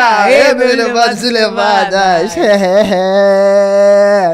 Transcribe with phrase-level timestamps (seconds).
[0.00, 2.32] Aê, meus levados e levadas!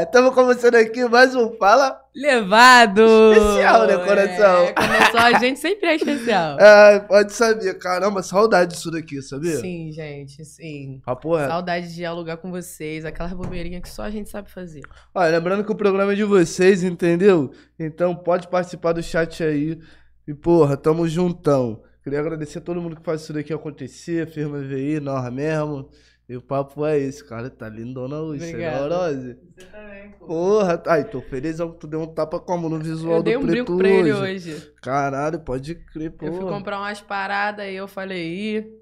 [0.03, 3.01] Estamos começando aqui mais um Fala Levado!
[3.33, 4.63] Especial, né, coração?
[4.65, 6.57] É, começou a gente sempre é especial.
[6.59, 9.57] Ah, pode saber, caramba, saudade disso daqui, sabia?
[9.57, 11.01] Sim, gente, sim.
[11.03, 11.49] Papo reto.
[11.49, 14.83] Saudade de dialogar com vocês, aquela bobeirinha que só a gente sabe fazer.
[15.15, 17.51] Olha, lembrando que o programa é de vocês, entendeu?
[17.79, 19.79] Então pode participar do chat aí.
[20.27, 21.81] E, porra, tamo juntão.
[22.05, 25.89] Queria agradecer a todo mundo que faz isso daqui acontecer, firma VI, nós mesmo.
[26.29, 27.49] E o papo é esse, cara.
[27.49, 29.37] Tá lindona hoje, você é Rose?
[29.57, 30.27] Você também, pô.
[30.27, 33.39] Porra, ai, tô feliz que tu deu um tapa como no visual Eu dei do
[33.39, 34.51] um preto brinco pra ele hoje.
[34.53, 34.73] hoje.
[34.83, 36.27] Caralho, pode crer, pô.
[36.27, 38.79] Eu fui comprar umas paradas e eu falei, ih,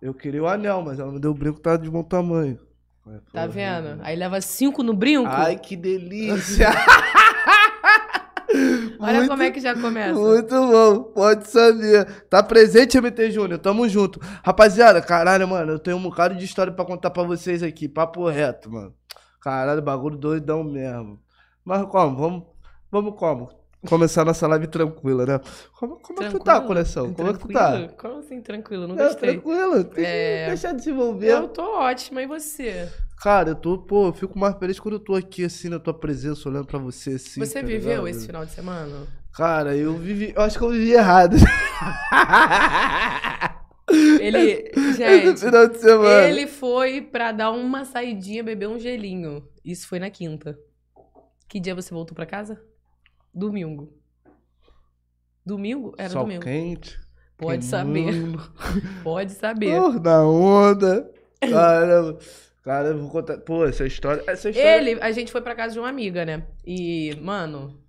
[0.00, 2.58] Eu queria o anel, mas ela me deu o brinco, tá de bom tamanho.
[3.04, 3.84] Tá porra, vendo?
[3.90, 4.02] mano.
[4.02, 5.28] Aí leva cinco no brinco.
[5.28, 6.70] Ai, que delícia!
[9.00, 10.12] Olha Muito- como é que já começa.
[10.20, 12.04] Muito bom, pode saber.
[12.28, 14.20] Tá presente, MT Júnior, tamo junto.
[14.44, 18.28] Rapaziada, caralho, mano, eu tenho um bocado de história pra contar pra vocês aqui, papo
[18.28, 18.94] reto, mano.
[19.40, 21.18] Caralho, bagulho doidão mesmo.
[21.64, 22.16] Mas como?
[22.16, 22.42] Vamos,
[22.90, 23.48] vamos como?
[23.88, 25.40] Começar nossa live tranquila, né?
[25.78, 26.66] Como, como é que tu tá, Tranquilo?
[26.68, 27.14] coração?
[27.14, 27.68] Como é que tu tá?
[27.70, 27.94] Tranquilo?
[27.96, 28.86] Como assim, tranquilo?
[28.86, 29.30] Não É, gostei.
[29.30, 30.42] tranquilo, tem É.
[30.42, 31.28] que deixar desenvolver.
[31.30, 32.86] Eu tô ótima, e você?
[33.20, 35.92] Cara, eu tô, pô, eu fico mais feliz quando eu tô aqui, assim, na tua
[35.92, 37.38] presença, olhando pra você, assim.
[37.38, 38.08] você tá viveu ligado?
[38.08, 39.06] esse final de semana?
[39.34, 40.32] Cara, eu vivi.
[40.34, 41.36] Eu acho que eu vivi errado.
[44.20, 46.28] Ele, Esse gente, final de semana.
[46.28, 49.42] ele foi pra dar uma saidinha, beber um gelinho.
[49.64, 50.56] Isso foi na quinta.
[51.48, 52.62] Que dia você voltou pra casa?
[53.34, 53.92] Domingo.
[55.44, 55.92] Domingo?
[55.98, 56.42] Era Sol domingo.
[56.44, 56.98] quente.
[57.36, 58.04] Pode saber.
[58.04, 58.52] queimando,
[59.02, 59.76] Pode saber.
[59.76, 61.10] Porra, na onda.
[61.40, 62.18] Caramba.
[62.70, 63.36] Cara, eu vou contar.
[63.38, 64.22] Pô, essa história.
[64.28, 64.78] Essa história.
[64.78, 66.46] Ele, a gente foi pra casa de uma amiga, né?
[66.64, 67.82] E, mano,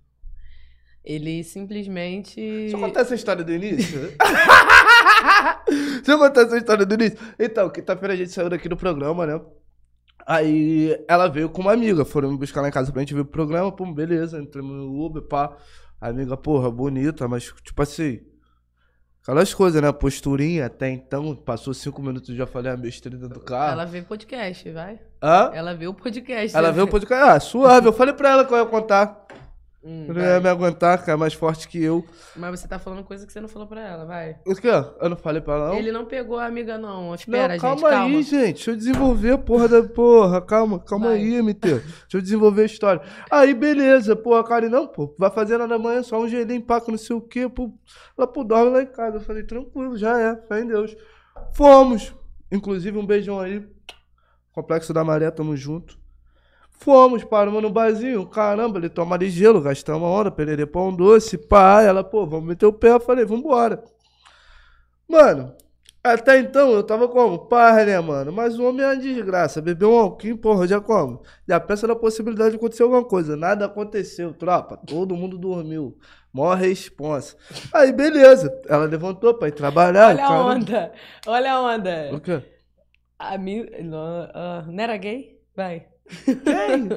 [1.04, 2.40] ele simplesmente.
[2.40, 4.00] Deixa eu contar essa história do início.
[5.70, 7.16] Deixa eu contar essa história do início.
[7.38, 9.40] Então, quinta-feira a gente saiu daqui do programa, né?
[10.26, 13.20] Aí ela veio com uma amiga, foram me buscar lá em casa pra gente ver
[13.20, 15.56] o programa, pum, beleza, entramos no Uber, pá.
[16.00, 18.18] A amiga, porra, bonita, mas tipo assim.
[19.22, 19.92] Aquelas coisas, né?
[19.92, 23.72] Posturinha até então, passou cinco minutos e já falei a besteira dentro do carro.
[23.72, 24.98] Ela vê podcast, vai?
[25.22, 25.52] Hã?
[25.54, 26.56] Ela vê o podcast.
[26.56, 26.74] Ela né?
[26.74, 27.24] veio o podcast.
[27.24, 27.86] Ah, suave.
[27.86, 29.24] Eu falei pra ela que eu ia contar.
[29.84, 30.40] Hum, Eu não ia vai.
[30.40, 32.04] me aguentar, cara, mais forte que eu.
[32.36, 34.36] Mas você tá falando coisa que você não falou pra ela, vai.
[34.46, 34.68] O quê?
[34.68, 35.74] Eu não falei pra ela, não?
[35.76, 37.12] Ele não pegou a amiga, não.
[37.14, 38.04] Espera, não, calma gente, calma.
[38.16, 38.54] aí, gente.
[38.54, 40.40] Deixa eu desenvolver a porra da porra.
[40.40, 41.16] Calma, calma Vai.
[41.16, 41.68] aí, MT.
[41.68, 41.84] Deixa
[42.14, 43.02] eu desenvolver a história.
[43.28, 44.14] Aí, beleza.
[44.14, 45.14] Pô, a Karen, não, pô.
[45.18, 47.48] Vai fazer nada amanhã, só um gelinho, paco, não sei o quê.
[47.48, 47.72] Pô,
[48.16, 49.16] ela, pô, dorme lá em casa.
[49.16, 50.36] Eu falei, tranquilo, já é.
[50.46, 50.96] Fé em Deus.
[51.54, 52.14] Fomos.
[52.52, 53.66] Inclusive, um beijão aí.
[54.52, 55.98] Complexo da Maré, tamo junto.
[56.82, 58.26] Fomos, paramos no barzinho.
[58.26, 61.80] Caramba, ele toma de gelo, gastamos uma hora, pererê pão doce, pá.
[61.80, 62.90] Ela, pô, vamos meter o pé.
[62.90, 63.84] Eu falei, vambora.
[65.08, 65.54] Mano,
[66.02, 67.46] até então eu tava como?
[67.46, 68.32] Pá, né, mano?
[68.32, 69.62] Mas o homem é uma desgraça.
[69.62, 71.22] Bebeu um alquim, porra, já como?
[71.46, 73.36] Já pensa na possibilidade de acontecer alguma coisa.
[73.36, 74.76] Nada aconteceu, tropa.
[74.76, 75.96] Todo mundo dormiu.
[76.32, 77.36] Mó responsa.
[77.72, 78.52] Aí, beleza.
[78.68, 80.16] Ela levantou pra ir trabalhar.
[80.16, 80.92] Olha a onda.
[81.28, 82.10] Olha a onda.
[82.12, 82.42] O quê?
[83.16, 83.70] A mi...
[83.84, 85.38] não, ah, não era gay?
[85.54, 85.91] Vai.
[86.08, 86.88] Quem?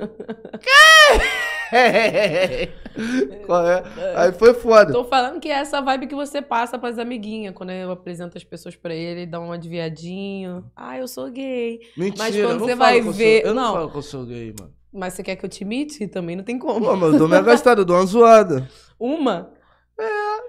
[3.45, 3.83] Qual é?
[4.15, 4.91] Aí foi foda.
[4.93, 7.53] Tô falando que é essa vibe que você passa pras amiguinhas.
[7.53, 10.69] Quando eu apresento as pessoas pra ele, dá um adiviadinho.
[10.75, 11.79] Ah, eu sou gay.
[11.97, 13.73] Mentira, Mas eu quando não você vai eu sou- ver- eu não, não.
[13.73, 14.73] falo que eu sou gay, mano.
[14.93, 16.07] Mas você quer que eu te imite?
[16.07, 16.85] Também não tem como.
[16.85, 18.69] Pô, mas eu dou minha gastada, eu dou uma zoada.
[18.97, 19.51] Uma?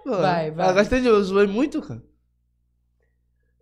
[0.05, 0.69] Pô, Vai, vai.
[0.69, 2.01] Ah, gastei de eu zoei muito, cara.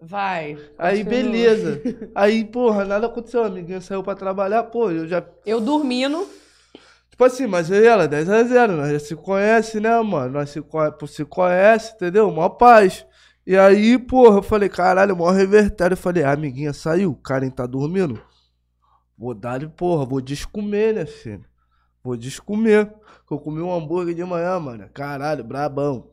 [0.06, 0.58] Vai.
[0.78, 1.22] Aí, continua.
[1.22, 1.82] beleza.
[2.14, 3.42] Aí, porra, nada aconteceu.
[3.42, 5.24] A amiguinha saiu pra trabalhar, pô, eu já.
[5.46, 6.28] Eu dormindo.
[7.10, 10.32] Tipo assim, mas eu e ela, 10 a 0, nós já se conhece, né, mano?
[10.32, 10.62] Nós se,
[11.06, 12.30] se conhece, entendeu?
[12.30, 13.06] Mó paz.
[13.46, 15.94] E aí, porra, eu falei, caralho, mó revertério.
[15.94, 18.20] Eu falei, a amiguinha saiu, o Karen tá dormindo.
[19.16, 21.44] Vou dar-lhe, porra, vou descomer, né, filho?
[22.02, 22.92] Vou descomer.
[23.30, 24.88] Eu comi um hambúrguer de manhã, mano.
[24.92, 26.10] Caralho, brabão.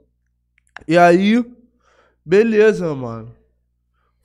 [0.87, 1.43] E aí,
[2.23, 3.40] beleza, mano.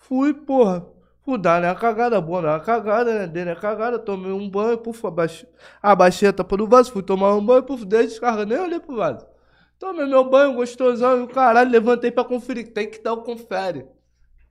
[0.09, 0.87] Fui, porra.
[1.23, 2.49] Fui dar né, a cagada boa, né?
[2.51, 3.27] A cagada, né?
[3.27, 5.49] Dei né, a cagada, tomei um banho, puf, abaixei,
[5.83, 8.95] abaixei a tampa do vaso, fui tomar um banho, puf, dei descarga, nem olhei pro
[8.95, 9.27] vaso.
[9.77, 12.73] Tomei meu banho, gostosão, e o caralho, levantei pra conferir.
[12.73, 13.85] Tem que dar o confere.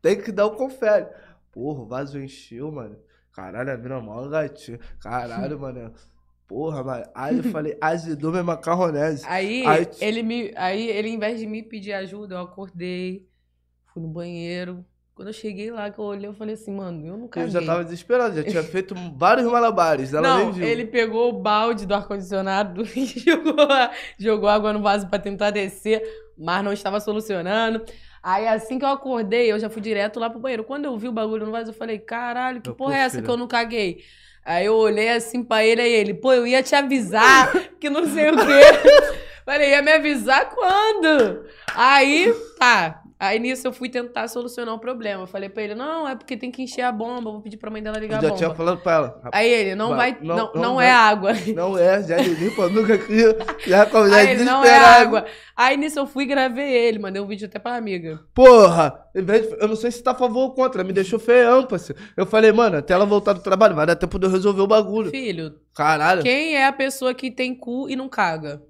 [0.02, 1.08] Tem que dar o confere.
[1.54, 2.98] Porra, o vaso encheu, mano.
[3.32, 4.78] Caralho, a mina mó gatinha.
[5.00, 5.94] Caralho, mano.
[6.46, 7.06] Porra, mano.
[7.16, 9.24] Aí eu falei, azedou minha macarronese.
[9.26, 10.52] Aí, Aí- ele me.
[10.58, 13.26] Aí ele, em vez de me pedir ajuda, eu acordei,
[13.94, 14.86] fui no banheiro.
[15.16, 17.50] Quando eu cheguei lá, que eu olhei, eu falei assim, mano, eu não Eu caguei.
[17.50, 20.14] já tava desesperado, já tinha feito vários malabares.
[20.14, 20.68] Ela não, nem viu.
[20.68, 23.56] ele pegou o balde do ar-condicionado e jogou,
[24.20, 26.04] jogou água no vaso pra tentar descer,
[26.38, 27.82] mas não estava solucionando.
[28.22, 30.66] Aí assim que eu acordei, eu já fui direto lá pro banheiro.
[30.66, 33.22] Quando eu vi o bagulho no vaso, eu falei, caralho, que Eu, porra é essa
[33.22, 34.00] que eu não caguei?
[34.44, 38.06] Aí eu olhei assim pra ele, aí ele, pô, eu ia te avisar, que não
[38.06, 39.14] sei o quê.
[39.46, 41.46] Falei, ia me avisar quando?
[41.74, 43.02] Aí, tá.
[43.18, 45.24] Aí nisso eu fui tentar solucionar o problema.
[45.24, 47.72] Eu falei pra ele, não, é porque tem que encher a bomba, vou pedir pra
[47.72, 48.58] mãe dela ligar Eu a já tinha bomba.
[48.58, 49.22] falado pra ela.
[49.32, 50.88] Aí ele, não Vai, não- não, não não, vai.
[50.88, 51.32] é água.
[51.56, 53.16] Não é, já limpa nunca aqui.
[53.66, 55.26] Já já Aí ele, não é água.
[55.56, 58.20] Aí nisso eu fui e gravei ele, mandei um vídeo até pra amiga.
[58.34, 59.00] Porra!
[59.14, 62.02] Eu não sei se tá a favor ou contra, me deixou feião, parceiro.
[62.18, 64.68] Eu falei, mano, até ela voltar do trabalho, vai dar tempo de eu resolver o
[64.68, 65.10] bagulho.
[65.10, 66.22] Filho, Caralho.
[66.22, 68.62] quem é a pessoa que tem cu e não caga?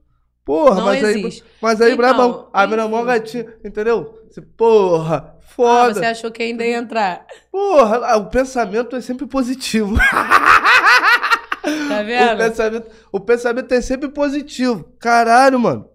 [0.46, 2.50] Porra, não mas aí, mas aí, Então, brabão.
[2.54, 4.14] A mó gatinha, entendeu?
[4.56, 5.94] Porra, Ah, foda.
[5.96, 7.26] você achou que ainda ia entrar.
[7.52, 9.96] Porra, ah, o pensamento é sempre positivo.
[11.90, 12.38] Tá o, vendo?
[12.38, 14.86] pensamento, o pensamento é sempre positivo.
[15.00, 15.90] Caralho, mano.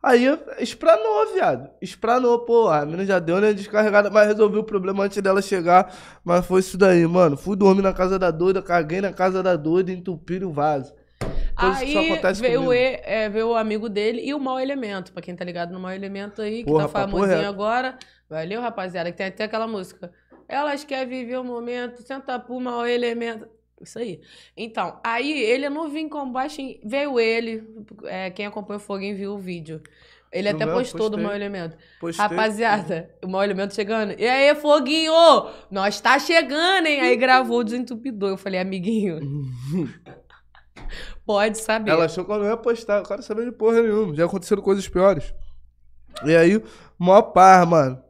[0.00, 0.26] Aí
[0.60, 1.70] espranou, viado.
[1.82, 2.68] Espranou, pô.
[2.68, 3.52] A mina já deu, né?
[3.52, 5.92] Descarregada, mas resolvi o problema antes dela chegar.
[6.22, 7.36] Mas foi isso daí, mano.
[7.36, 10.92] Fui dormir na casa da doida, caguei na casa da doida, entupi o vaso.
[11.58, 12.72] Coisa que só Aí acontece veio, comigo.
[12.74, 15.12] e- é, veio o amigo dele e o mau elemento.
[15.12, 17.48] Pra quem tá ligado no mau elemento aí, que Porra, tá famosinho reto.
[17.48, 17.98] agora.
[18.28, 20.10] Valeu, rapaziada, que tem até aquela música.
[20.48, 23.46] Elas querem viver o momento, senta pro mau elemento.
[23.80, 24.20] Isso aí.
[24.56, 26.60] Então, aí ele é novinho com baixo.
[26.84, 27.62] Veio ele.
[28.04, 29.82] é, quem acompanha o Foguinho viu o vídeo.
[30.32, 31.24] Ele No até meu, postou do postei.
[31.26, 31.76] mau elemento.
[32.00, 32.26] Postei.
[32.26, 34.14] Rapaziada, o mau elemento chegando.
[34.18, 35.12] E aí, Foguinho?
[35.70, 37.00] Nós tá chegando, hein?
[37.02, 38.30] Aí gravou o desentupidor.
[38.30, 39.20] Eu falei, amiguinho,
[41.26, 41.90] pode saber.
[41.90, 42.98] Ela achou que eu não ia postar.
[42.98, 44.14] Eu quero saber de porra nenhuma.
[44.14, 45.34] Já aconteceram coisas piores.
[46.24, 46.62] E aí,
[46.98, 48.02] mó paz, mano.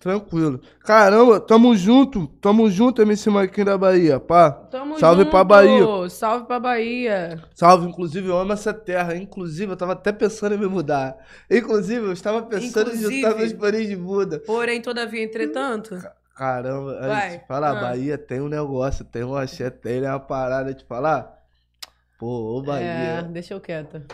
[0.00, 0.60] Tranquilo.
[0.84, 2.28] Caramba, tamo junto.
[2.40, 4.52] Tamo junto, MC Marquinhos da Bahia, pá.
[4.52, 5.30] Tamo Salve junto.
[5.32, 6.08] pra Bahia.
[6.08, 7.42] Salve pra Bahia.
[7.52, 9.16] Salve, inclusive, eu amo essa terra.
[9.16, 11.16] Inclusive, eu tava até pensando em me mudar.
[11.50, 13.22] Inclusive, eu estava pensando em Inclusive.
[13.22, 14.38] juntar meus paninhos de muda.
[14.46, 15.98] Porém, todavia, entretanto.
[16.36, 17.38] Caramba, aí, Vai.
[17.40, 17.80] te falar, Ah.
[17.80, 21.37] Bahia tem um negócio, tem um axé, tem uma parada, te falar.
[22.18, 22.26] Pô,
[22.58, 23.22] ô É, Bahia.
[23.30, 24.04] deixa eu quieta.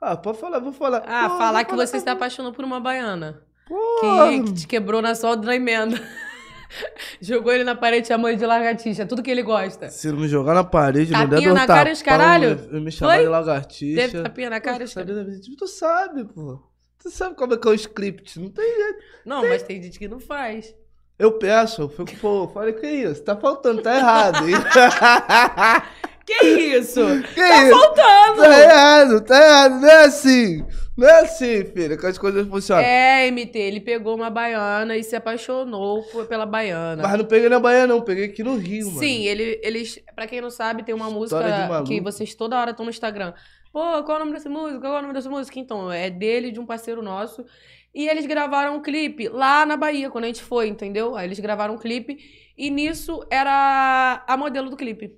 [0.00, 1.02] Ah, pode falar, vou falar.
[1.06, 3.40] Ah, Pô, falar que você se apaixonou por uma baiana.
[3.66, 4.28] Porra.
[4.28, 5.98] Que, que te quebrou na solda da emenda.
[7.20, 9.06] Jogou ele na parede chamou ele de lagartixa.
[9.06, 9.88] Tudo que ele gosta.
[9.88, 12.60] Se não me jogar na parede, não der Tapinha um na cara os caralho?
[12.70, 14.00] me- Me chamar de lagartixa.
[14.08, 14.78] Teve tapinha na cara?
[14.78, 15.24] Pô, os Sabrina,
[15.58, 16.60] Tu sabe, pô.
[17.02, 18.38] Tu sabe como é que é o script.
[18.40, 18.98] Não tem jeito.
[19.24, 20.74] Não, mas tem gente que não faz.
[21.18, 23.22] Eu peço, eu fico, pô, falei, que isso?
[23.22, 24.38] Tá faltando, tá errado?
[26.26, 27.00] Que isso?
[27.34, 27.70] que Tá isso?
[27.78, 28.42] faltando!
[28.42, 29.80] Tá errado, tá errado.
[29.80, 30.64] Não é assim.
[30.96, 32.84] Não é assim, filha, que as coisas funcionam.
[32.84, 37.02] É, MT, ele pegou uma baiana e se apaixonou por- pela baiana.
[37.02, 38.00] Mas não peguei na Bahia, não.
[38.00, 38.98] Peguei aqui no Rio, mano.
[39.00, 42.70] Sim, ele, eles, pra quem não sabe, tem uma História música que vocês toda hora
[42.70, 43.32] estão no Instagram.
[43.72, 44.80] Pô, qual é o nome dessa música?
[44.80, 45.58] Qual é o nome dessa música?
[45.58, 47.44] Então, é dele, de um parceiro nosso.
[47.94, 51.14] E eles gravaram um clipe lá na Bahia, quando a gente foi, entendeu?
[51.14, 52.18] Aí eles gravaram um clipe
[52.58, 55.12] e nisso era a modelo do clipe.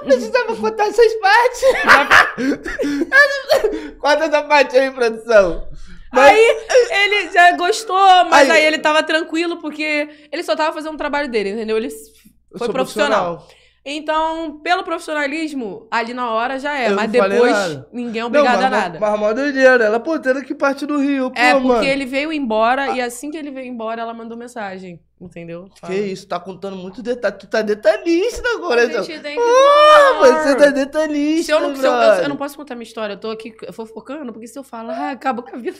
[0.00, 1.62] Não precisava contar essas partes.
[3.98, 5.66] Conta essa parte aí, produção.
[6.12, 10.72] Mas- Aí ele já gostou, mas Aí- aí, ele tava tranquilo porque ele só tava
[10.72, 11.76] fazendo o trabalho dele, entendeu?
[11.76, 13.46] Ele foi sou profissional.
[13.90, 16.90] Então, pelo profissionalismo, ali na hora já é.
[16.90, 17.88] Eu mas não depois nada.
[17.90, 18.98] ninguém é Não, obrigado mas, a nada.
[19.00, 19.82] Mas, mó doideira.
[19.84, 21.30] Ela, pô, tendo que partir do Rio.
[21.30, 21.84] Pô, É, porque mano.
[21.84, 25.00] ele veio embora e assim que ele veio embora, ela mandou mensagem.
[25.18, 25.70] Entendeu?
[25.86, 27.36] Que isso, tá contando muito detalhe.
[27.38, 29.00] Tu tá detalhista agora, então.
[29.02, 32.86] Ah, você tá detalhista, Se eu, não, se eu, eu- eu não posso contar minha
[32.86, 35.78] história, eu tô aqui fofocando, porque se eu falar, ah, acaba com a vida.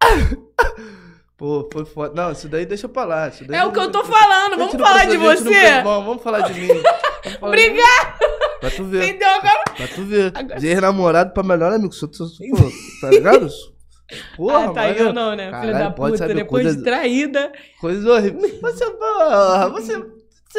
[1.36, 2.14] Pô, foi foda.
[2.14, 3.28] Não, isso daí deixa pra lá.
[3.28, 5.42] isso daí É o que eu tô falando, vamos falar de você.
[5.44, 6.68] precisa- Vamos, falar de mim.
[7.42, 8.16] Obrigada!
[8.60, 9.04] Pra tu ver.
[9.04, 9.62] Entendeu agora?
[9.76, 10.32] Pra tu ver.
[10.34, 11.92] Agora- De ex-namorado pra melhor amigo.
[11.92, 12.70] Sou, sou, pô,
[13.02, 13.48] tá ligado?
[14.36, 15.50] Porra, ah, tá eu não, né?
[15.60, 17.52] Filha da puta, depois coisa- de traída.
[17.80, 18.40] Coisa horrível.
[18.62, 20.06] Você, porra, você.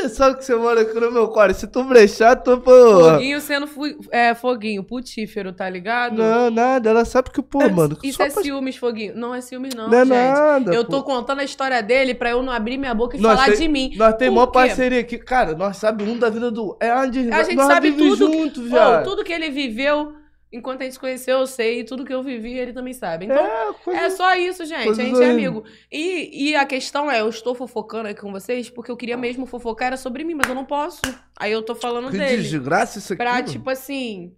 [0.02, 1.56] Você sabe que você mora aqui no meu quarto.
[1.58, 3.14] Se tu brechar, tu, porra.
[3.14, 6.18] Foguinho sendo fu- é, foguinho, putífero, tá ligado?
[6.18, 6.90] Não, nada.
[6.90, 7.98] Ela sabe que, pô, mano.
[8.04, 9.14] Isso é pra- ciúmes, foguinho.
[9.16, 10.10] Não é ciúmes, não, Não é gente.
[10.14, 10.74] nada.
[10.74, 10.92] Eu pô.
[10.92, 13.60] tô contando a história dele pra eu não abrir minha boca e Nós falar tem-
[13.60, 13.92] de mim.
[13.96, 14.48] Nós tem quê?
[14.54, 15.18] parceria aqui.
[15.18, 16.78] Cara, nós sabe um da vida do.
[16.80, 18.16] É onde A gente nós sabe tudo.
[18.16, 19.04] junto, Pô, viado.
[19.04, 20.14] tudo que ele viveu,
[20.52, 21.80] enquanto a gente se conheceu, eu sei.
[21.80, 23.26] E tudo que eu vivi, ele também sabe.
[23.26, 24.00] Então, É, coisa...
[24.00, 24.90] é só isso, gente.
[24.90, 25.64] a gente é amigo.
[25.92, 29.46] E, e a questão é, eu estou fofocando aqui com vocês porque eu queria mesmo
[29.46, 31.02] fofocar, era sobre mim, mas eu não posso.
[31.38, 32.42] Aí eu tô falando que dele.
[32.42, 33.24] desgraça isso aqui.
[33.24, 33.48] Pra, mano.
[33.48, 34.34] tipo assim,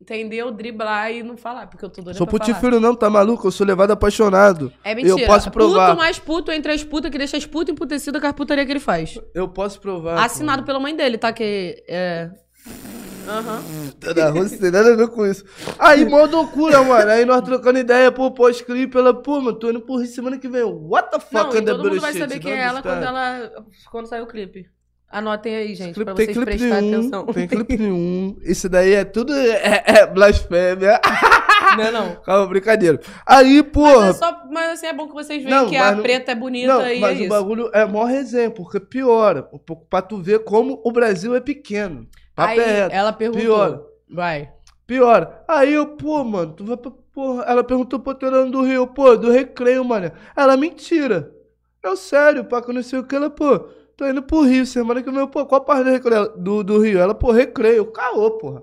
[0.00, 0.50] entendeu?
[0.50, 3.46] Driblar e não falar, porque eu tô doida Sou putífero não, tá maluco?
[3.46, 4.72] Eu sou levado apaixonado.
[4.84, 5.20] É mentira.
[5.20, 5.90] Eu posso provar.
[5.90, 8.72] Puto mais puto entre as putas que deixa as putas emputecidas com a putaria que
[8.72, 9.18] ele faz.
[9.34, 10.24] Eu posso provar.
[10.24, 11.32] Assinado pela mãe dele, tá?
[11.32, 12.30] Que é.
[13.26, 13.62] Aham.
[14.00, 15.44] Tá na Rússia, tem nada a ver com isso.
[15.78, 17.10] Aí, mó loucura, mano.
[17.10, 20.48] Aí nós trocando ideia, pô, pós-clipe, ela, pô, mano, tô indo pro Rio semana que
[20.48, 20.62] vem.
[20.64, 23.50] What the fuck, Não, e todo mundo vai saber quem Não é ela quando, ela
[23.90, 24.66] quando sair o clipe.
[25.10, 27.26] Anotem aí, gente, Clipe- pra tem vocês clipe prestarem nenhum, atenção.
[27.26, 28.36] tem clipe nenhum.
[28.42, 31.00] Isso daí é tudo é, é blasfêmia.
[31.76, 32.16] Não, é não.
[32.16, 33.00] Calma, brincadeira.
[33.26, 34.08] Aí, Mas, porra.
[34.08, 36.32] é só, mas assim, é bom que vocês veem Não, que mas a não- preta
[36.32, 37.28] é bonita Não, e mas é o isso.
[37.30, 39.48] bagulho é mó resenha, porque piora.
[39.52, 42.06] Um pouco pra tu ver como o Brasil é pequeno.
[42.38, 42.94] Papo Aí é reto.
[42.94, 43.42] ela perguntou.
[43.42, 43.82] Piora.
[44.08, 44.52] Vai.
[44.86, 45.44] Piora.
[45.48, 46.90] Aí eu, pô, mano, tu vai pra.
[47.12, 47.42] Porra.
[47.48, 50.12] Ela perguntou pro Terano do Rio, pô, do recreio, mano.
[50.36, 51.32] Ela, mentira.
[51.82, 53.16] Eu, sério, pá, que eu não sei o que.
[53.16, 53.58] Ela, pô,
[53.96, 55.26] tô indo pro Rio semana que vem.
[55.26, 56.28] Pô, qual parte do recreio?
[56.36, 57.00] Do, do Rio?
[57.00, 57.86] Ela, pô, recreio.
[57.86, 58.62] Caô, porra.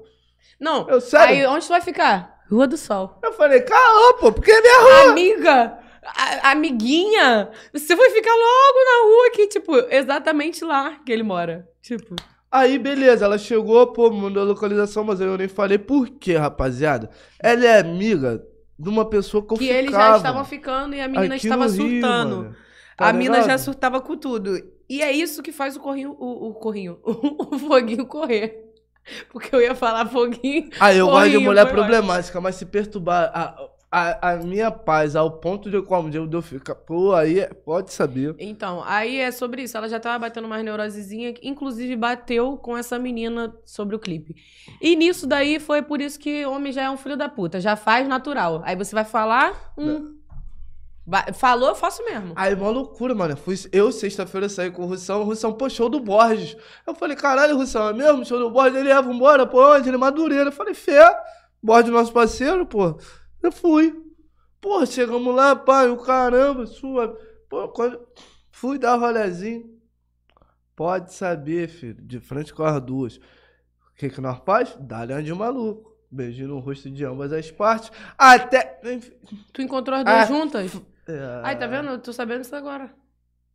[0.58, 1.36] Não, Eu, sério?
[1.36, 2.39] aí onde tu vai ficar?
[2.50, 3.20] Rua do Sol.
[3.22, 5.12] Eu falei, caô, pô, porque é minha rua.
[5.12, 5.79] Amiga!
[6.05, 7.50] a- amiguinha!
[7.74, 11.67] Você vai ficar logo na rua aqui, tipo, exatamente lá que ele mora.
[11.82, 12.15] Tipo.
[12.58, 17.10] Aí, beleza, ela chegou, pô, mandou a localização, mas eu nem falei por quê, rapaziada.
[17.40, 18.42] Ela é amiga
[18.80, 19.80] de uma pessoa que eu Que ficava.
[19.80, 22.36] eles já estavam ficando e a menina aqui estava no Rio, surtando.
[22.38, 22.56] mano.
[22.98, 23.48] Tá a mina ligado?
[23.50, 24.58] já surtava com tudo.
[24.90, 28.64] E é isso que faz o corrinho, o, o corrinho, o foguinho correr.
[29.32, 30.70] Porque eu ia falar foguinho.
[30.80, 34.70] Aí eu gosto de Corrinho, mulher foi problemática, mas se perturbar a, a, a minha
[34.72, 38.36] paz ao ponto de como eu de eu ficar, pô, aí pode saber.
[38.39, 39.77] Então, aí é sobre isso.
[39.77, 44.36] Ela já tava batendo umas neurosezinha, inclusive bateu com essa menina sobre o clipe.
[44.82, 47.75] E nisso daí foi por isso que homem já é um filho da puta, já
[47.75, 48.62] faz natural.
[48.65, 50.18] Aí você vai falar, hum,
[51.34, 52.34] falou, eu faço mesmo.
[52.36, 53.38] Aí, mó loucura, mano.
[53.38, 55.22] Fui, eu, sexta-feira, saí com o Russão.
[55.22, 56.58] O Russão, pô, show do Borges.
[56.86, 58.25] Eu falei, caralho, Russão, é mesmo?
[58.25, 58.80] Show do Borges?
[58.80, 59.89] Ele é, vambora, pô, onde?
[59.89, 60.50] Ele é Madureira.
[60.50, 61.15] Eu falei, fé,
[61.62, 62.98] Borges, nosso parceiro, pô.
[63.42, 64.01] Eu fui.
[64.60, 67.10] Pô, chegamos lá, pai, o caramba, sua.
[67.50, 68.00] Pô, quando.
[68.51, 69.75] Fui dar rolezinho.
[70.75, 73.18] Pode saber, filho, de frente com as duas.
[73.18, 74.75] O que que nós faz?
[74.80, 75.96] Dá-lhe de maluco.
[76.12, 77.92] Beijinho no rosto de ambas as partes.
[78.18, 78.80] Até.
[79.54, 80.75] Tu encontrou as duas Ah, juntas?
[81.08, 81.89] É, Ai, tá vendo?
[81.89, 82.94] Eu tô sabendo isso agora.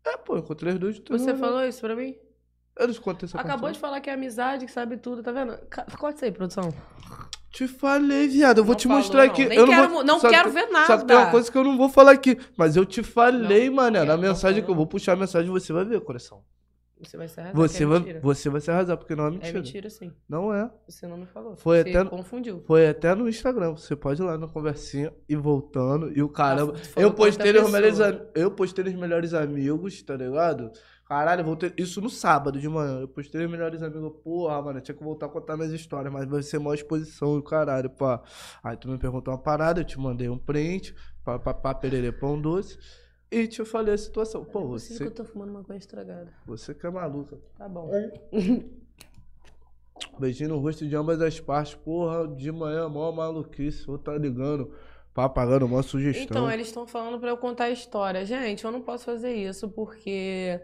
[0.04, 0.96] É, pô, encontrei os dois.
[1.00, 2.16] de Você falou isso pra mim?
[2.80, 2.94] Eu não
[3.26, 5.58] essa Acabou parte, de falar que é amizade, que sabe tudo, tá vendo?
[5.98, 6.64] Corta isso aí, produção.
[6.64, 6.74] não.
[7.50, 8.58] Te falei, viado.
[8.58, 9.32] Eu vou Não te falou, mostrar não.
[9.32, 9.44] aqui.
[9.44, 10.04] Nem eu quero não, vou...
[10.04, 11.26] não só que- quero ver Só que tem nada.
[11.26, 12.38] uma coisa que eu não vou falar aqui.
[12.56, 13.98] Mas eu te falei, mané.
[13.98, 14.76] quero, Na não mensagem que eu não.
[14.76, 16.42] vou puxar a mensagem, você vai ver, coração.
[17.02, 18.20] Você vai se arrasar, Você que é vai, mentira.
[18.22, 19.52] você vai se arrasar, porque não é É mentira.
[19.54, 20.12] mentira, sim.
[20.28, 20.70] Não é.
[20.86, 21.56] Você não me falou.
[21.56, 22.62] Foi Você até- confundiu.
[22.66, 23.70] Foi até no Instagram.
[23.72, 26.12] Você pode ir lá na conversinha e voltando.
[26.16, 26.74] E o caramba.
[26.76, 27.98] Ah, tu falou eu postei nos melhores,
[28.34, 30.70] eu postei nos melhores amigos, tá ligado?
[31.10, 31.72] Caralho, voltei.
[31.76, 33.00] Isso no sábado de manhã.
[33.00, 34.12] Eu postei nos melhores amigos.
[34.22, 37.34] Porra, mano, eu tinha que voltar a contar minhas histórias, mas vai ser maior exposição
[37.34, 38.22] e o caralho, pá.
[38.62, 42.12] Aí tu me perguntou uma parada, eu te mandei um print, pá, pá, pá, pererê,
[42.12, 42.78] pão doce.
[43.28, 44.44] E te falei a situação.
[44.44, 46.32] Pô, é você, que eu tô fumando uma coisa estragada.
[46.46, 47.40] você que é maluca.
[47.58, 47.90] Tá bom.
[50.16, 51.74] Beijinho no rosto de ambas as partes.
[51.74, 53.90] Porra, de manhã, mó maluquice.
[53.90, 54.72] Ou tá ligando,
[55.12, 56.22] pá, pagando uma sugestão.
[56.22, 58.24] Então, eles estão falando pra eu contar a história.
[58.24, 60.60] Gente, eu não posso fazer isso porque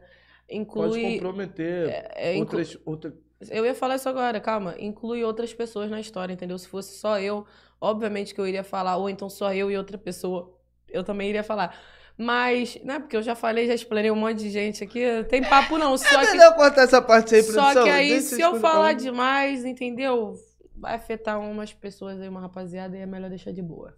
[0.48, 1.12] Pode inclui.
[1.14, 3.14] comprometer é, inclu- outras, outras.
[3.50, 4.74] Eu ia falar isso agora, calma.
[4.78, 6.56] Inclui outras pessoas na história, entendeu?
[6.58, 7.44] Se fosse só eu,
[7.80, 10.56] obviamente que eu iria falar, ou então só eu e outra pessoa,
[10.88, 11.76] eu também iria falar.
[12.18, 15.76] Mas, né, porque eu já falei, já explanei um monte de gente aqui, tem papo
[15.76, 17.84] não, só É que melhor contar essa parte aí, Só produção.
[17.84, 20.34] que aí, se eu falar demais, entendeu?
[20.74, 23.94] Vai afetar umas pessoas aí, uma rapaziada, e é melhor deixar de boa.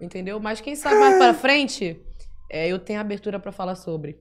[0.00, 0.38] Entendeu?
[0.38, 2.00] Mas quem sabe mais pra frente,
[2.48, 4.20] é, eu tenho abertura pra falar sobre.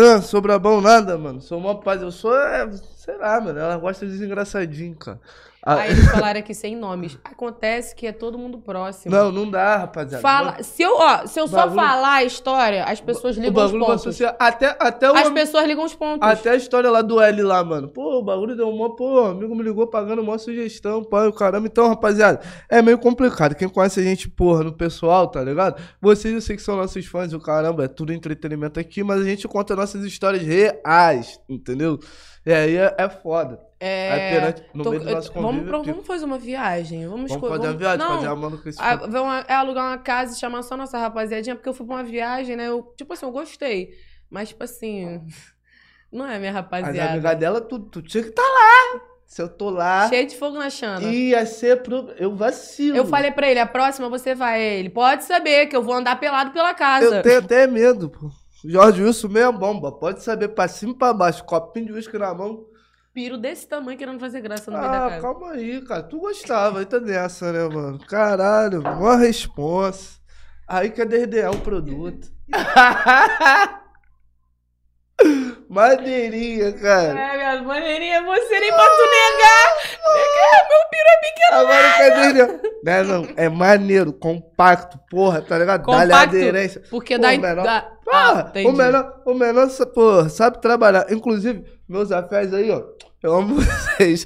[0.00, 1.40] Ah, Sobrabão nada, mano.
[1.40, 2.00] Sou uma paz.
[2.00, 3.58] Eu sou, é, sei lá, mano.
[3.58, 5.20] Ela gosta de desengraçadinho, cara.
[5.64, 7.18] Ah, Aí eles falaram aqui sem nomes.
[7.24, 9.14] Acontece que é todo mundo próximo.
[9.14, 10.22] Não, não dá, rapaziada.
[10.22, 13.72] Fala, se eu, ó, se eu só Bagulho- falar a história, as pessoas ligam os
[13.72, 13.94] pontos.
[13.94, 14.36] associar.
[14.38, 15.16] Até, até o.
[15.16, 16.26] As pessoas ligam os pontos.
[16.26, 17.88] Até a história lá do L lá, mano.
[17.88, 18.94] Pô, o bagulho deu uma.
[18.94, 21.66] Pô, amigo me ligou pagando uma sugestão, pai, o caramba.
[21.66, 23.54] Então, rapaziada, é meio complicado.
[23.54, 25.80] Quem conhece a gente, porra, no pessoal, tá ligado?
[26.00, 29.24] Vocês, eu sei que são nossos fãs, o caramba, é tudo entretenimento aqui, mas a
[29.24, 31.98] gente conta nossas histórias reais, entendeu?
[32.46, 33.58] E aí é, é foda.
[33.80, 35.68] É, perante, no tô- meio do nosso vamos, convívio.
[35.68, 37.06] pro- tipo, vamos fazer uma viagem.
[37.06, 39.54] Vamos, vamos fazer uma vamos- viagem, Não, fazer uma maluca esse Ah, ver uma- é
[39.54, 42.68] alugar uma casa e chamar só nossa rapaziadinha, porque eu fui pra uma viagem, né?
[42.68, 43.90] Eu, tipo assim, eu gostei.
[44.28, 45.20] Mas, tipo assim,
[46.12, 47.12] não é minha As rapaziada.
[47.12, 49.00] amigas dela, tu, tu tinha que estar lá.
[49.26, 51.02] Se eu tô lá, Cheio de fogo na chana.
[51.02, 52.10] ia ser pro.
[52.18, 52.96] Eu vacilo.
[52.96, 54.60] Eu falei pra ele, a próxima você vai.
[54.60, 57.16] Ele pode saber que eu vou andar pelado pela casa.
[57.16, 58.30] Eu tenho até medo, pô.
[58.64, 59.92] Jorge Wilson meia bomba.
[59.92, 61.44] Pode saber, pra cima e pra baixo.
[61.44, 62.64] Copinho de uísque na mão.
[63.12, 65.22] Piro desse tamanho querendo fazer graça no meio da Ah, casa.
[65.22, 66.02] calma aí, cara.
[66.04, 67.98] Tu gostava, tá nessa, né, mano?
[68.06, 70.18] Caralho, maior responsa.
[70.66, 72.28] Aí quer derredear o produto.
[75.68, 77.20] Maneirinha, cara.
[77.20, 79.66] É, minha maneirinha, você nem pra tu negar.
[80.14, 81.56] Negar, meu piro é pequeno.
[81.56, 82.68] Agora cadê?
[82.82, 85.84] Não, é não, é maneiro, compacto, porra, tá ligado?
[85.84, 86.82] Dá-lhe aderência.
[86.88, 87.28] Porque Pô, dá...
[87.36, 87.82] menor- dá...
[88.04, 88.66] Porra, Ah, entendi.
[88.68, 91.12] o menor, o menor, porra, sabe trabalhar.
[91.12, 92.82] Inclusive, meus afés aí, ó.
[93.22, 94.24] Eu amo vocês.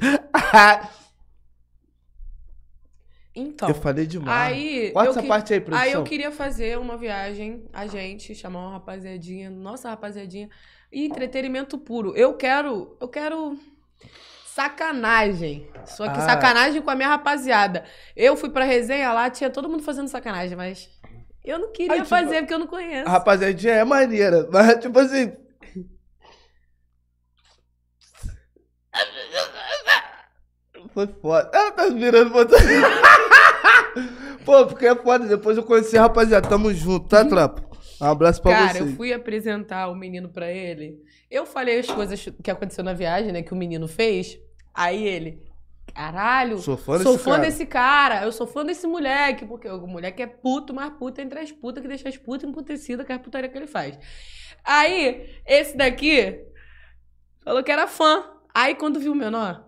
[3.34, 4.52] Então, eu falei demais.
[4.52, 4.90] aí...
[4.92, 5.84] Corta eu essa que- parte aí, produção.
[5.86, 10.50] Aí eu queria fazer uma viagem, a gente, chamar uma rapaziadinha, nossa rapaziadinha,
[10.92, 12.14] e entretenimento puro.
[12.16, 13.58] Eu quero, eu quero
[14.46, 15.66] sacanagem.
[15.86, 16.26] Só que Ah.
[16.26, 17.84] sacanagem com a minha rapaziada.
[18.14, 20.90] Eu fui pra resenha lá, tinha todo mundo fazendo sacanagem, mas
[21.42, 23.08] eu não queria Ai, tipo, fazer porque eu não conheço.
[23.08, 25.32] A rapaziadinha é maneira, mas tipo assim.
[30.92, 31.50] Foi foda.
[31.54, 32.58] Ela tá virando botão.
[34.44, 35.26] Pô, porque é foda.
[35.26, 36.48] Depois eu conheci a rapaziada.
[36.48, 37.62] Tamo junto, tá, trapa?
[38.02, 38.90] Um abraço pra Cara, vocês.
[38.90, 41.00] eu fui apresentar o menino pra ele.
[41.30, 44.38] Eu falei as coisas que aconteceu na viagem, né, que o menino fez.
[44.74, 45.40] Aí ele,
[45.94, 47.42] caralho, Sou fã desse sou fã cara.
[47.42, 51.38] desse cara, eu sou fã desse moleque, porque o moleque é puto, mas puto entre
[51.38, 53.96] as putas que deixa as putas emputecidas com a putaria que ele faz.
[54.64, 56.44] Aí, esse daqui
[57.44, 58.24] falou que era fã.
[58.52, 59.64] Aí, quando viu o menor,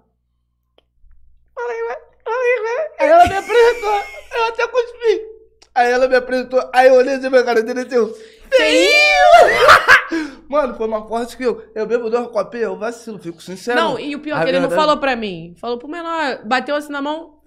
[2.98, 4.02] Aí ela me apresentou.
[4.36, 5.33] Eu até cuspi.
[5.75, 6.62] Aí ela me apresentou.
[6.73, 8.14] Aí eu olhei assim pra cara dele e disse,
[8.50, 10.25] feio!
[10.49, 11.64] Mano, foi uma forte que eu.
[11.75, 13.81] Eu bebo dois copinhos, eu vacilo, fico sincero.
[13.81, 15.54] Não, e o pior é que ele não falou pra mim.
[15.61, 17.40] Falou pro menor, bateu assim na mão.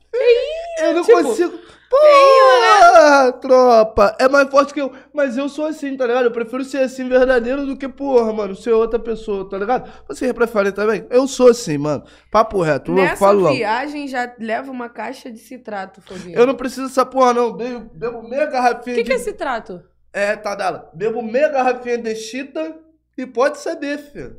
[0.80, 1.58] Eu não tipo, consigo.
[1.90, 4.16] Porra, tropa.
[4.20, 4.92] É mais forte que eu.
[5.14, 6.26] Mas eu sou assim, tá ligado?
[6.26, 9.90] Eu prefiro ser assim verdadeiro do que, porra, mano, ser outra pessoa, tá ligado?
[10.08, 11.06] Você prefere também?
[11.10, 12.04] Eu sou assim, mano.
[12.32, 12.92] Papo reto.
[12.92, 13.56] Eu Nessa falo logo.
[13.56, 16.38] viagem já leva uma caixa de citrato, Foguinho.
[16.38, 17.54] Eu não preciso dessa porra, não.
[17.54, 19.10] Bebo, bebo meia O garrafinha que, de.
[19.10, 19.82] que é citrato?
[20.12, 20.90] É, Tadala.
[20.94, 22.76] Bebo meia garrafinha de chita
[23.18, 24.38] e pode saber, filho.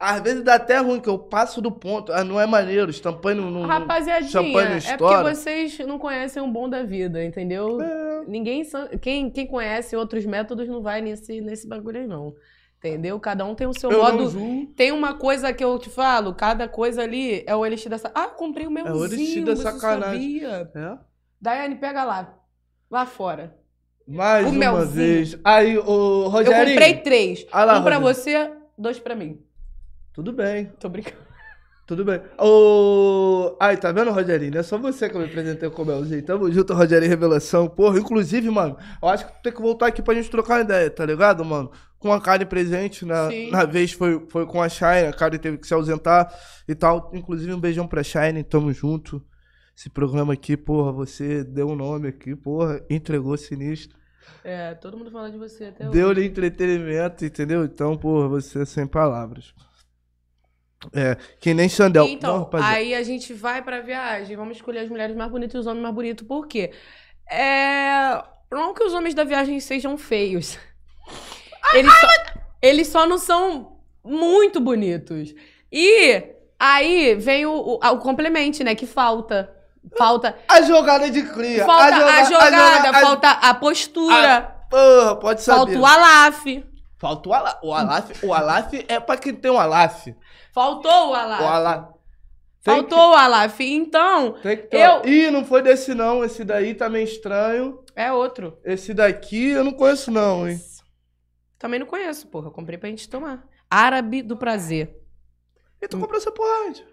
[0.00, 2.12] Às vezes dá até ruim, que eu passo do ponto.
[2.12, 2.92] Ah, não é maneiro.
[2.92, 3.62] Champanhe não.
[3.62, 7.80] Rapaziadinha, champanhe é porque vocês não conhecem o bom da vida, entendeu?
[7.82, 8.24] É.
[8.28, 8.62] Ninguém
[9.00, 12.32] quem, quem conhece outros métodos não vai nesse, nesse bagulho aí, não.
[12.78, 13.18] Entendeu?
[13.18, 14.66] Cada um tem o seu Eu modo.
[14.76, 18.08] Tem uma coisa que eu te falo, cada coisa ali é o elixir dessa.
[18.14, 20.38] Ah, comprei o meu É o elixir da sacanagem.
[20.40, 20.70] sabia?
[20.76, 20.98] É.
[21.40, 22.38] Daiane, pega lá.
[22.88, 23.56] Lá fora.
[24.06, 24.86] Mais O uma melzinho.
[24.94, 25.38] vez.
[25.42, 25.82] Aí, o
[26.24, 26.68] Eu Rogério.
[26.72, 27.44] comprei três.
[27.50, 28.14] Ah lá, um pra Rogério.
[28.46, 29.42] você, dois pra mim.
[30.18, 31.16] Tudo bem, Tô brincando.
[31.86, 32.20] tudo bem.
[32.40, 33.56] Ô.
[33.60, 34.50] Ai, tá vendo, Rogerinho?
[34.50, 36.20] Não é só você que eu me apresentei com o Melzinho.
[36.24, 37.68] Tamo junto, Rogerinho Revelação.
[37.68, 40.90] Porra, inclusive, mano, eu acho que tem que voltar aqui pra gente trocar uma ideia,
[40.90, 41.70] tá ligado, mano?
[42.00, 43.52] Com a Karen presente, na, Sim.
[43.52, 46.34] na vez foi, foi com a Shine, a Karen teve que se ausentar
[46.66, 47.12] e tal.
[47.14, 49.22] Inclusive, um beijão pra Shine, tamo junto.
[49.76, 53.96] Esse programa aqui, porra, você deu um nome aqui, porra, entregou sinistro.
[54.42, 55.96] É, todo mundo fala de você até hoje.
[55.96, 57.64] Deu-lhe entretenimento, entendeu?
[57.64, 59.54] Então, porra, você é sem palavras.
[60.94, 62.04] É, que nem Xandel.
[62.04, 62.74] Não, Então, rapaziada.
[62.76, 65.82] aí a gente vai pra viagem, vamos escolher as mulheres mais bonitas e os homens
[65.82, 66.26] mais bonitos.
[66.26, 66.70] Por quê?
[67.30, 68.22] É...
[68.50, 70.58] Não que os homens da viagem sejam feios.
[71.74, 72.06] Eles só,
[72.62, 75.34] eles só não são muito bonitos.
[75.70, 76.22] E
[76.58, 78.74] aí vem o, o, o complemento, né?
[78.74, 79.54] Que falta.
[79.96, 81.64] Falta, A jogada de cria.
[81.64, 85.72] falta a, joga- jogada, a- falta a postura, Porra, pode saber.
[85.74, 86.44] falta o alaf.
[86.98, 87.58] Falta o Alaf.
[87.62, 90.08] O Alaf, o Alaf é pra quem tem um Alaf.
[90.58, 91.42] Faltou o alaf.
[91.42, 91.94] O Alaf.
[92.60, 93.60] Faltou o alaf.
[93.60, 96.24] Então, Que, tem que ter Eu- Ih, não foi desse não.
[96.24, 97.82] Esse daí tá meio estranho.
[97.94, 98.58] é outro.
[98.64, 100.60] Esse daqui eu não conheço não, hein.
[101.58, 102.50] Também não conheço, porra.
[102.50, 103.46] Comprei pra gente tomar.
[103.70, 104.96] Árabe do prazer.
[105.80, 106.84] E tu comprou essa porra onde?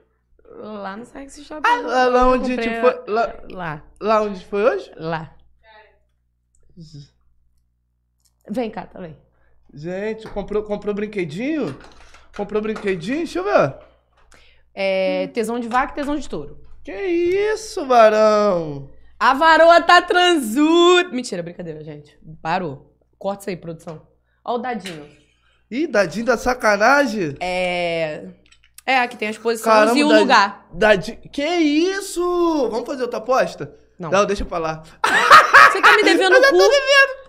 [0.48, 1.62] Lá no Sex Shop.
[1.68, 3.04] Ah, lá, lá onde gente foi.
[3.08, 4.92] Lá, Lá, lá onde foi hoje?
[4.96, 5.36] lá.
[8.50, 9.18] Vem cá, tá bem.
[9.74, 11.78] Gente, comprou, comprou brinquedinho?
[12.36, 13.18] Comprou brinquedinho?
[13.20, 13.76] Deixa eu ver.
[14.74, 16.60] É, tesão de vaca e tesão de touro.
[16.84, 18.90] Que isso, varão?
[19.20, 21.10] A varoa tá transuda.
[21.10, 22.18] Mentira, brincadeira, gente.
[22.42, 22.94] Parou.
[23.18, 24.02] Corta isso aí, produção.
[24.44, 25.08] Ó o dadinho.
[25.72, 27.36] Ih, dadinho da sacanagem?
[27.40, 28.26] É...
[28.86, 30.68] É, aqui tem as posições Caramba, e o dadinho- lugar.
[30.72, 31.18] Dadinho.
[31.32, 32.70] Que isso?
[32.70, 33.74] Vamos fazer outra aposta?
[33.98, 34.12] Não.
[34.12, 34.84] Não, deixa pra lá.
[35.72, 36.58] Você tá me devendo o cu?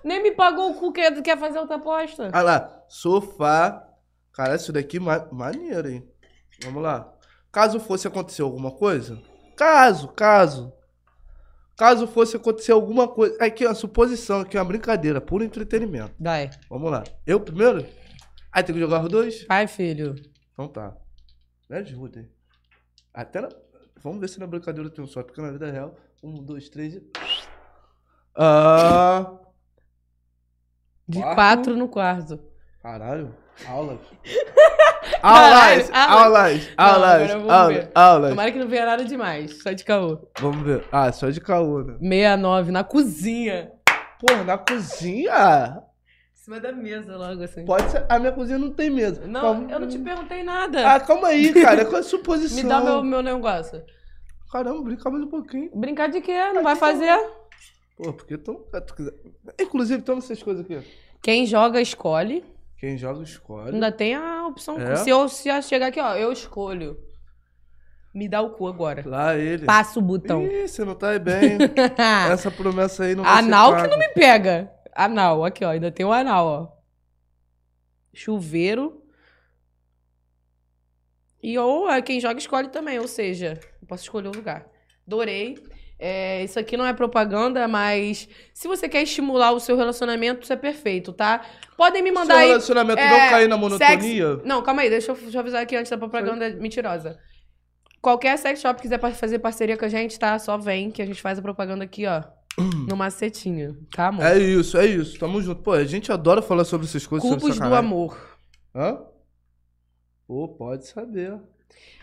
[0.04, 2.24] Nem me pagou o cu, quer, quer fazer outra aposta?
[2.34, 3.85] Olha lá, sofá.
[4.36, 6.06] Cara, isso daqui é ma maneiro, hein?
[6.62, 7.10] Vamos lá.
[7.50, 9.18] Caso fosse acontecer alguma coisa.
[9.56, 10.74] Caso, caso.
[11.74, 13.42] Caso fosse acontecer alguma coisa.
[13.42, 16.14] Aqui é uma suposição, aqui é uma brincadeira, puro entretenimento.
[16.20, 16.50] Vai.
[16.68, 17.02] Vamos lá.
[17.26, 17.86] Eu primeiro?
[18.52, 19.46] Aí tem que jogar os dois?
[19.46, 20.14] Vai, filho.
[20.52, 20.94] Então tá.
[21.70, 22.30] Me ajuda, hein?
[23.14, 23.48] Até na...
[24.02, 25.96] Vamos ver se na brincadeira tem um só, porque na vida real.
[26.22, 27.10] Um, dois, três e.
[28.34, 29.32] Ah.
[31.08, 32.38] De quatro no quarto.
[32.82, 33.45] Caralho.
[33.64, 33.98] Aulas.
[35.22, 35.90] Aulas,
[36.76, 38.30] aulas, Não, aulas, aulas.
[38.30, 39.62] Tomara que não venha nada demais.
[39.62, 40.18] Só de caô.
[40.38, 40.84] Vamos ver.
[40.92, 41.94] Ah, só de caô, né?
[41.98, 43.72] 69, na cozinha.
[44.20, 45.82] Porra, na cozinha?
[46.32, 47.64] Em cima da mesa, logo assim.
[47.64, 48.04] Pode ser.
[48.08, 49.26] A minha cozinha não tem mesa.
[49.26, 49.72] Não, Calma.
[49.72, 50.94] eu não te perguntei nada.
[50.94, 51.82] Ah, calma aí, cara.
[51.82, 52.58] É com a suposição.
[52.62, 53.82] Me dá meu, meu negócio.
[54.52, 55.70] Caramba, brinca mais um pouquinho.
[55.74, 56.52] Brincar de quê?
[56.52, 57.18] Não vai fazer?
[57.96, 58.54] Pô, porque tu,
[58.86, 59.12] tu quiser.
[59.60, 60.78] Inclusive, toma essas coisas aqui.
[61.22, 62.44] Quem joga, escolhe.
[62.78, 63.74] Quem joga, escolhe.
[63.74, 64.78] Ainda tem a opção.
[64.78, 64.96] É?
[64.96, 66.98] Se eu se eu chegar aqui, ó, eu escolho.
[68.14, 69.02] Me dá o cu agora.
[69.04, 69.66] Lá ele.
[69.66, 70.42] Passa o botão.
[70.46, 71.58] Ih, você não tá aí bem.
[72.30, 73.88] Essa promessa aí não vai anal que paga.
[73.88, 74.72] não me pega.
[74.94, 75.70] Anal, aqui, ó.
[75.70, 76.76] Ainda tem o anal, ó.
[78.14, 79.02] Chuveiro.
[81.42, 84.66] E ou é quem joga escolhe também, ou seja, eu posso escolher o lugar.
[85.06, 85.62] Adorei.
[85.98, 90.52] É, isso aqui não é propaganda, mas se você quer estimular o seu relacionamento, isso
[90.52, 91.40] é perfeito, tá?
[91.76, 92.48] Podem me mandar Seu aí.
[92.48, 94.40] relacionamento é, não cair na monotonia.
[94.44, 97.18] Não, calma aí, deixa eu, deixa eu avisar aqui antes da propaganda mentirosa.
[98.02, 100.38] Qualquer sex shop quiser fazer parceria com a gente, tá?
[100.38, 102.22] Só vem que a gente faz a propaganda aqui, ó.
[102.88, 104.24] no macetinho, tá, amor?
[104.24, 105.18] É isso, é isso.
[105.18, 105.62] Tamo junto.
[105.62, 107.28] Pô, a gente adora falar sobre essas coisas.
[107.28, 108.38] Cubos do amor.
[108.74, 108.98] Hã?
[110.26, 111.38] Pô, pode saber.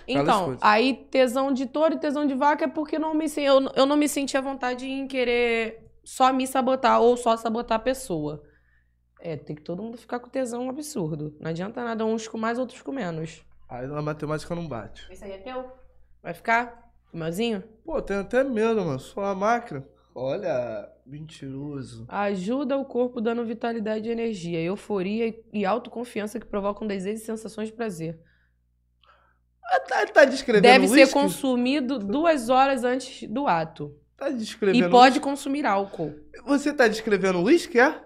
[0.07, 3.85] Então, aí tesão de touro e tesão de vaca é porque não me, eu, eu
[3.85, 8.43] não me senti à vontade em querer só me sabotar ou só sabotar a pessoa.
[9.19, 11.35] É, tem que todo mundo ficar com tesão absurdo.
[11.39, 13.45] Não adianta nada uns com mais, outros com menos.
[13.69, 15.07] Aí na matemática não bate.
[15.09, 15.71] Esse aí é teu?
[16.21, 16.91] Vai ficar?
[17.13, 17.63] Melzinho?
[17.85, 18.99] Pô, tenho até medo, mano.
[18.99, 19.87] Só a máquina.
[20.15, 22.05] Olha, mentiroso.
[22.07, 27.69] Ajuda o corpo dando vitalidade e energia, euforia e- autoconfiança que provocam desejo e sensações
[27.69, 28.19] de prazer.
[29.75, 31.13] Ah, Tá, tá descrevendo Deve ser whisky?
[31.13, 33.95] consumido duas horas antes do ato.
[34.15, 35.19] Tá descrevendo E pode whisky?
[35.23, 36.13] consumir álcool.
[36.45, 37.99] Você tá descrevendo uísque, é?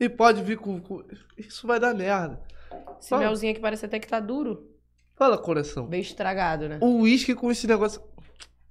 [0.00, 1.04] E pode vir com, com-
[1.38, 2.40] Isso vai dar merda.
[3.00, 3.22] Esse Fala.
[3.22, 4.68] melzinho aqui parece até que tá duro.
[5.14, 5.86] Fala, coração.
[5.86, 6.78] Veio estragado, né?
[6.80, 8.02] O uísque com esse negócio...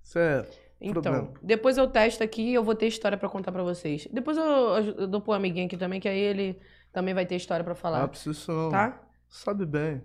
[0.04, 0.46] Isso é...
[0.82, 1.34] Então, problema.
[1.42, 4.06] depois eu testo aqui e eu vou ter história pra contar pra vocês.
[4.12, 6.60] Depois eu, eu dou pro amiguinho aqui também, que aí ele
[6.92, 8.08] também vai ter história pra Ah, falar.
[8.10, 8.70] preciso isso não.
[8.70, 9.02] Tá?
[9.30, 10.04] Sabe bem.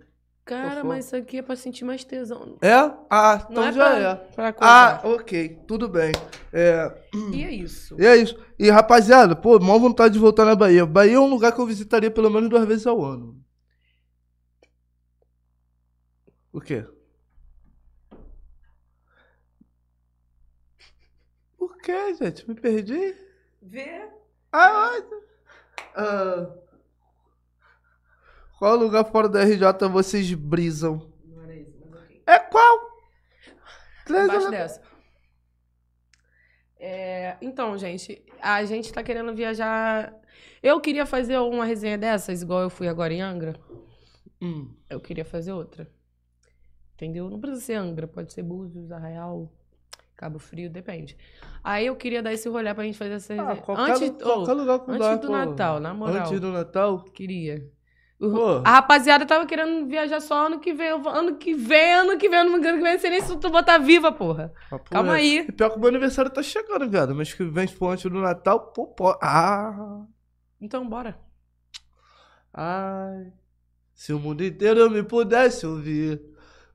[0.49, 2.57] Cara, mas isso aqui é pra sentir mais tesão.
[2.59, 2.73] É?
[3.07, 4.15] Ah, então é já pra, é.
[4.15, 5.61] pra Ah, ok.
[5.67, 6.11] Tudo bem.
[6.51, 6.91] É...
[7.31, 7.95] E é isso.
[7.99, 8.35] E é isso.
[8.57, 10.87] E rapaziada, pô, mal vontade de voltar na Bahia.
[10.87, 13.39] Bahia é um lugar que eu visitaria pelo menos duas vezes ao ano.
[16.51, 16.83] O quê?
[21.59, 22.49] O quê, gente?
[22.49, 23.15] Me perdi?
[23.61, 24.09] Vê.
[24.51, 24.97] Ah,
[25.95, 26.68] ah.
[28.59, 31.09] Qual lugar fora da RJ vocês brisam?
[31.25, 32.21] Não era isso, mas ok.
[32.27, 32.89] É qual?
[34.09, 34.81] Embaixo dessa.
[36.79, 40.13] É, então, gente, a gente tá querendo viajar.
[40.61, 43.59] Eu queria fazer uma resenha dessas, igual eu fui agora em Angra.
[44.41, 44.73] Hum.
[44.89, 45.89] Eu queria fazer outra.
[46.95, 47.29] Entendeu?
[47.29, 49.51] Não precisa ser Angra, pode ser Búzios, Arraial,
[50.15, 51.17] Cabo Frio, depende.
[51.63, 53.61] Aí eu queria dar esse rolê pra gente fazer essa Ah, resenha.
[53.61, 55.33] qualquer, antes, qualquer lugar com antes dá, do pô.
[55.33, 56.15] Natal, na moral.
[56.25, 57.03] Antes do Natal?
[57.03, 57.69] queria.
[58.19, 58.61] Pô.
[58.65, 60.87] A rapaziada tava querendo viajar só ano que vem.
[60.89, 63.37] Eu vou- Ano que vem, ano que vem, ano que vem, não sei nem se
[63.37, 64.51] tu botar viva, porra.
[64.69, 65.21] Papo Calma reto.
[65.23, 65.37] aí.
[65.47, 67.15] E pior que o meu aniversário tá chegando, viado.
[67.15, 69.17] Mas que vem for antes do Natal, pô, pô.
[69.21, 70.03] Ah.
[70.59, 71.17] Então, bora.
[72.53, 73.31] Ai.
[73.93, 76.21] Se o mundo inteiro me pudesse ouvir.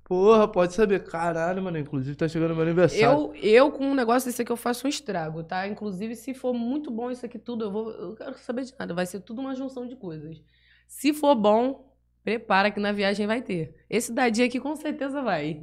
[0.04, 1.02] Porra, pode saber.
[1.04, 1.78] Caralho, mano.
[1.78, 3.04] Inclusive tá chegando meu aniversário.
[3.04, 5.66] Eu, eu, com um negócio desse aqui, eu faço um estrago, tá?
[5.66, 7.90] Inclusive, se for muito bom isso aqui tudo, eu vou.
[7.90, 8.92] Eu quero saber de nada.
[8.94, 10.42] Vai ser tudo uma junção de coisas.
[10.86, 11.92] Se for bom,
[12.22, 13.74] prepara que na viagem vai ter.
[13.90, 15.62] Esse da dia aqui com certeza vai.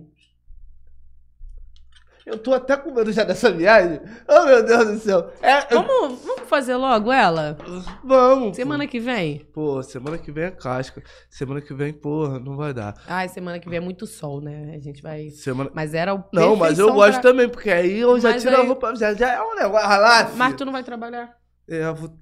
[2.24, 4.00] Eu tô até com medo já dessa viagem.
[4.30, 5.32] Oh, meu Deus do céu.
[5.42, 7.58] É, eu- Vamos, vamos fazer logo ela?
[8.04, 8.56] Vamos.
[8.56, 9.40] Semana que vem?
[9.52, 9.76] Pô.
[9.78, 11.02] pô, semana que vem é casca.
[11.32, 12.94] Semana que vem, porra, não vai dar.
[13.08, 14.76] Ai, semana que vem é muito sol, né?
[14.76, 15.32] A gente vai.
[15.32, 15.72] Semana.
[15.74, 16.24] Mas era o.
[16.32, 18.96] Não, mas eu gosto pra- também, porque aí eu já Mas tiro a aí- roupa.
[18.96, 20.32] Já, já é um negócio lá.
[20.36, 21.36] Mas tu não vai trabalhar.
[21.68, 22.14] É, eu vou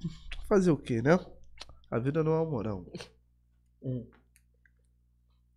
[0.48, 1.18] fazer o quê, né?
[1.90, 2.86] A vida não é um morão.
[3.82, 4.06] Hum.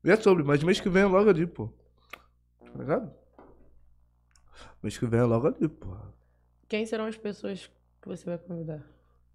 [0.03, 1.69] E é sobre, mas mês que vem é logo ali, pô.
[2.59, 3.13] Tá ligado?
[4.81, 5.95] Mês que vem é logo ali, pô.
[6.67, 7.69] Quem serão as pessoas
[8.01, 8.81] que você vai convidar?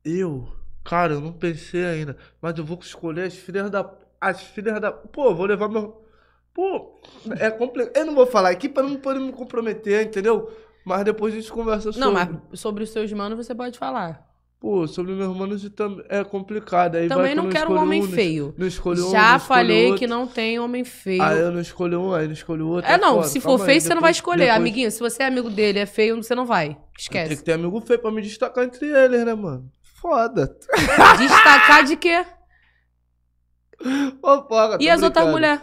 [0.05, 0.49] Eu?
[0.85, 2.17] Cara, eu não pensei ainda.
[2.41, 3.91] Mas eu vou escolher as filhas da.
[4.21, 4.91] As filhas da.
[4.91, 6.05] Pô, vou levar meu.
[6.53, 7.01] Pô,
[7.39, 7.97] é complicado.
[7.97, 10.51] Eu não vou falar aqui pra não poder me comprometer, entendeu?
[10.85, 12.01] Mas depois a gente conversa sobre.
[12.01, 14.28] Não, mas sobre os seus manos você pode falar.
[14.61, 15.65] Pô, sobre meus manos
[16.09, 16.97] é complicado.
[16.97, 18.53] Aí Também que não eu quero um homem não- feio.
[18.59, 19.99] Não escolho um, Já não falei outro.
[20.01, 21.23] que não tem homem feio.
[21.23, 22.91] Aí eu não escolho um, aí não escolho outro.
[22.91, 23.29] É, não, foda.
[23.29, 24.39] se for Calma aí, feio, você não vai depois- escolher.
[24.47, 26.71] depois- Amiguinho, se você é amigo dele, é feio, você não vai.
[26.71, 27.37] Tem Esquece.
[27.37, 29.71] que ter amigo feio pra me destacar entre eles, né, mano?
[30.03, 30.53] Foda.
[31.19, 32.25] Destacar de quê?
[34.21, 35.61] Porra, tô E as outras mulheres?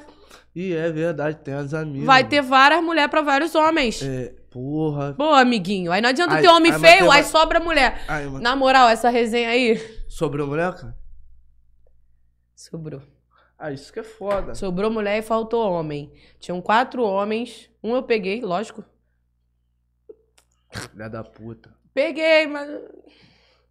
[0.55, 2.05] E é verdade, tem as amigas.
[2.05, 4.01] Vai ter várias mulheres pra vários homens.
[4.01, 5.13] É, porra.
[5.13, 5.91] Pô, amiguinho.
[5.91, 8.01] Aí não adianta ter homem feio, aí sobra mulher.
[8.07, 8.29] Ai.
[8.39, 9.77] Na moral, essa resenha aí.
[10.07, 10.97] Sobrou mulher, cara?
[12.55, 13.01] Sobrou.
[13.59, 14.55] Ah, isso que é foda.
[14.55, 16.13] Sobrou mulher e faltou homem.
[16.39, 17.69] Tinham quatro homens.
[17.83, 18.85] Um eu peguei, lógico.
[20.71, 21.75] Filha da puta.
[21.93, 22.69] Peguei, mas.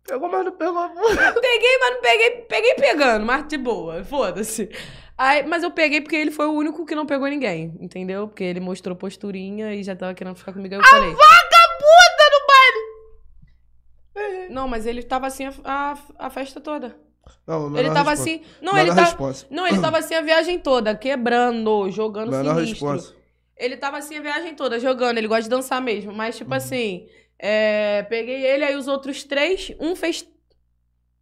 [0.07, 0.89] Pegou, mas não pegou.
[1.41, 2.31] Peguei, mas não peguei.
[2.43, 4.05] Peguei pegando, mas de boa.
[4.05, 4.69] Foda-se.
[5.17, 8.27] Aí, mas eu peguei porque ele foi o único que não pegou ninguém, entendeu?
[8.27, 10.75] Porque ele mostrou posturinha e já tava querendo ficar comigo.
[10.75, 11.11] Aí eu falei.
[11.11, 12.95] Vagabunda no baile!
[14.53, 16.97] Não, mas ele tava assim a, a, a festa toda.
[17.47, 18.31] Não, Ele menor tava resposta.
[18.31, 18.43] assim.
[18.61, 19.09] Não, Menor ele tava.
[19.09, 19.47] resposta.
[19.51, 22.87] Não, ele tava assim a viagem toda, quebrando, jogando Menor sinistro.
[22.89, 23.17] resposta.
[23.57, 25.19] Ele tava assim a viagem toda, jogando.
[25.19, 26.13] Ele gosta de dançar mesmo.
[26.13, 26.39] Mas, Uhum.
[26.43, 30.27] tipo assim, é, peguei ele, aí os outros três, um fez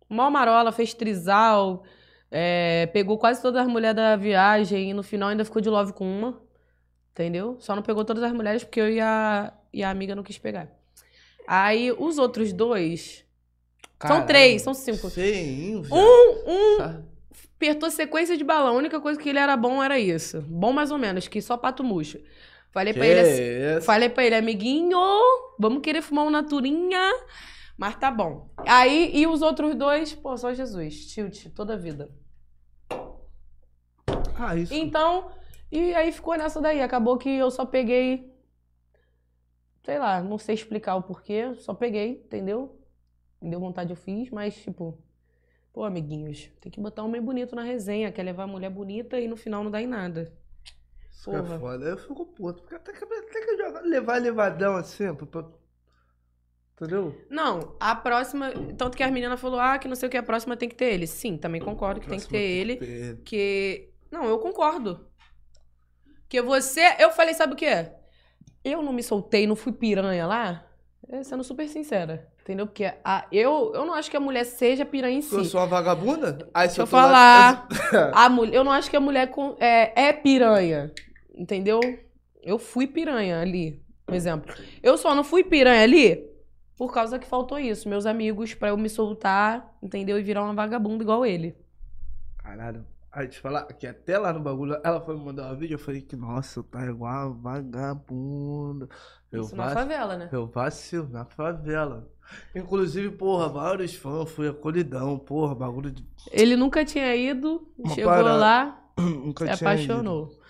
[0.08, 1.84] mó marola, fez trisal,
[2.32, 5.92] é, pegou quase todas as mulheres da viagem e no final ainda ficou de love
[5.92, 6.40] com uma.
[7.12, 7.56] Entendeu?
[7.60, 10.38] Só não pegou todas as mulheres porque eu e a, e a amiga não quis
[10.38, 10.68] pegar.
[11.46, 13.22] Aí os outros dois.
[14.00, 14.26] São Caralho.
[14.26, 15.08] três, são cinco.
[15.08, 15.88] Viado.
[15.92, 17.12] Um, um
[17.54, 18.74] apertou sequência de balão.
[18.74, 20.40] A única coisa que ele era bom era isso.
[20.48, 22.18] Bom mais ou menos, que só pato murcho.
[22.72, 23.84] Falei pra Que ele assim.
[23.84, 24.98] Falei pra ele, amiguinho,
[25.58, 27.12] vamos querer fumar uma naturinha.
[27.76, 28.50] Mas tá bom.
[28.66, 31.06] Aí, e os outros dois, pô, só Jesus.
[31.06, 32.10] Tilt, toda a vida.
[34.38, 34.72] Ah, isso.
[34.74, 35.30] Então,
[35.70, 36.80] e aí ficou nessa daí.
[36.80, 38.32] Acabou que eu só peguei.
[39.84, 41.54] Sei lá, não sei explicar o porquê.
[41.56, 42.78] Só peguei, entendeu?
[43.40, 44.98] Me deu vontade, eu fiz, mas tipo.
[45.72, 48.12] Pô, amiguinhos, tem que botar um homem bonito na resenha.
[48.12, 50.32] Quer levar a mulher bonita e no final não dá em nada.
[51.10, 51.58] Isso que é porra.
[51.58, 51.84] foda.
[51.86, 52.62] Eu fico puto.
[52.62, 55.14] Porque tem que, tem que jogar, levar levadão assim.
[55.14, 55.48] Pra, pra-
[56.76, 57.14] Entendeu?
[57.30, 58.50] Não, a próxima.
[58.76, 60.74] Tanto que as meninas falou, ah, que não sei o que, a próxima tem que
[60.74, 61.06] ter ele.
[61.06, 62.76] Sim, também concordo que tem que ter ele.
[62.76, 63.16] ter ele.
[63.22, 63.91] Que.
[64.12, 65.06] Não, eu concordo.
[66.28, 66.82] Que você.
[66.98, 67.88] Eu falei, sabe o quê?
[68.64, 70.64] Eu não me soltei, não fui piranha lá.
[71.08, 72.28] É, sendo super sincera.
[72.42, 72.66] Entendeu?
[72.66, 75.50] Porque a, eu, eu não acho que a mulher seja piranha em Eu si.
[75.50, 76.48] sou uma vagabunda?
[76.52, 78.12] Aí Deixa eu eu tô lá- falar.
[78.14, 80.92] A mulher, eu não acho que a mulher com- é, é piranha.
[81.34, 81.80] Entendeu?
[82.42, 83.80] Eu fui piranha ali.
[84.04, 84.52] Por exemplo.
[84.82, 86.28] Eu só não fui piranha ali
[86.76, 87.88] por causa que faltou isso.
[87.88, 90.18] Meus amigos, pra eu me soltar, entendeu?
[90.18, 91.56] E virar uma vagabunda igual ele.
[92.38, 92.84] Caralho.
[93.12, 95.78] Aí te falar que até lá no bagulho, ela foi me mandar um vídeo, eu
[95.78, 98.88] falei que, nossa, tá igual vagabunda.
[99.30, 99.74] Eu, isso na vac...
[99.74, 100.30] favela, né?
[100.32, 102.10] eu vacilo na favela.
[102.54, 106.06] Inclusive, porra, vários fãs, fui acolhidão, porra, bagulho de.
[106.30, 108.36] Ele nunca tinha ido, Uma chegou parada.
[108.36, 110.40] lá, Nunca se apaixonou.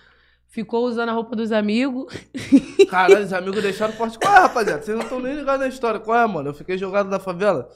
[0.46, 2.14] Ficou usando a roupa dos amigos.
[2.14, 2.86] ido.
[2.86, 4.18] Caralho, os amigos deixaram forte.
[4.18, 4.82] Qual é, rapaziada?
[4.82, 5.98] Vocês não estão nem ligados na história.
[5.98, 6.50] Qual é, mano?
[6.50, 7.68] Eu fiquei jogado na favela.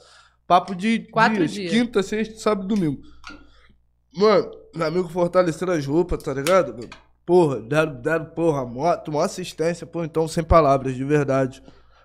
[0.45, 1.71] Papo de Quatro dias, dias.
[1.71, 3.01] Quinta, sexta, sábado e domingo.
[4.15, 6.89] Mano, meu amigo fortalecendo as roupas, tá ligado?
[7.25, 11.61] Porra, deram, deram, porra, moto, uma assistência, pô, então sem palavras, de verdade.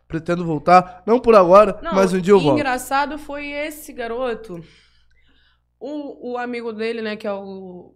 [0.08, 2.58] Pretendo voltar, não por agora, Não, mas um dia eu volto.
[2.58, 4.62] engraçado foi esse garoto.
[5.78, 7.94] O, o amigo dele, né, que é o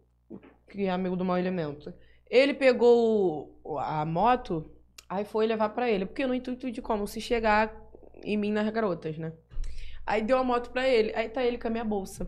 [0.68, 1.92] que é amigo do mau elemento.
[2.28, 4.68] Ele pegou o- a moto,
[5.08, 7.72] aí foi levar pra ele, porque no intuito de como se chegar
[8.24, 9.32] em mim nas garotas, né?
[10.04, 12.26] Aí deu a moto pra ele, aí tá ele com a minha bolsa.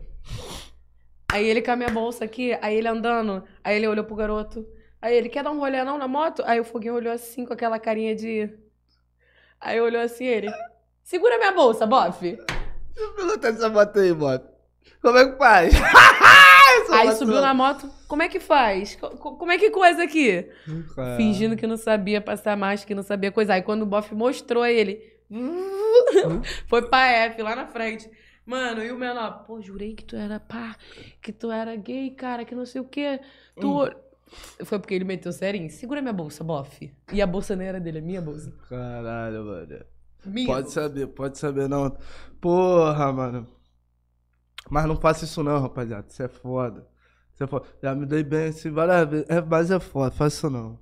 [1.31, 4.65] Aí ele com a minha bolsa aqui, aí ele andando, aí ele olhou pro garoto.
[5.01, 6.43] Aí ele, quer dar um rolê não na moto?
[6.45, 8.49] Aí o Foguinho olhou assim com aquela carinha de.
[9.61, 10.51] Aí olhou assim ele.
[11.03, 12.31] Segura minha bolsa, bofe.
[12.95, 14.49] Deixa eu perguntar essa moto aí, moto.
[15.01, 15.73] Como é que faz?
[16.91, 17.89] Aí subiu na moto.
[18.07, 18.95] Como é que faz?
[18.95, 20.47] Co- co- Como é que coisa aqui?
[20.95, 21.15] Cara.
[21.15, 23.53] Fingindo que não sabia passar marcha, que não sabia coisar.
[23.55, 25.01] Aí quando o bofe mostrou ele,
[26.67, 28.09] foi pra F lá na frente.
[28.49, 30.75] Mano, e o menor, pô, jurei que tu era pá,
[31.21, 33.21] que tu era gay, cara, que não sei o quê.
[33.61, 33.91] Tu.
[34.65, 35.69] Foi porque ele meteu serinho.
[35.69, 36.91] Segura minha bolsa, bofe.
[37.13, 38.51] E a bolsa não era dele, é minha bolsa.
[38.67, 39.85] Caralho, mano.
[40.25, 40.47] Minha.
[40.47, 41.95] Pode saber, pode saber, não.
[42.41, 43.47] Porra, mano.
[44.67, 46.07] Mas não faça isso não, rapaziada.
[46.09, 46.87] Isso é foda.
[47.35, 47.67] Isso é foda.
[47.83, 49.29] Já me dei bem assim várias vezes.
[49.29, 50.79] É, mas é foda, faça isso não.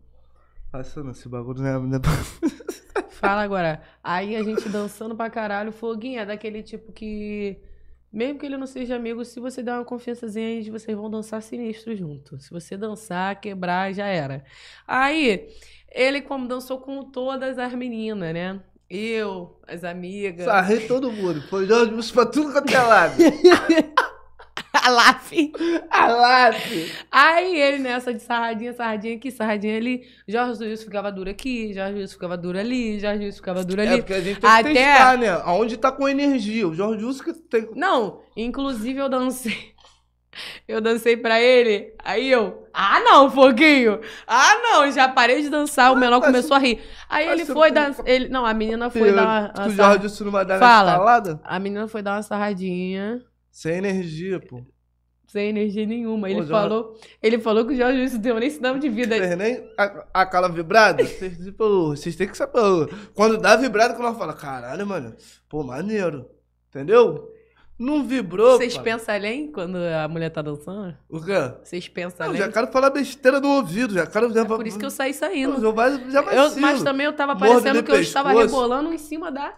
[0.71, 1.99] Faça isso não, esse bagulho não é.
[3.17, 3.81] Fala agora.
[4.03, 7.57] Aí a gente dançando pra caralho, foguinho é daquele tipo que.
[8.13, 11.95] Mesmo que ele não seja amigo, se você der uma confiançazinha vocês vão dançar sinistro
[11.95, 12.39] junto.
[12.39, 14.45] Se você dançar, quebrar, já era.
[14.87, 15.49] Aí,
[15.91, 18.59] ele como dançou com todas as meninas, né?
[18.89, 20.45] Eu, as amigas.
[20.45, 21.41] Sarrei todo mundo.
[21.49, 23.15] Foi Wilson pra tudo quanto é lado.
[24.83, 25.51] A Laf.
[25.89, 26.91] Ah lá, filho.
[27.11, 30.03] Aí ele nessa de sarradinha, sarradinha aqui, sarradinha ali.
[30.27, 33.93] Jorge Luiz ficava duro aqui, Jorge Luiz ficava duro ali, Jorge Luiz ficava duro ali.
[33.95, 35.29] É porque a gente tem Até- que testar, né?
[35.43, 36.67] Aonde tá com energia.
[36.67, 37.69] O Jorge Wilson que tem.
[37.75, 39.75] Não, inclusive eu dancei.
[40.67, 45.91] Eu dancei pra ele, aí eu, ah não, Foguinho, ah não, já parei de dançar,
[45.91, 46.79] o menor Mas começou a rir.
[47.09, 50.23] Aí mas ele foi dançar, ele, não, a menina foi dar uma, Tu já disse
[50.23, 51.39] não vai dar Fala.
[51.43, 53.19] a menina foi dar uma sarradinha,
[53.57, 54.61] Sem energia, pô.
[55.27, 56.29] sem energia nenhuma.
[56.29, 56.93] Ele Pô, já- falou,
[57.23, 59.15] ele falou que o Jorge Wilson deu nem sinal de vida.
[59.17, 61.01] Fez nem a- aquela vibrada.
[61.03, 62.53] Vocês, tipo, vocês têm que saber.
[63.15, 65.15] Quando dá vibrada, que nós fala, caralho, mano,
[65.49, 66.29] pô, maneiro.
[66.69, 67.33] Entendeu?
[67.79, 68.57] Não vibrou.
[68.59, 70.95] Vocês pensam além quando a mulher tá dançando?
[71.09, 71.33] O quê?
[71.63, 72.37] Vocês pensam além?
[72.37, 74.31] já quero falar besteira no ouvido, já quero.
[74.31, 75.59] Já É por isso que eu saí saindo.
[75.59, 78.45] Já vai, já vai Eu- mas também eu tava Mordo parecendo que eu estava pescoço.
[78.55, 79.51] rebolando em cima da.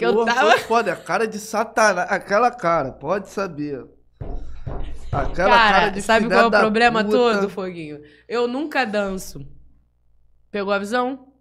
[0.00, 0.58] Que eu Porra, tava.
[0.60, 2.10] foda, a cara de satanás.
[2.10, 3.84] Aquela cara, pode saber.
[5.12, 7.16] Aquela cara, Cara, de sabe qual é o problema puta.
[7.16, 8.00] todo, Foguinho?
[8.26, 9.46] Eu nunca danço.
[10.50, 11.34] Pegou a visão?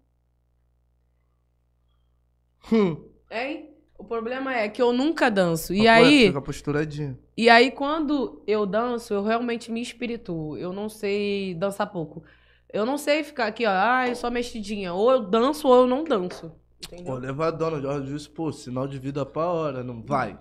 [2.72, 3.02] Hum.
[3.32, 3.70] Hein?
[3.98, 5.74] O problema é que eu nunca danço.
[5.74, 7.18] E pô, aí, Fica posturadinho.
[7.38, 10.58] e aí, quando eu danço, eu realmente me espirituo.
[10.58, 12.24] Eu não sei dançar pouco.
[12.72, 14.94] Eu não sei ficar aqui, ó, ai, só mexidinha.
[14.94, 16.52] Ou eu danço ou eu não danço.
[16.88, 17.16] Pô, Entendeu?
[17.16, 20.38] levadona, Jorge Wilson, pô, sinal de vida pra hora, não vai.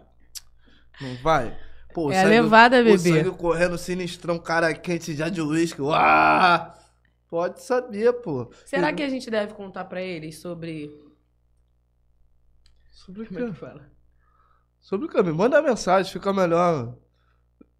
[1.00, 1.56] Não vai.
[1.92, 2.98] Pô, É a levada, o bebê.
[2.98, 5.80] sangue correndo sinistrão, cara quente já de uísque.
[5.82, 6.74] Uá!
[7.28, 8.50] Pode saber, pô.
[8.64, 10.90] Será que a gente deve contar pra eles sobre.
[12.90, 13.90] Sobre o Como é que fala?
[14.80, 15.22] Sobre o quê?
[15.22, 16.94] Me manda mensagem, fica melhor.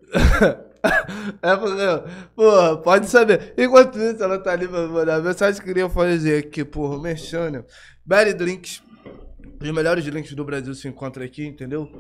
[1.43, 3.55] é porque, pô, pode saber.
[3.57, 5.63] Enquanto isso, ela tá ali pra mandar mensagem.
[5.63, 7.65] Queria fazer aqui, porra, mexendo.
[8.09, 8.83] Belly Drinks.
[9.61, 11.91] Os melhores drinks do Brasil se encontram aqui, entendeu?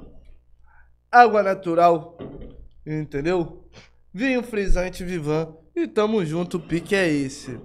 [1.12, 2.16] Água natural,
[2.86, 3.68] entendeu?
[4.14, 5.54] Vinho frisante Vivan.
[5.76, 7.60] E tamo junto, o pique é esse.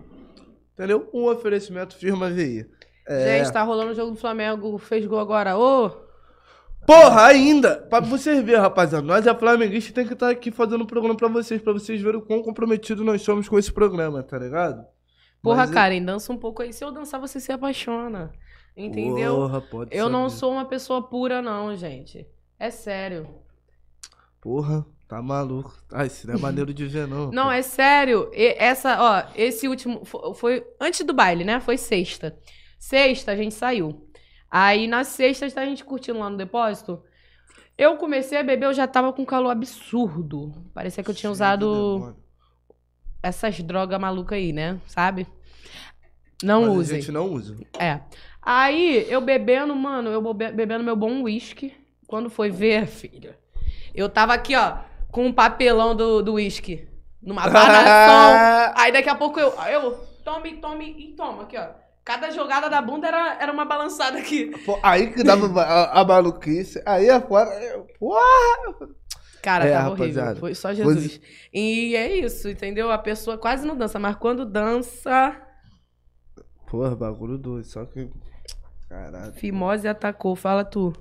[0.73, 1.09] Entendeu?
[1.13, 2.69] Um oferecimento firma VI.
[3.07, 3.39] É.
[3.39, 5.57] Gente, tá rolando o jogo do Flamengo, fez gol agora.
[5.57, 5.89] Ô!
[6.85, 7.77] Porra, ainda!
[7.77, 11.29] Pra vocês verem, rapaziada, nós é flamenguista tem que estar aqui fazendo um programa pra
[11.29, 14.85] vocês, pra vocês verem o quão comprometido nós somos com esse programa, tá ligado?
[15.43, 16.71] Porra, Mas é- Karen, dança um pouco aí.
[16.73, 18.31] Se eu dançar, você se apaixona.
[18.75, 19.35] Entendeu?
[19.35, 20.39] Porra, pode eu não saber.
[20.39, 22.25] sou uma pessoa pura, não, gente.
[22.57, 23.27] É sério.
[24.41, 25.73] Porra, tá maluco.
[25.91, 27.29] Ai, isso não é maneiro de ver, não.
[27.31, 28.29] Não, é sério.
[28.33, 30.03] E- essa, ó, esse último.
[30.05, 31.59] fo- Foi antes do baile, né?
[31.59, 32.37] Foi sexta.
[32.79, 34.07] Sexta a gente saiu.
[34.49, 37.01] Aí na sexta a gente curtindo lá no depósito.
[37.77, 40.53] Eu comecei a beber, eu já tava com calor absurdo.
[40.73, 42.15] Parecia que eu tinha Cheio usado.
[43.23, 44.79] Essas drogas malucas aí, né?
[44.85, 45.25] Sabe?
[46.43, 46.97] Não Mas usem.
[46.97, 47.55] A gente não usa.
[47.79, 48.01] É.
[48.41, 51.73] Aí, eu bebendo, mano, eu bebendo meu bom uísque.
[52.05, 53.39] Quando foi ver, filha,
[53.95, 54.77] eu tava aqui, ó,
[55.09, 56.87] com um papelão do do uísque.
[57.21, 58.73] Numa banação.
[58.75, 59.93] Aí daqui a pouco eu, eu
[60.25, 61.67] tome, tome e toma aqui, ó.
[62.03, 64.47] Cada jogada da bunda era, era uma balançada aqui.
[64.65, 66.83] Pô, aí que dava a, a maluquice.
[66.85, 67.49] Aí é fora.
[67.63, 68.89] eu- Porra!
[69.43, 70.21] Cara, É, tava rapaziada.
[70.29, 70.39] horrível.
[70.39, 71.21] Foi só Jesus.
[71.53, 72.89] E é isso, entendeu?
[72.89, 75.39] A pessoa quase não dança, mas quando dança,
[76.67, 77.65] Porra, bagulho doido.
[77.65, 78.09] Só que.
[78.89, 79.33] Caralho.
[79.33, 80.35] fimose atacou.
[80.35, 80.93] Fala tu.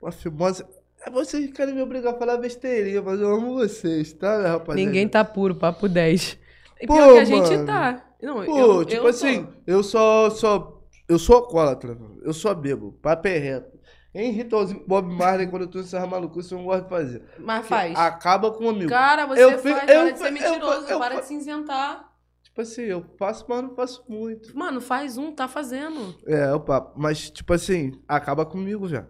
[0.00, 0.68] Pô, fimosa.
[1.04, 4.48] É vocês que querem me obrigar a falar besteirinha, mas eu amo vocês, tá, né,
[4.48, 4.74] rapaziada?
[4.74, 6.36] Ninguém tá puro, papo 10.
[6.80, 7.66] E Pô, pior que a gente mano.
[7.66, 8.04] tá.
[8.20, 9.08] Não, Pô, eu, tipo eu tô.
[9.08, 10.82] assim, eu só, só.
[11.08, 13.75] Eu sou alcoólatra, eu só bebo, papo é reto.
[14.18, 17.22] Em ritualzinho Bob Marley, quando eu tô nessas maluquices, eu não gosto de fazer.
[17.38, 17.98] Mas faz.
[17.98, 18.88] Acaba comigo.
[18.88, 21.26] Cara, você Eu faz, fi- para eu de ser eu mentiroso, eu para fa- de
[21.26, 22.12] cinzentar.
[22.42, 24.56] Tipo assim, eu faço, mas não faço muito.
[24.56, 26.16] Mano, faz um, tá fazendo.
[26.26, 26.98] É, o papo.
[26.98, 29.06] Mas, tipo assim, acaba comigo já.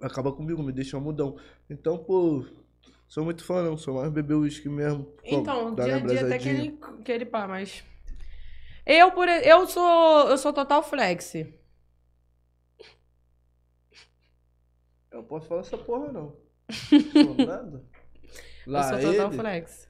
[0.00, 1.36] Acaba comigo, me deixa mudão.
[1.68, 2.42] Então, pô,
[3.06, 3.76] sou muito fã, não.
[3.76, 5.12] Sou mais beber uísque mesmo.
[5.22, 7.84] Então, dia a dia até que ele, que ele pá, mas.
[8.86, 10.28] Eu, por, eu sou.
[10.28, 11.34] Eu sou total flex.
[15.14, 16.34] Eu não posso falar essa porra, não.
[17.12, 17.84] Sou nada.
[18.66, 19.88] eu Lá sou total ele, flex.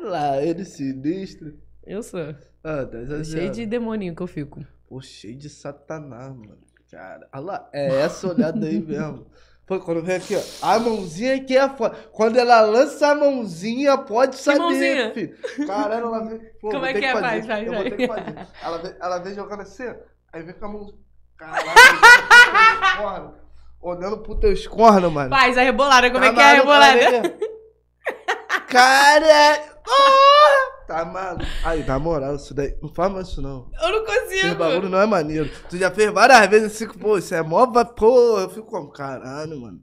[0.00, 1.58] lá ele sinistro.
[1.82, 2.20] Eu sou.
[2.62, 3.24] Ah, tá exagerando.
[3.24, 4.62] Cheio de demoninho que eu fico.
[4.86, 6.58] Pô, cheio de satanás, mano.
[6.90, 9.26] Cara, olha lá, é essa olhada aí mesmo.
[9.66, 11.96] Pô, quando vem aqui, ó, a mãozinha aqui é foda.
[12.12, 15.14] Quando ela lança a mãozinha, pode saber, mãozinha?
[15.14, 15.36] filho.
[15.66, 16.38] Caralho, ela vem.
[16.60, 17.12] Pô, Como é ter que é?
[17.12, 17.26] fazer.
[17.26, 18.24] Faz, faz, Eu vou ter que faz.
[18.24, 18.46] fazer.
[18.62, 19.94] Ela vem, ela vem jogando assim, ó,
[20.34, 20.98] aí vem com a mão.
[21.38, 21.68] Caralho,
[22.98, 23.47] cornos.
[23.80, 25.30] Olhando pro teus cornos, mano.
[25.30, 26.98] Faz a rebolada, como é Tá que é a rebolada?
[27.22, 27.38] vem-
[28.68, 29.58] Cara!
[29.84, 30.78] Porra!
[30.86, 31.44] Tá maluco.
[31.64, 32.74] Aí, na moral, isso daí.
[32.82, 33.70] Não faz mais isso, não.
[33.82, 34.54] Eu não Esse consigo.
[34.56, 35.50] bagulho não é maneiro.
[35.68, 37.66] Tu já fez várias vezes assim, pô, isso é mó.
[37.84, 39.80] Pô, eu fico como, caralho, mano.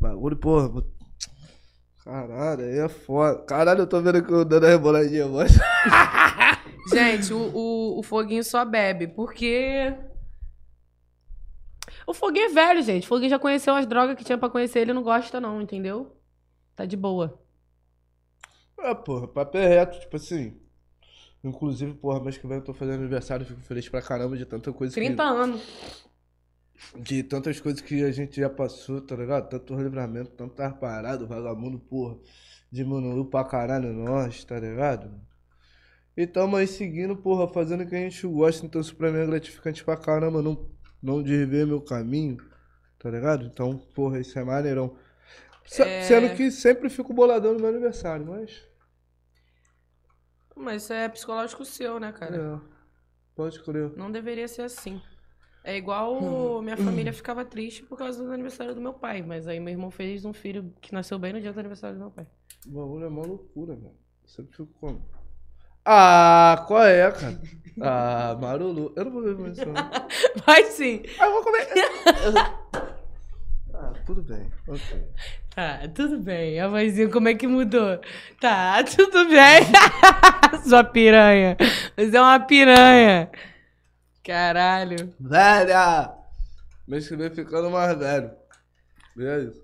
[0.00, 0.70] Bagulho, porra.
[2.04, 3.42] Caralho, aí é foda.
[3.44, 5.52] Caralho, eu tô vendo que eu dando a reboladinha, mas.
[6.92, 9.92] Gente, o, o, o Foguinho só bebe, porque.
[12.06, 13.04] O Foguinho é velho, gente.
[13.04, 16.16] O Foguinho já conheceu as drogas que tinha pra conhecer, ele não gosta, não, entendeu?
[16.74, 17.42] Tá de boa.
[18.78, 20.60] É, porra, papo é reto, tipo assim.
[21.42, 24.72] Inclusive, porra, mês que vem eu tô fazendo aniversário, fico feliz pra caramba de tanta
[24.72, 25.62] coisa 30 anos.
[26.94, 27.00] que.
[27.00, 29.48] De tantas coisas que a gente já passou, tá ligado?
[29.48, 32.18] Tanto livramento, tanto tava parado, vagabundo, porra.
[32.70, 35.10] Diminuiu pra caralho nós, tá ligado?
[36.16, 39.18] E tamo aí seguindo, porra, fazendo o que a gente gosta, então isso pra mim
[39.18, 40.68] é gratificante pra caramba, não,
[41.02, 42.38] não desver meu caminho,
[42.98, 43.44] tá ligado?
[43.46, 44.96] Então, porra, isso é maneirão.
[45.66, 46.02] Se- É.
[46.02, 48.62] Sendo que sempre fico boladão no meu aniversário, mas.
[50.54, 52.36] Mas isso é psicológico seu, né, cara?
[52.36, 52.60] É,
[53.34, 53.92] pode crer.
[53.96, 55.00] Não deveria ser assim.
[55.62, 59.20] É igual minha família ficava triste por causa do aniversário do meu pai.
[59.22, 62.00] Mas aí meu irmão fez um filho que nasceu bem no dia do aniversário do
[62.00, 62.26] meu pai.
[62.66, 63.94] O bagulho é uma loucura, velho.
[64.24, 65.04] Sempre fico como?
[65.84, 67.40] Ah, qual é, cara?
[67.80, 68.92] Ah, Marulu.
[68.96, 69.66] Eu não vou ver mais isso.
[70.46, 71.02] Vai sim.
[71.18, 71.66] Ah, eu vou comer.
[73.78, 74.50] Ah, tudo bem.
[74.66, 75.06] Ok.
[75.54, 76.58] Tá, tudo bem.
[76.58, 78.00] A vozinha, como é que mudou?
[78.40, 80.62] Tá, tudo bem.
[80.66, 81.58] Sua piranha.
[81.94, 83.30] Você é uma piranha.
[84.24, 85.14] Caralho.
[85.20, 86.10] Velha!
[86.88, 88.30] Mês que vem ficando mais velho.
[89.16, 89.62] E é isso.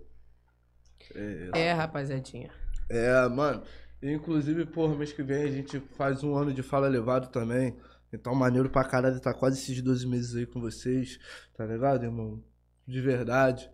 [1.15, 1.61] É.
[1.69, 2.51] É, rapaziadinha.
[2.91, 3.63] É, mano.
[4.03, 7.77] Inclusive, porra, mês que vem a gente faz um ano de fala levado também.
[8.13, 11.19] Então, maneiro pra caralho estar quase esses 12 meses aí com vocês.
[11.57, 12.43] Tá ligado, irmão?
[12.87, 13.71] De verdade.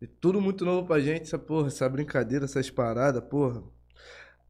[0.00, 3.62] E tudo muito novo pra gente, essa porra, essa brincadeira, essas paradas, porra.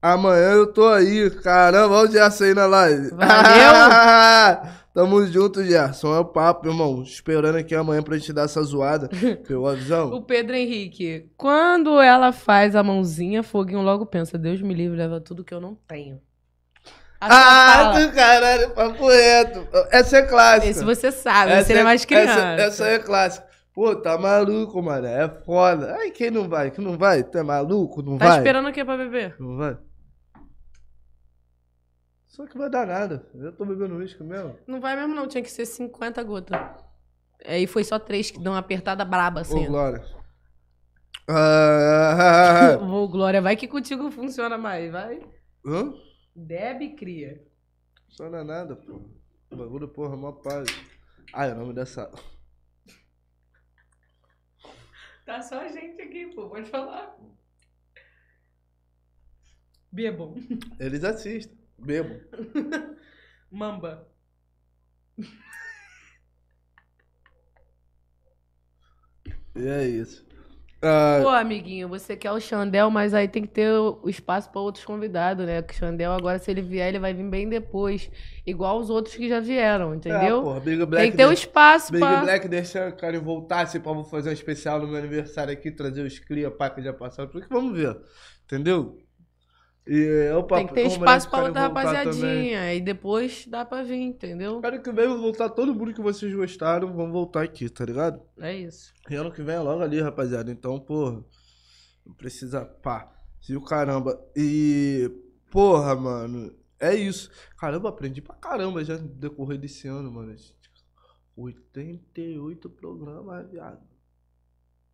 [0.00, 3.10] Amanhã eu tô aí, caramba, olha o Gerson aí na live.
[3.10, 4.72] Valeu!
[4.92, 6.14] Tamo junto, Gerson.
[6.14, 7.02] É o papo, irmão.
[7.02, 9.08] Esperando aqui amanhã pra gente dar essa zoada.
[9.46, 10.12] Pegou a visão?
[10.12, 15.20] O Pedro Henrique, quando ela faz a mãozinha, Foguinho logo pensa, Deus me livre, leva
[15.20, 16.20] tudo que eu não tenho.
[17.30, 19.68] Ah, do caralho, papo reto.
[19.90, 20.66] Essa é clássica.
[20.66, 22.32] Esse você sabe, Essa você é mais criança.
[22.32, 23.46] Essa, essa é clássica.
[23.74, 25.06] Pô, tá maluco, mano.
[25.06, 25.94] É foda.
[25.98, 26.70] Ai, quem não vai?
[26.70, 27.22] Quem não vai?
[27.22, 28.02] Tu é maluco?
[28.02, 28.38] Não Tá vai?
[28.38, 29.36] esperando o que pra beber?
[29.38, 29.78] Não vai?
[32.26, 33.24] Só que vai dar nada.
[33.34, 34.56] Eu tô bebendo uísque mesmo.
[34.66, 36.58] Não vai mesmo não, tinha que ser 50 gotas.
[37.46, 39.66] Aí foi só três que dão uma apertada braba, Ô, assim.
[39.66, 40.02] Glória.
[41.28, 45.20] Ah, Ô, Glória, vai que contigo funciona mais, vai.
[45.64, 45.92] Hã?
[46.34, 47.46] Deb cria.
[48.06, 49.02] Funciona nada, pô.
[49.50, 50.68] O bagulho, porra, mó paz.
[51.32, 52.10] Ai, é o nome dessa.
[55.24, 57.16] Tá só a gente aqui, pô, pode falar.
[59.90, 60.34] Bebam.
[60.80, 61.58] Eles assistem.
[61.78, 62.20] Bebo.
[63.50, 64.10] Mamba.
[69.54, 70.26] E é isso.
[70.84, 74.50] Ah, Pô, amiguinho, você quer o Xandel, mas aí tem que ter o o espaço
[74.50, 75.62] pra outros convidados, né?
[75.62, 78.10] Que o Xandel agora, se ele vier, ele vai vir bem depois.
[78.44, 80.42] Igual os outros que já vieram, é, entendeu?
[80.42, 82.20] porra, Big Black tem que ter um deixa- espaço Big pra...
[82.22, 86.02] Black deixa o cara voltar, assim, pra fazer um especial no meu aniversário aqui, trazer
[86.02, 87.96] os cria, pá, que já passaram, porque vamos ver,
[88.44, 88.98] entendeu?
[89.86, 90.54] E é o papo.
[90.54, 92.04] Tem que ter espaço pra outra voltar também.
[92.04, 92.74] rapaziadinha.
[92.74, 94.60] E depois dá pra vir, entendeu?
[94.64, 98.22] Ano que vem vai voltar todo mundo que vocês gostaram, vão voltar aqui, tá ligado?
[98.38, 98.92] É isso.
[99.10, 100.52] E ano que vem é logo ali, rapaziada.
[100.52, 101.24] Então, porra,
[102.06, 104.24] não precisa, pá, se o caramba.
[104.36, 105.10] E,
[105.50, 107.28] porra, mano, é isso.
[107.58, 110.34] Caramba, aprendi pra caramba já no decorrer desse ano, mano.
[111.36, 113.82] 88 programas, viado.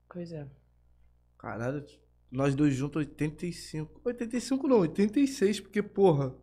[0.09, 0.47] Pois é.
[1.36, 1.84] Caralho,
[2.31, 4.01] nós dois juntos 85.
[4.05, 6.35] 85 não, 86, porque, porra.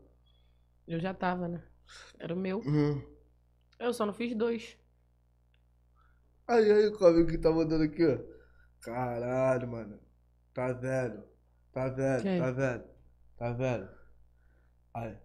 [0.87, 1.63] Eu já tava, né?
[2.19, 2.59] Era o meu.
[2.59, 3.01] Hum.
[3.79, 4.77] Eu só não fiz dois.
[6.47, 8.19] Aí, aí, o amigo que tá mandando aqui, ó.
[8.81, 9.99] Caralho, mano.
[10.53, 11.23] Tá velho.
[11.71, 12.39] Tá velho, Quem?
[12.39, 12.83] tá velho.
[13.37, 13.89] Tá velho.
[14.93, 15.17] Aí.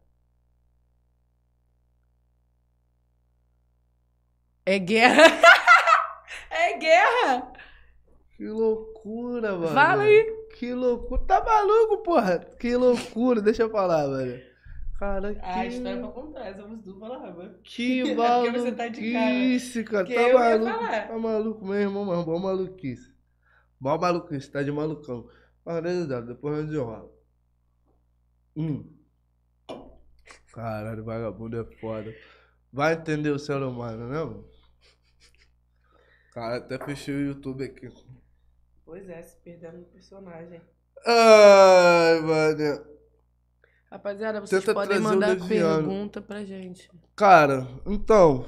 [4.67, 5.25] É guerra.
[6.51, 7.53] é guerra.
[8.37, 9.75] Que loucura, mano.
[9.75, 10.40] Fala aí.
[10.61, 11.23] Que loucura.
[11.23, 12.39] Tá maluco, porra?
[12.39, 13.41] Que loucura.
[13.41, 14.45] Deixa eu falar, velho.
[14.99, 15.41] Cara, que...
[15.43, 17.53] A história pra contar, somos duas palavras.
[17.65, 18.53] Que É tá cara.
[18.53, 20.05] maluquice, cara.
[20.05, 20.79] Que Tá maluco.
[21.09, 23.11] Tá maluco, irmão, mas bom maluquice.
[23.81, 25.31] Bom maluquice, tá de malucão.
[25.65, 27.11] Mas beleza, depois a gente enrola.
[28.55, 28.85] Hum.
[30.53, 32.15] Caralho, vagabundo é foda.
[32.71, 34.45] Vai entender o ser humano, né, mano?
[36.35, 37.91] Cara, até fechei o YouTube aqui.
[38.91, 40.61] Pois é, se perdendo no personagem.
[41.07, 42.85] Ai, mano.
[43.89, 46.91] Rapaziada, vocês Tenta podem mandar pergunta pra gente.
[47.15, 48.45] Cara, então.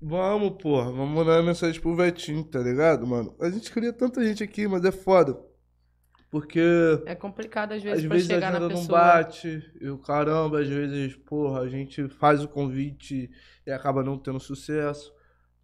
[0.00, 0.84] Vamos, porra.
[0.84, 3.34] Vamos mandar mensagem pro Vetinho, tá ligado, mano?
[3.40, 5.36] A gente queria tanta gente aqui, mas é foda.
[6.30, 6.62] Porque
[7.04, 8.98] É complicado às vezes às pra vezes a chegar na agenda não pessoa.
[9.00, 9.72] bate.
[9.80, 13.28] E o caramba, às vezes, porra, a gente faz o convite
[13.66, 15.12] e acaba não tendo sucesso.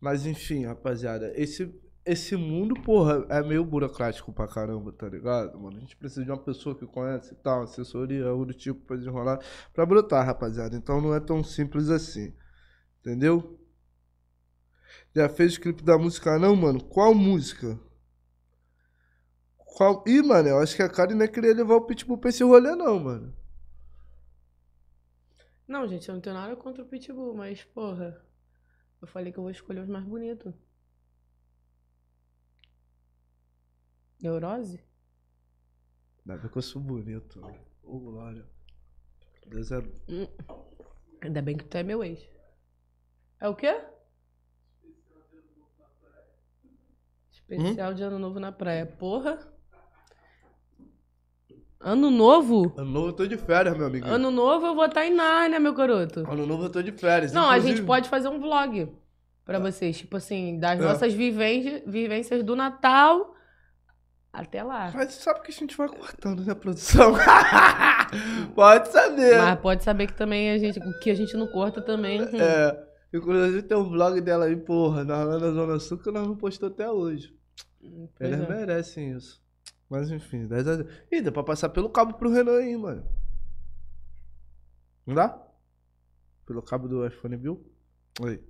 [0.00, 1.72] Mas enfim, rapaziada, esse
[2.10, 5.76] esse mundo, porra, é meio burocrático pra caramba, tá ligado, mano?
[5.76, 8.96] A gente precisa de uma pessoa que conhece e tal, assessoria, algo do tipo pra
[8.96, 9.38] desenrolar,
[9.74, 10.74] pra brotar, rapaziada.
[10.74, 12.34] Então não é tão simples assim.
[13.00, 13.60] Entendeu?
[15.14, 16.82] Já fez o clipe da música não, mano?
[16.82, 17.78] Qual música?
[19.56, 20.02] Qual...
[20.06, 22.74] Ih, mano, eu acho que a Karen não queria levar o Pitbull pra esse rolê,
[22.74, 23.34] não, mano.
[25.66, 28.24] Não, gente, eu não tenho nada contra o Pitbull, mas, porra,
[29.02, 30.54] eu falei que eu vou escolher os mais bonitos.
[34.20, 34.80] Neurose?
[36.26, 37.40] Ainda bem que eu sou bonito.
[37.82, 38.44] Ô, Glória.
[39.46, 39.78] Deus é...
[40.08, 40.26] Hum.
[41.22, 42.20] Ainda bem que tu é meu ex.
[43.40, 43.80] É o quê?
[47.30, 48.84] Especial de ano novo na praia.
[48.84, 49.38] Porra.
[51.80, 52.74] Ano novo?
[52.76, 54.06] Ano novo eu tô de férias, meu amigo.
[54.06, 56.20] Ano novo eu vou estar em Nárnia, meu garoto.
[56.30, 57.32] Ano novo eu tô de férias.
[57.32, 58.92] Não, a inclusive- gente pode fazer um vlog
[59.44, 59.96] pra vocês.
[59.96, 60.82] Tipo assim, das É.
[60.82, 63.34] nossas vivências, vivências do Natal
[64.32, 64.90] até lá.
[64.94, 67.14] Mas sabe que a gente vai cortando, né, produção?
[68.54, 69.38] pode saber.
[69.38, 72.22] Mas pode saber que também a gente, o que a gente não corta também.
[72.22, 72.40] hum.
[72.40, 72.88] É.
[73.12, 76.36] Inclusive tem um vlog dela aí, porra, na, lá na Zona Sul que nós não
[76.36, 77.34] postou até hoje.
[77.80, 78.48] Pois Eles é.
[78.48, 79.42] merecem isso.
[79.88, 80.88] Mas enfim, 10 a 0.
[81.10, 83.04] Ih, dá pra passar pelo cabo pro Renan aí, mano.
[85.06, 85.42] Não dá?
[86.44, 87.64] Pelo cabo do iPhone Bill?
[88.22, 88.42] Aí.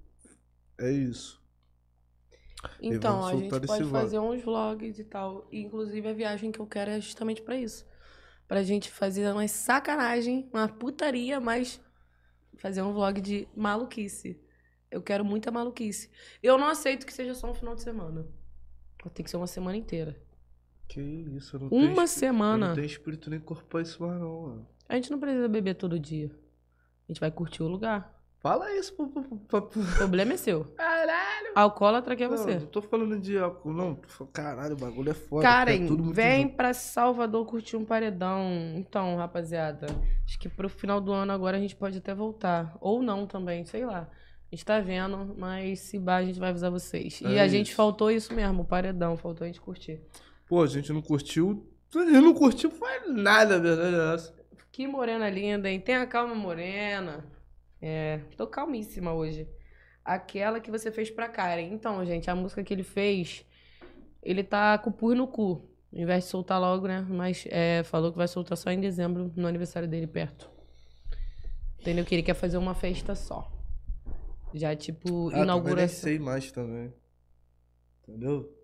[0.79, 1.41] É isso.
[2.81, 3.91] Então, a gente pode esse vlog.
[3.91, 5.47] fazer uns vlogs e tal.
[5.51, 7.87] E, inclusive, a viagem que eu quero é justamente pra isso.
[8.47, 11.81] Pra gente fazer uma sacanagem, uma putaria, mas
[12.57, 14.41] fazer um vlog de maluquice.
[14.91, 16.11] Eu quero muita maluquice.
[16.43, 18.27] Eu não aceito que seja só um final de semana.
[19.15, 20.21] Tem que ser uma semana inteira.
[20.89, 22.69] Que isso, eu não tenho Uma Eu semana.
[22.69, 24.69] não tenho espírito nem corpo pra isso mais não, mano.
[24.89, 26.31] A gente não precisa beber todo dia.
[27.07, 28.18] A gente vai curtir o lugar.
[28.41, 29.09] Fala isso pro...
[29.09, 29.83] pro, pro.
[29.83, 30.65] O problema é seu.
[30.77, 31.53] Caralho!
[31.57, 32.55] Alcoólatra que é Não, você.
[32.55, 33.99] não tô falando de álcool, não.
[34.33, 35.43] Caralho, o bagulho é foda.
[35.43, 36.55] Karen, é vem junto.
[36.57, 38.45] pra Salvador curtir um paredão.
[38.77, 39.87] Então, rapaziada,
[40.25, 42.77] acho que pro final do ano agora a gente pode até voltar.
[42.81, 44.09] Ou não também, sei lá.
[44.51, 47.21] A gente tá vendo, mas se bar a gente vai avisar vocês.
[47.21, 50.01] e É a gente faltou isso mesmo, o paredão, faltou a gente curtir.
[50.49, 51.67] Pô, a gente não curtiu.
[51.95, 54.35] A gente não curtiu foi nada, verdade é essa.
[54.71, 55.81] Que morena linda, hein?
[55.81, 57.27] Tenha calma, morena.
[57.81, 59.49] É, tô calmíssima hoje.
[60.05, 61.63] Aquela que você fez pra Karen.
[61.73, 63.45] Então, gente, a música que ele fez,
[64.23, 65.69] ele tá com o pus no cu.
[65.93, 67.07] Ao invés de soltar logo, né?
[67.09, 70.51] Mas é, falou que vai soltar só em dezembro, no aniversário dele, perto.
[71.81, 72.05] Entendeu?
[72.05, 73.51] Que ele quer fazer uma festa só.
[74.53, 75.77] Já, tipo, Ah, inaugura...
[75.77, 76.93] nem sei mais também.
[78.03, 78.55] Entendeu?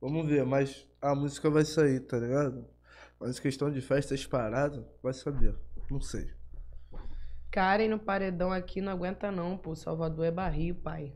[0.00, 2.66] Vamos ver, mas a música vai sair, tá ligado?
[3.18, 5.54] Mas questão de festas paradas, vai saber.
[5.90, 6.30] Não sei.
[7.50, 9.74] Karen no paredão aqui não aguenta não, pô.
[9.74, 11.12] Salvador é barril, pai.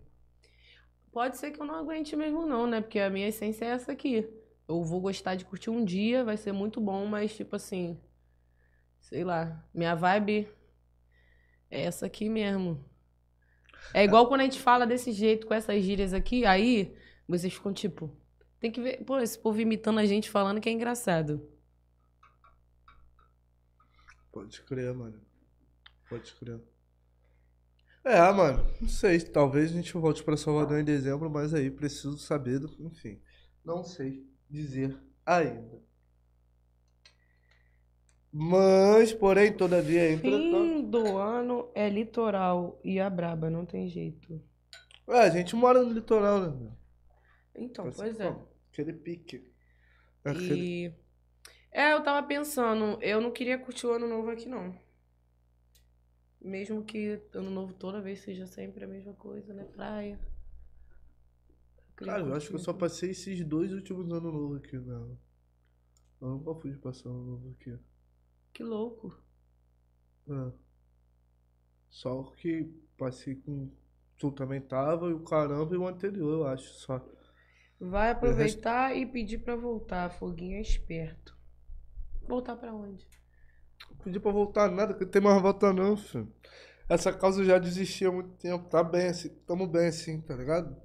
[1.12, 2.80] Pode ser que eu não aguente mesmo não, né?
[2.80, 4.28] Porque a minha essência é essa aqui.
[4.66, 8.00] Eu vou gostar de curtir um dia, vai ser muito bom, mas tipo assim,
[9.00, 10.48] sei lá, minha vibe
[11.70, 12.82] é essa aqui mesmo.
[13.92, 16.96] É igual quando a gente fala desse jeito, com essas gírias aqui, aí
[17.28, 18.16] vocês ficam tipo,
[18.58, 21.46] tem que ver, pô, esse povo imitando a gente falando que é engraçado.
[24.30, 25.20] Pode crer, mano.
[26.12, 26.60] Pode crer.
[28.04, 29.18] É, mano, não sei.
[29.18, 32.68] Talvez a gente volte pra Salvador em dezembro, mas aí preciso saber do.
[32.84, 33.18] Enfim.
[33.64, 34.94] Não sei dizer
[35.24, 35.80] ainda.
[38.30, 40.52] Mas, porém, todavia, entretanto.
[40.52, 44.42] Fim do ano é litoral e a braba, não tem jeito.
[45.08, 46.48] É, a gente mora no litoral, né?
[46.48, 46.72] meu?
[47.54, 48.30] Então, Assim, pois é.
[48.30, 49.50] pô, Aquele pique.
[50.22, 50.86] Aquele...
[50.88, 50.94] E.
[51.70, 54.78] É, eu tava pensando, eu não queria curtir o ano novo aqui, não.
[56.44, 59.64] Mesmo que ano novo toda vez seja sempre a mesma coisa, né?
[59.64, 60.18] Praia.
[61.96, 65.16] queria Cara, eu acho que eu só passei esses dois últimos anos novos aqui, né?
[66.20, 67.78] Eu nunca fui de passar ano novo aqui.
[68.52, 69.16] Que louco.
[70.28, 70.52] É.
[71.88, 72.64] Só que
[72.96, 73.70] passei com.
[74.18, 77.04] Tu também tava e o caramba e o anterior, eu acho, só.
[77.78, 80.10] Vai aproveitar e pedir pra voltar.
[80.10, 81.36] Foguinho é esperto.
[82.26, 83.06] Voltar pra onde?
[83.92, 86.32] Não pedi pra voltar nada, que não tem mais volta não, filho.
[86.88, 88.68] Essa causa já desisti há muito tempo.
[88.68, 90.76] Tá bem assim, tamo bem assim, tá ligado?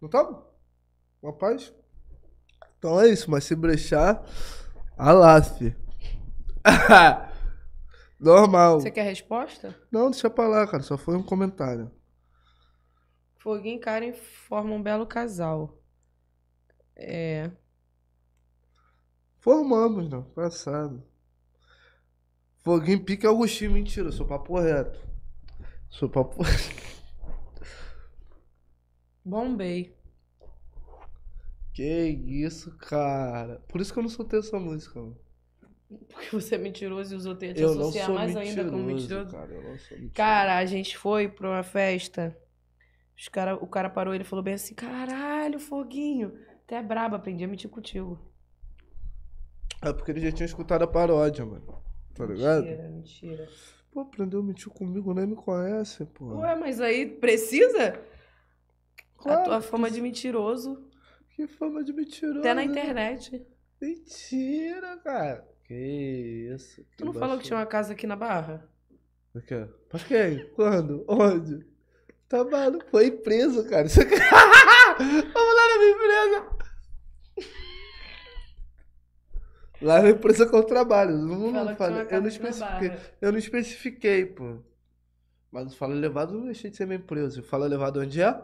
[0.00, 0.44] Não tamo?
[1.22, 1.74] Rapaz?
[2.78, 4.24] Então é isso, mas se brechar,
[4.96, 5.76] alá, fi.
[8.18, 8.80] Normal.
[8.80, 9.74] Você quer resposta?
[9.90, 10.82] Não, deixa pra lá, cara.
[10.82, 11.90] Só foi um comentário.
[13.38, 15.78] Foguinho e Karen formam um belo casal.
[16.96, 17.50] É.
[19.38, 20.22] Formamos, não.
[20.22, 21.05] Passado.
[22.66, 23.70] Foguinho pica Agostinho.
[23.70, 24.98] Mentira, sou papo reto.
[25.88, 26.42] Sou papo.
[29.24, 29.96] Bombei.
[31.72, 33.62] Que isso, cara.
[33.68, 35.16] Por isso que eu não soltei essa música, mano.
[36.08, 39.30] Porque você é mentiroso e os outros te associar mais ainda como mentiroso.
[39.30, 39.52] cara.
[39.52, 40.14] Eu não sou mentiroso.
[40.14, 42.36] Cara, a gente foi pra uma festa.
[43.16, 46.36] Os cara, o cara parou e ele falou bem assim: caralho, foguinho.
[46.64, 48.18] Até é brabo, aprendi a mentir contigo.
[49.80, 51.85] É porque ele já tinha escutado a paródia, mano.
[52.16, 52.64] Tá ligado?
[52.64, 53.48] Mentira, mentira.
[53.92, 56.38] Pô, aprendeu a mentir comigo, nem me conhece, pô.
[56.38, 58.00] Ué, mas aí precisa?
[59.16, 60.88] Claro a tua que fama de mentiroso.
[61.30, 62.40] Que fama de mentiroso.
[62.40, 63.46] Até na internet.
[63.80, 65.46] Mentira, cara.
[65.64, 66.84] Que isso.
[66.96, 68.66] Tu não falou que tinha uma casa aqui na Barra?
[69.32, 69.66] Por quê?
[69.88, 70.48] Pra quem?
[70.54, 71.04] Quando?
[71.08, 71.66] Onde?
[72.28, 72.86] Tá maluco?
[72.90, 73.86] Foi preso, cara.
[73.86, 74.14] Isso aqui...
[74.14, 76.56] Vamos lá na minha empresa.
[79.80, 81.12] Lá na empresa que eu trabalho.
[81.12, 81.76] Eu não, não uma
[82.10, 82.92] Eu não especifiquei.
[83.20, 84.58] Eu não especifiquei, pô.
[85.50, 87.40] Mas o Fala Levado não deixei de ser minha empresa.
[87.40, 88.42] O Fala Levado onde é?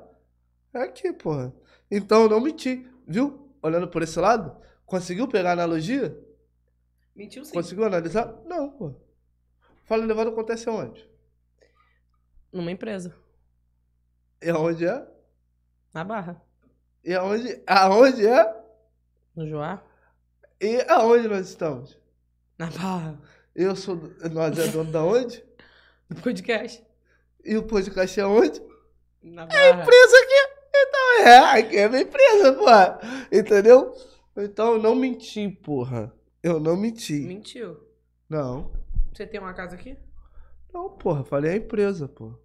[0.74, 1.53] É aqui, porra.
[1.91, 2.89] Então eu não menti.
[3.07, 3.55] Viu?
[3.62, 6.18] Olhando por esse lado, conseguiu pegar a analogia?
[7.14, 7.53] Mentiu sim.
[7.53, 8.35] Conseguiu analisar?
[8.47, 8.95] Não, pô.
[9.85, 11.09] Fala Levado acontece aonde?
[12.53, 13.14] Numa empresa.
[14.43, 15.07] E aonde é?
[15.93, 16.43] Na Barra.
[17.05, 18.62] E aonde, aonde é?
[19.35, 19.83] No Joá.
[20.63, 21.99] E aonde nós estamos?
[22.57, 23.21] Na Barra.
[23.53, 23.97] Eu sou.
[24.31, 25.45] Nós é dono da onde?
[26.09, 26.85] No podcast.
[27.43, 28.63] E o podcast é onde?
[29.23, 29.71] Na Barra.
[29.71, 30.53] Empresa aqui.
[30.75, 33.01] Então é, aqui é minha empresa, porra.
[33.33, 33.93] Entendeu?
[34.37, 36.15] Então eu não menti, porra.
[36.43, 37.21] Eu não menti.
[37.21, 37.81] Mentiu.
[38.29, 38.71] Não.
[39.13, 39.97] Você tem uma casa aqui?
[40.73, 41.25] Não, porra.
[41.25, 42.39] Falei a empresa, porra.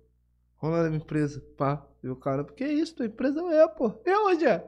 [0.59, 1.39] Vamos lá na minha empresa.
[1.55, 1.86] Pá.
[2.01, 2.95] E o cara, que isso?
[2.95, 3.99] Tua empresa é, porra.
[4.03, 4.68] E onde é?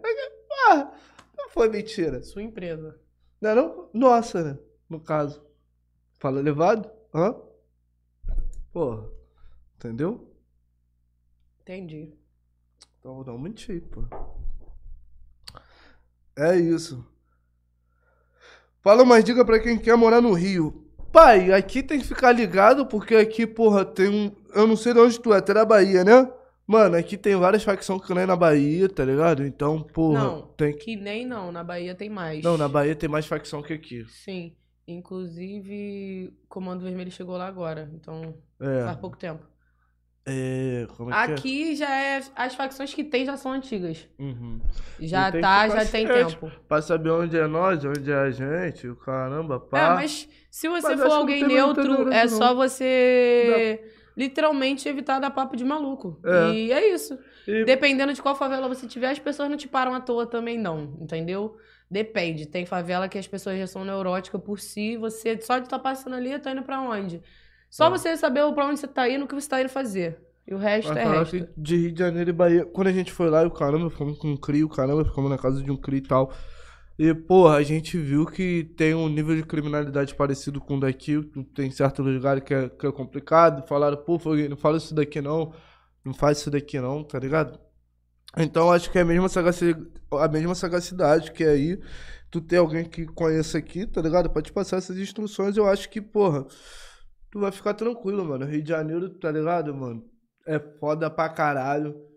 [0.68, 0.92] Ah,
[1.36, 2.22] não foi mentira.
[2.22, 3.00] Sua empresa.
[3.42, 3.90] Não é não?
[3.94, 4.60] Nossa, né?
[4.90, 5.42] No caso.
[6.20, 6.90] Fala elevado?
[7.14, 7.36] Hã?
[8.72, 9.08] Porra.
[9.76, 10.34] Entendeu?
[11.62, 12.14] Entendi.
[13.00, 14.04] Então não menti, pô.
[16.36, 17.06] É isso.
[18.82, 20.86] Fala umas dicas pra quem quer morar no Rio.
[21.12, 24.36] Pai, aqui tem que ficar ligado, porque aqui, porra, tem um.
[24.54, 26.32] Eu não sei de onde tu é, tu é da Bahia, né?
[26.72, 29.44] Mano, aqui tem várias facções que não é na Bahia, tá ligado?
[29.44, 30.42] Então, porra, Não.
[30.56, 30.96] tem que.
[30.96, 32.44] Nem não, na Bahia tem mais.
[32.44, 34.06] Não, na Bahia tem mais facção que aqui.
[34.08, 34.56] Sim.
[34.88, 37.90] Inclusive, Comando Vermelho chegou lá agora.
[37.96, 38.84] Então, É.
[38.86, 39.44] faz pouco tempo.
[40.28, 40.86] É.
[40.96, 42.22] Como é que Aqui já é.
[42.36, 44.08] As facções que tem já são antigas.
[44.20, 44.22] é?
[44.22, 44.60] Uhum.
[45.00, 46.52] Já tá, já tem tempo.
[46.68, 49.80] Pra saber onde é nós, onde é a gente, o caramba, pá.
[49.80, 52.30] É, mas se você Mas for não alguém neutro, é não.
[52.38, 53.82] só você
[54.20, 56.20] literalmente evitar dar papo de maluco.
[56.26, 56.52] É.
[56.54, 57.18] E é isso.
[57.48, 60.58] E- Dependendo de qual favela você tiver, as pessoas não te param à toa também,
[60.58, 60.98] não.
[61.02, 61.56] Entendeu?
[61.90, 62.46] Depende.
[62.46, 64.98] Tem favela que as pessoas já são neuróticas por si.
[64.98, 67.22] Você só de estar passando ali, tá indo pra onde?
[67.70, 67.90] Só É.
[67.90, 70.20] você saber pra onde você tá indo, o que você tá indo fazer.
[70.48, 71.38] E o resto Vai é resto.
[71.38, 72.66] que de Rio de Janeiro e Bahia.
[72.66, 75.30] Quando a gente foi lá, e o caramba, ficamos com um CRI, o caramba, ficamos
[75.30, 76.34] na casa de um CRI e tal.
[77.02, 81.24] E, porra, a gente viu que tem um nível de criminalidade parecido com o daqui.
[81.56, 83.66] Tem certos lugares que é, que é complicado.
[83.66, 84.20] Falaram, pô,
[84.50, 85.54] não fala isso daqui não.
[86.04, 87.58] Não faz isso daqui não, tá ligado?
[88.38, 91.82] Então acho que é a mesma sagacidade, a mesma sagacidade que é aí.
[92.30, 94.30] Tu tem alguém que conheça aqui, tá ligado?
[94.30, 95.56] Pode passar essas instruções.
[95.56, 96.46] Eu acho que, porra,
[97.32, 98.46] tu vai ficar tranquilo, mano.
[98.46, 100.04] Rio de Janeiro, tá ligado, mano?
[100.46, 102.09] É foda pra caralho.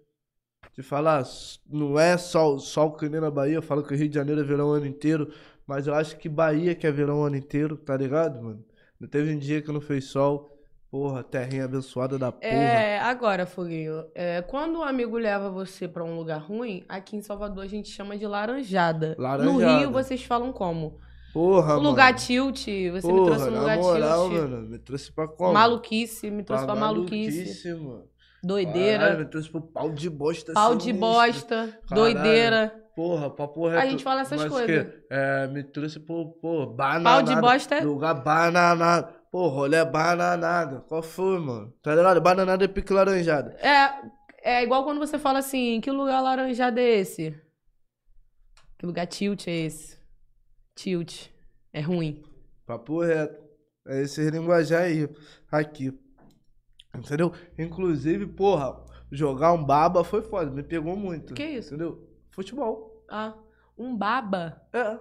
[0.75, 1.23] Te falar,
[1.68, 3.57] não é só, só o que nem na Bahia.
[3.57, 5.31] Eu falo que o Rio de Janeiro é verão o ano inteiro.
[5.66, 8.64] Mas eu acho que Bahia que é verão o ano inteiro, tá ligado, mano?
[8.99, 10.49] Não teve um dia que não fez sol.
[10.91, 12.47] Porra, terrinha abençoada da porra.
[12.53, 17.23] É, agora, Foguinho, é, quando um amigo leva você pra um lugar ruim, aqui em
[17.23, 19.14] Salvador a gente chama de laranjada.
[19.16, 19.79] No Laranjada.
[19.79, 20.99] Rio vocês falam como?
[21.33, 21.89] Porra, o mano.
[21.89, 24.41] lugar tilt, você me Porra, trouxe um lugar moral, tilt.
[24.43, 25.55] mano, me trouxe pra como?
[25.55, 27.39] Maluquice, me trouxe Pra pra maluquice.
[27.39, 28.05] maluquice, mano.
[28.43, 28.99] Doideira.
[28.99, 31.78] Caralho, me trouxe pro pau de bosta pau de bosta.
[31.88, 32.14] Caralho.
[32.14, 32.78] Doideira.
[32.97, 33.88] Porra, papo reto.
[33.88, 34.86] gente fala essas Mas coisas.
[34.86, 37.03] que, É, me trouxe pro, pô, bananada.
[37.05, 39.14] Pau de bosta é- Lugar bananado.
[39.30, 40.82] Pô, rolê bananado.
[40.88, 41.72] Qual foi, mano?
[41.82, 42.20] Tá ligado?
[42.20, 43.57] Bananada e pique laranjada.
[43.61, 47.34] É, é igual quando você fala assim, que lugar laranjado é esse?
[48.78, 49.97] Que lugar tilt é esse?
[50.74, 51.28] Tilt.
[51.72, 52.22] É ruim.
[52.66, 53.40] Papo reto.
[53.86, 55.09] É esse linguajar aí.
[55.51, 55.99] Aqui.
[56.97, 57.32] Entendeu?
[57.59, 60.51] Inclusive, porra, jogar um baba foi foda.
[60.51, 61.34] Me pegou muito.
[61.34, 61.74] Que isso?
[61.74, 62.07] Entendeu?
[62.30, 63.05] Futebol.
[63.11, 63.34] Ah,
[63.76, 64.62] um baba.
[64.72, 64.99] É.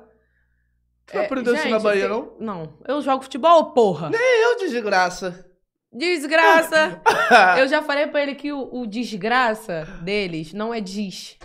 [1.06, 2.38] Tu não É, aprendeu isso gente, na Bahia, não?
[2.40, 2.78] Não.
[2.88, 4.10] Eu jogo futebol, porra.
[4.14, 5.46] Eu, desgraça.
[5.92, 7.02] Desgraça.
[7.60, 11.38] Eu já falei pra ele que o, o desgraça deles não é diz.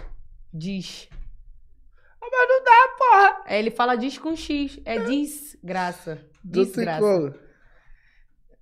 [0.54, 1.08] Diz.
[2.20, 3.42] Mas não dá, porra.
[3.46, 4.78] Aí ele fala diz com X.
[4.84, 6.20] É desgraça.
[6.44, 7.34] Não tem Desgraça.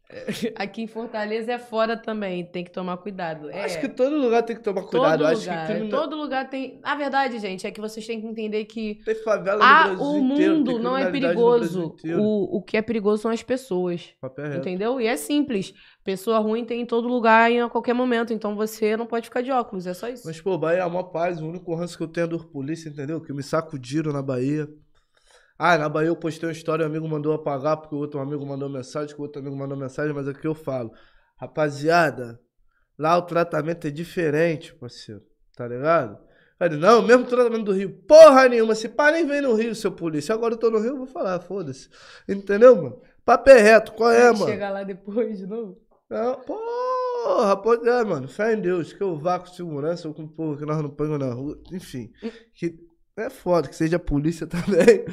[0.57, 3.51] Aqui em Fortaleza é fora também, tem que tomar cuidado.
[3.51, 5.19] É, Acho que todo lugar tem que tomar cuidado.
[5.19, 5.89] todo Acho lugar, que crime...
[5.89, 6.79] todo lugar tem.
[6.83, 10.05] A verdade, gente, é que vocês têm que entender que tem favela no ah, Brasil
[10.05, 11.95] o inteiro, mundo tem não é perigoso.
[11.97, 12.23] inteiro.
[12.23, 14.15] O, o que é perigoso são as pessoas.
[14.21, 14.57] Papo é.
[14.57, 15.01] Entendeu?
[15.01, 15.73] E é simples.
[16.05, 18.33] Pessoa ruim tem em todo lugar e a qualquer momento.
[18.33, 20.23] Então você não pode ficar de óculos, é só isso.
[20.27, 21.41] Mas, pô, Bahia é uma paz.
[21.41, 23.21] O único ranço que eu tenho é dos polícia, entendeu?
[23.21, 24.69] Que me sacudiram na Bahia.
[25.59, 28.45] Ah, na Bahia eu postei uma história, um amigo mandou apagar, porque o outro amigo
[28.45, 30.93] mandou mensagem, que o outro amigo mandou mensagem, mas aqui eu falo.
[31.37, 32.41] Rapaziada,
[32.99, 35.23] lá o tratamento é diferente, parceiro.
[35.57, 36.19] Tá ligado?
[36.61, 37.91] Ele, não, mesmo tratamento do Rio.
[38.07, 40.35] Porra nenhuma, se pá, nem vem no Rio, seu polícia.
[40.35, 41.89] Agora eu tô no Rio, eu vou falar, foda-se.
[42.29, 43.03] Entendeu, mano?
[43.25, 44.47] Papo é reto, qual é, Vai mano?
[44.47, 45.79] chegar lá depois de novo.
[46.11, 50.29] Não, porra, pode, é, mano, fé em Deus, que eu vá com segurança ou com
[50.29, 52.13] porra que nós não pegamos na rua, enfim.
[52.55, 52.79] Que
[53.17, 55.05] é foda, que seja a polícia também.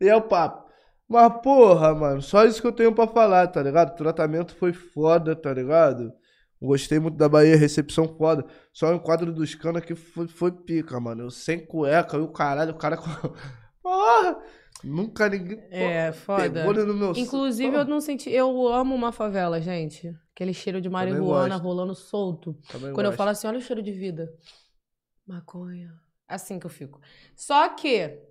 [0.00, 0.68] E é o papo.
[1.08, 3.92] Mas, porra, mano, só isso que eu tenho pra falar, tá ligado?
[3.92, 6.12] O tratamento foi foda, tá ligado?
[6.60, 8.44] Gostei muito da Bahia, recepção foda.
[8.72, 11.24] Só o enquadro dos canos aqui foi, foi pica, mano.
[11.24, 13.04] Eu sem cueca e o caralho, o cara com.
[13.80, 14.38] Porra!
[14.84, 15.60] Nunca ninguém.
[15.70, 16.64] É, foda.
[16.64, 18.30] Meu Inclusive, eu não senti.
[18.30, 20.14] Eu amo uma favela, gente.
[20.34, 22.54] Aquele cheiro de marihuana rolando solto.
[22.70, 23.16] também Quando eu gosto.
[23.16, 24.32] falo assim, olha o cheiro de vida.
[25.26, 25.92] Maconha.
[26.28, 27.00] Assim que eu fico.
[27.34, 28.27] Só que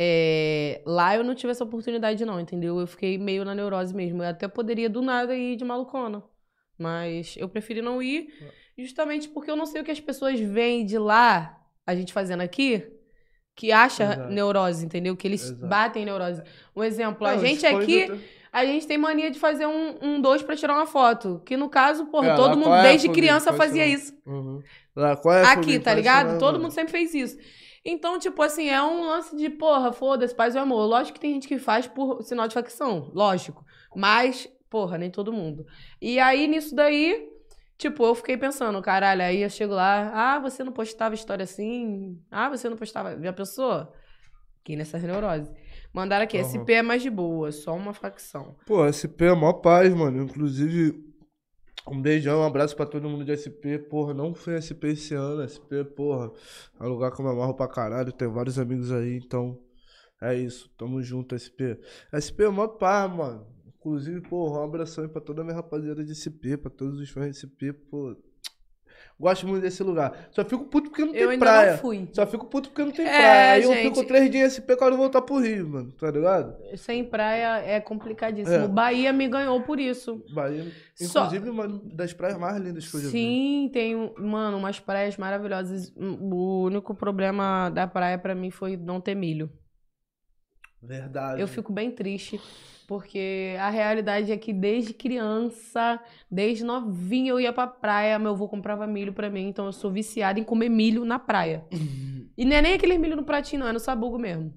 [0.00, 2.78] é, lá eu não tive essa oportunidade, não, entendeu?
[2.78, 4.22] Eu fiquei meio na neurose mesmo.
[4.22, 6.22] Eu até poderia do nada ir de malucona.
[6.78, 8.28] Mas eu preferi não ir,
[8.78, 12.40] justamente porque eu não sei o que as pessoas veem de lá, a gente fazendo
[12.42, 12.86] aqui,
[13.56, 14.32] que acha Exato.
[14.32, 15.16] neurose, entendeu?
[15.16, 15.66] Que eles Exato.
[15.66, 16.40] batem neurose.
[16.76, 18.06] Um exemplo, a Não, gente expõe aqui.
[18.06, 18.20] do-
[18.52, 21.42] A gente tem mania de fazer um, um dois pra tirar uma foto.
[21.44, 24.14] Que no caso, porra, É, todo mundo é a desde criança Faz fazia isso.
[24.24, 24.62] Uhum.
[24.96, 26.38] Lá, é a Aqui, tá ligado?
[26.38, 27.36] Todo mundo sempre fez isso.
[27.90, 30.84] Então, tipo assim, é um lance de, porra, foda-se, paz e amor.
[30.84, 33.64] Lógico que tem gente que faz por sinal de facção, lógico.
[33.96, 35.64] Mas, porra, nem todo mundo.
[35.98, 37.26] E aí, nisso daí,
[37.78, 42.20] tipo, eu fiquei pensando, caralho, aí eu chego lá, ah, você não postava história assim?
[42.30, 43.18] Ah, você não postava.
[43.22, 43.88] Já pensou?
[44.60, 45.50] Aqui nessa neurose.
[45.90, 46.44] Mandaram aqui, Aham.
[46.44, 48.54] SP é mais de boa, só uma facção.
[48.66, 50.24] Pô, SP é mó paz, mano.
[50.24, 51.07] Inclusive,
[51.94, 53.78] um beijão, um abraço pra todo mundo de SP.
[53.78, 55.42] Porra, não fui SP esse ano.
[55.42, 56.32] SP, porra,
[56.78, 58.12] é um lugar que eu me amarro pra caralho.
[58.12, 59.58] Tenho vários amigos aí, então
[60.20, 60.70] é isso.
[60.76, 61.78] Tamo junto, SP.
[62.12, 63.46] SP é mó paz, mano.
[63.78, 67.08] Inclusive, porra, um abração aí pra toda a minha rapaziada de SP, pra todos os
[67.10, 68.16] fãs de SP, pô.
[69.20, 70.28] Gosto muito desse lugar.
[70.30, 71.72] Só fico puto porque não tem Eu ainda praia.
[71.72, 72.08] não fui.
[72.12, 73.52] Só fico puto porque não tem É, praia.
[73.54, 73.82] Aí eu gente.
[73.94, 75.90] fico três dias quando eu voltar pro Rio, mano.
[75.92, 76.54] Tá ligado?
[76.76, 78.54] Sem praia é complicadíssimo.
[78.64, 78.68] É.
[78.68, 80.22] Bahia me ganhou por isso.
[80.32, 83.12] Bahia, Só- inclusive, uma das praias mais lindas que eu já vi.
[83.12, 85.92] Sim, tem, mano, umas praias maravilhosas.
[85.96, 89.50] O único problema da praia pra mim foi não ter milho.
[90.80, 91.40] Verdade.
[91.40, 92.40] Eu fico bem triste,
[92.88, 98.48] porque a realidade é que desde criança, desde novinha, eu ia pra praia, meu avô
[98.48, 101.64] comprava milho pra mim, então eu sou viciada em comer milho na praia.
[102.40, 104.54] E não é nem aquele milho no pratinho, não, é no sabugo mesmo.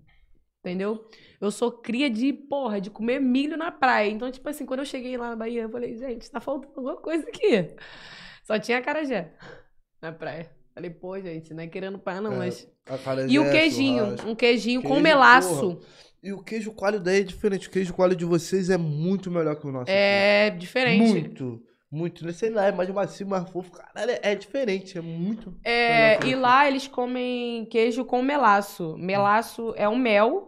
[0.60, 1.04] Entendeu?
[1.42, 4.12] Eu sou cria de, porra, de comer milho na praia.
[4.12, 6.98] Então, tipo assim, quando eu cheguei lá na Bahia, eu falei, gente, tá faltando alguma
[6.98, 7.74] coisa aqui.
[8.44, 9.34] Só tinha acarajé
[10.00, 10.52] na praia.
[10.76, 12.72] Falei, pô, gente, não é querendo praia não, É, mas...
[13.28, 14.30] E o queijinho, churrasco.
[14.30, 15.80] um queijinho com melaço.
[16.24, 17.68] E o queijo coalho daí é diferente.
[17.68, 19.90] O queijo coalho de vocês é muito melhor que o nosso.
[19.90, 20.58] É aqui.
[20.60, 21.00] diferente.
[21.00, 21.64] Muito.
[21.92, 22.26] Muito.
[22.26, 22.32] Né?
[22.32, 23.72] Sei lá, é mais macio, mais fofo.
[23.72, 24.98] Caralho, é diferente.
[24.98, 25.54] É muito.
[25.64, 28.96] É, e lá eles comem queijo com melaço.
[28.98, 30.48] Melaço é um mel.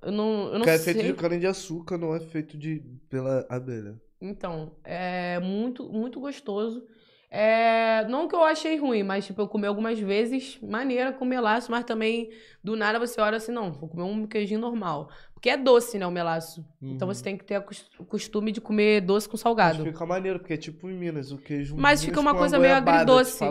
[0.00, 0.94] Eu não, eu não que é sei.
[0.94, 4.00] feito de cana de açúcar, não é feito de pela abelha.
[4.20, 6.84] Então, é muito, muito gostoso.
[7.30, 11.70] É, não que eu achei ruim, mas tipo, eu comi algumas vezes, maneira com melaço,
[11.70, 12.30] mas também
[12.64, 15.10] do nada você olha assim, não, vou comer um queijinho normal.
[15.34, 16.64] Porque é doce, né, o melaço.
[16.82, 17.14] Então Uhum.
[17.14, 17.62] você tem que ter
[17.98, 19.84] o costume de comer doce com Mas salgado.
[19.84, 21.76] fica maneiro, porque é tipo em Minas, o queijo.
[21.76, 23.44] Mas fica uma coisa a meio agridoce.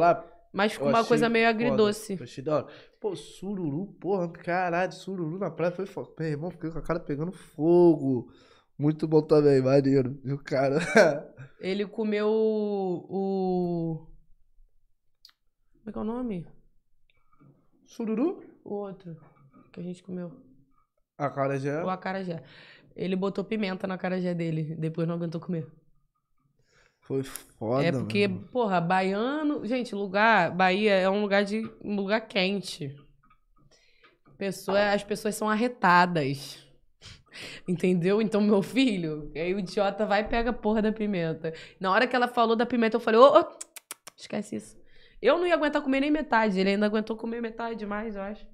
[0.51, 2.17] Mas fica uma coisa meio foda, agridoce.
[2.21, 2.67] Achei da hora.
[2.99, 6.09] Pô, sururu, porra, caralho, sururu na praia foi foda.
[6.19, 8.27] Meu irmão, fiquei com a cara pegando fogo.
[8.77, 10.79] Muito bom também, maneiro, viu, cara?
[11.59, 14.07] Ele comeu o.
[15.79, 16.47] Como é que é o nome?
[17.87, 18.43] sururu?
[18.63, 19.17] O outro
[19.71, 20.31] que a gente comeu.
[21.17, 21.83] A cara já.
[21.83, 22.43] O acarajé.
[22.95, 25.67] Ele botou pimenta na acarajé dele, depois não aguentou comer.
[27.01, 27.85] Foi foda.
[27.85, 28.47] é porque, mano.
[28.49, 29.65] porra, baiano.
[29.65, 30.51] Gente, lugar.
[30.51, 31.63] Bahia é um lugar de.
[31.81, 32.95] um lugar quente.
[34.37, 36.66] Pessoa, as pessoas são arretadas.
[37.67, 38.21] Entendeu?
[38.21, 41.53] Então, meu filho, aí o idiota vai e pega a porra da pimenta.
[41.79, 43.45] Na hora que ela falou da pimenta, eu falei, ô, ô,
[44.15, 44.77] esquece isso.
[45.21, 46.59] Eu não ia aguentar comer nem metade.
[46.59, 48.45] Ele ainda aguentou comer metade mais, eu acho.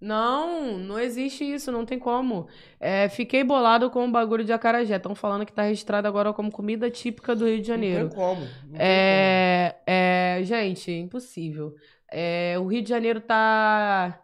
[0.00, 2.46] Não, não existe isso, não tem como.
[2.78, 4.96] É, fiquei bolado com o bagulho de acarajé.
[4.96, 8.04] Estão falando que tá registrado agora como comida típica do Rio de Janeiro.
[8.04, 8.40] Não tem como.
[8.40, 11.74] Não tem É, é, gente, impossível.
[12.10, 14.18] É, o Rio de Janeiro tá,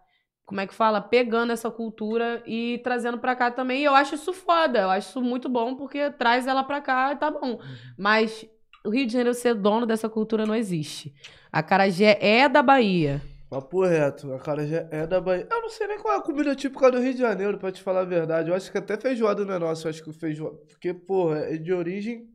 [0.44, 1.00] como é que fala?
[1.00, 3.82] Pegando essa cultura e trazendo pra cá também.
[3.82, 7.12] E eu acho isso foda, eu acho isso muito bom, porque traz ela pra cá
[7.12, 7.60] e tá bom.
[7.98, 8.46] Mas
[8.84, 11.14] o Rio de Janeiro ser dono dessa cultura não existe.
[11.52, 13.22] A Acarajé é da Bahia.
[13.48, 15.46] Papo reto, a cara já é da Bahia.
[15.48, 17.80] Eu não sei nem qual é a comida típica do Rio de Janeiro, pra te
[17.82, 18.48] falar a verdade.
[18.50, 20.56] Eu acho que até feijoada não é nossa, eu acho que o feijoada.
[20.68, 22.26] Porque, porra, é de origem.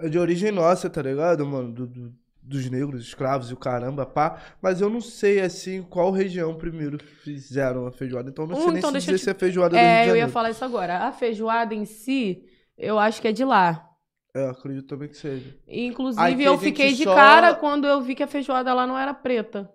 [0.00, 1.72] É de origem nossa, tá ligado, mano?
[1.72, 2.12] Do- do-
[2.44, 4.38] dos negros, escravos e o caramba, pá.
[4.60, 8.28] Mas eu não sei, assim, qual região primeiro fizeram a feijoada.
[8.28, 10.50] Então não sei nem então se dizer te- se é feijoada É, eu ia falar
[10.50, 10.98] isso agora.
[10.98, 12.44] A feijoada em si,
[12.76, 13.88] eu acho que é de lá.
[14.36, 15.56] É, acredito também que seja.
[15.66, 19.14] Inclusive, eu fiquei de só- cara quando eu vi que a feijoada lá não era
[19.14, 19.70] preta.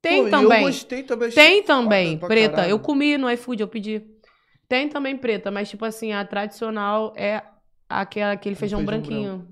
[0.00, 0.60] Tem Pô, também.
[0.60, 1.30] Eu gostei também.
[1.30, 2.56] Tem também, preta.
[2.56, 2.70] caralho.
[2.70, 4.02] Eu comi no iFood, eu pedi.
[4.68, 7.42] Tem também preta, mas tipo assim, a tradicional é
[7.88, 9.48] aquela, aquele feijão, feijão branquinho.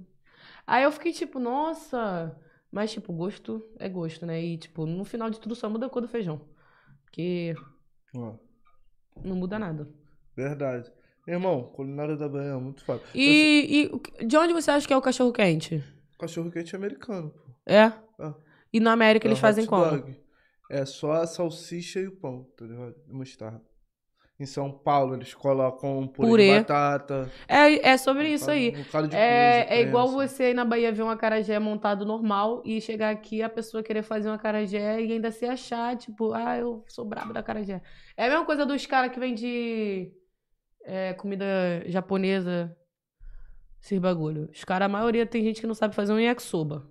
[0.66, 2.36] Aí eu fiquei tipo, nossa.
[2.70, 4.40] Mas tipo, gosto é gosto, né?
[4.42, 6.40] E tipo, no final de tudo só muda a cor do feijão.
[7.04, 7.54] Porque
[8.14, 8.34] Ó,
[9.24, 9.88] não muda nada.
[10.36, 10.90] verdade.
[11.26, 13.02] Irmão, culinária da Bahia é muito foda.
[13.14, 13.90] E,
[14.20, 15.82] e de onde você acha que é o cachorro quente?
[16.18, 17.50] Cachorro quente americano, pô.
[17.66, 17.92] É?
[18.18, 18.34] Ah.
[18.72, 19.84] E na América eles É fazem hot como?
[20.02, 20.20] dog.
[20.70, 22.94] É só a salsicha e o pão, tá ligado?
[23.08, 23.60] E mostarda.
[24.40, 26.52] Em São Paulo, eles colocam purê, Purê.
[26.52, 27.30] de batata.
[27.46, 28.70] É, é sobre isso aí.
[28.74, 32.06] Um bocado de É, coisa, é igual você ir na Bahia ver um acarajé montado
[32.06, 36.32] normal e chegar aqui a pessoa querer fazer um acarajé e ainda se achar, tipo,
[36.32, 37.82] ah, eu sou brabo da acarajé.
[38.16, 40.10] É a mesma coisa dos caras que vendem
[40.86, 41.44] é, comida
[41.84, 42.74] japonesa,
[43.82, 44.48] esses bagulho.
[44.50, 46.88] Os caras, a maioria tem gente que não sabe fazer um yakisoba.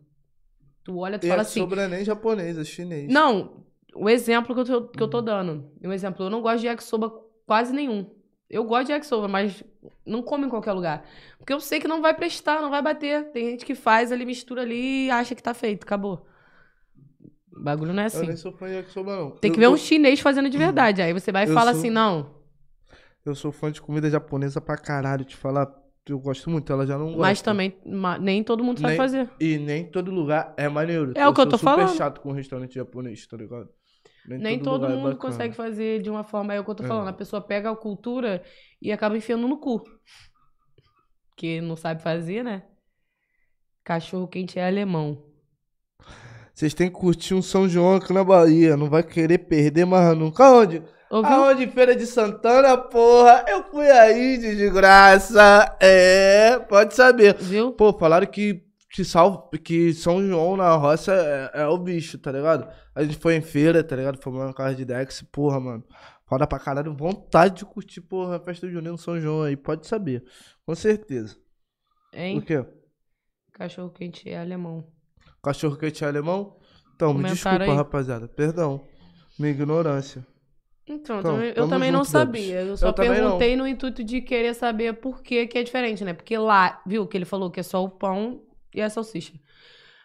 [0.83, 1.61] Tu olha, tu fala é assim.
[1.61, 3.11] sobre nem japonês, é chinês.
[3.11, 5.71] Não, o exemplo que eu tô, que eu tô dando.
[5.83, 8.05] Um exemplo, eu não gosto de yakisoba quase nenhum.
[8.47, 9.63] Eu gosto de yakisoba, mas
[10.05, 11.03] não como em qualquer lugar.
[11.39, 13.31] Porque eu sei que não vai prestar, não vai bater.
[13.31, 16.25] Tem gente que faz ali, mistura ali e acha que tá feito, acabou.
[17.55, 18.27] O bagulho não é Eu assim.
[18.27, 19.31] nem sou fã de yakisoba, não.
[19.31, 21.01] Tem que Eu- ver um eu- chinês fazendo de verdade.
[21.01, 22.35] Aí você vai e Eu fala sou- assim, não.
[23.25, 25.67] Eu sou fã de comida japonesa pra caralho, te falar.
[26.07, 27.21] Eu gosto muito, ela já não gosta.
[27.21, 27.77] Mas também
[28.21, 29.29] nem todo mundo sabe Nem- fazer.
[29.39, 31.13] E nem todo lugar é maneiro.
[31.15, 31.97] É o que eu tô sou super falando.
[31.97, 33.69] chato com restaurante japonês, tá ligado?
[34.27, 36.53] Nem todo lugar é mundo consegue fazer de uma forma.
[36.53, 36.87] É o que eu tô É.
[36.87, 37.07] falando.
[37.07, 38.43] A pessoa pega a cultura
[38.81, 39.83] e acaba enfiando no cu.
[41.35, 42.63] Que não sabe fazer, né?
[43.83, 45.23] Cachorro quente é alemão.
[46.53, 48.75] Vocês têm que curtir um São João aqui na Bahia.
[48.75, 50.43] Não vai querer perder mais nunca.
[50.45, 50.83] Aonde?
[51.09, 51.31] Ouviu?
[51.33, 51.65] Aonde?
[51.67, 53.45] Feira de Santana, porra.
[53.47, 55.75] Eu fui aí de desgraça.
[55.79, 57.35] É, pode saber.
[57.35, 57.71] Viu?
[57.71, 58.61] Pô, falaram que,
[58.91, 62.67] que, Sal, que São João na roça é, é o bicho, tá ligado?
[62.95, 64.21] A gente foi em feira, tá ligado?
[64.21, 65.21] Fomos na casa de Dex.
[65.31, 65.83] Porra, mano.
[66.27, 66.95] Foda pra caralho.
[66.95, 69.55] Vontade de curtir, porra, a festa junina no São João aí.
[69.55, 70.23] Pode saber.
[70.65, 71.37] Com certeza.
[72.13, 72.39] Hein?
[72.39, 72.65] O quê?
[73.53, 74.87] Cachorro quente é alemão.
[75.43, 76.57] Cachorro quente é alemão?
[76.95, 77.69] Então, me desculpa, aí.
[77.75, 78.27] rapaziada.
[78.27, 78.85] Perdão.
[79.37, 80.25] Minha ignorância.
[80.87, 82.61] Então, eu Então, também, eu também não sabia.
[82.61, 86.13] Eu só Eu perguntei no intuito de querer saber por que que é diferente, né?
[86.13, 88.41] Porque lá, viu, que ele falou que é só o pão
[88.73, 89.33] e a salsicha.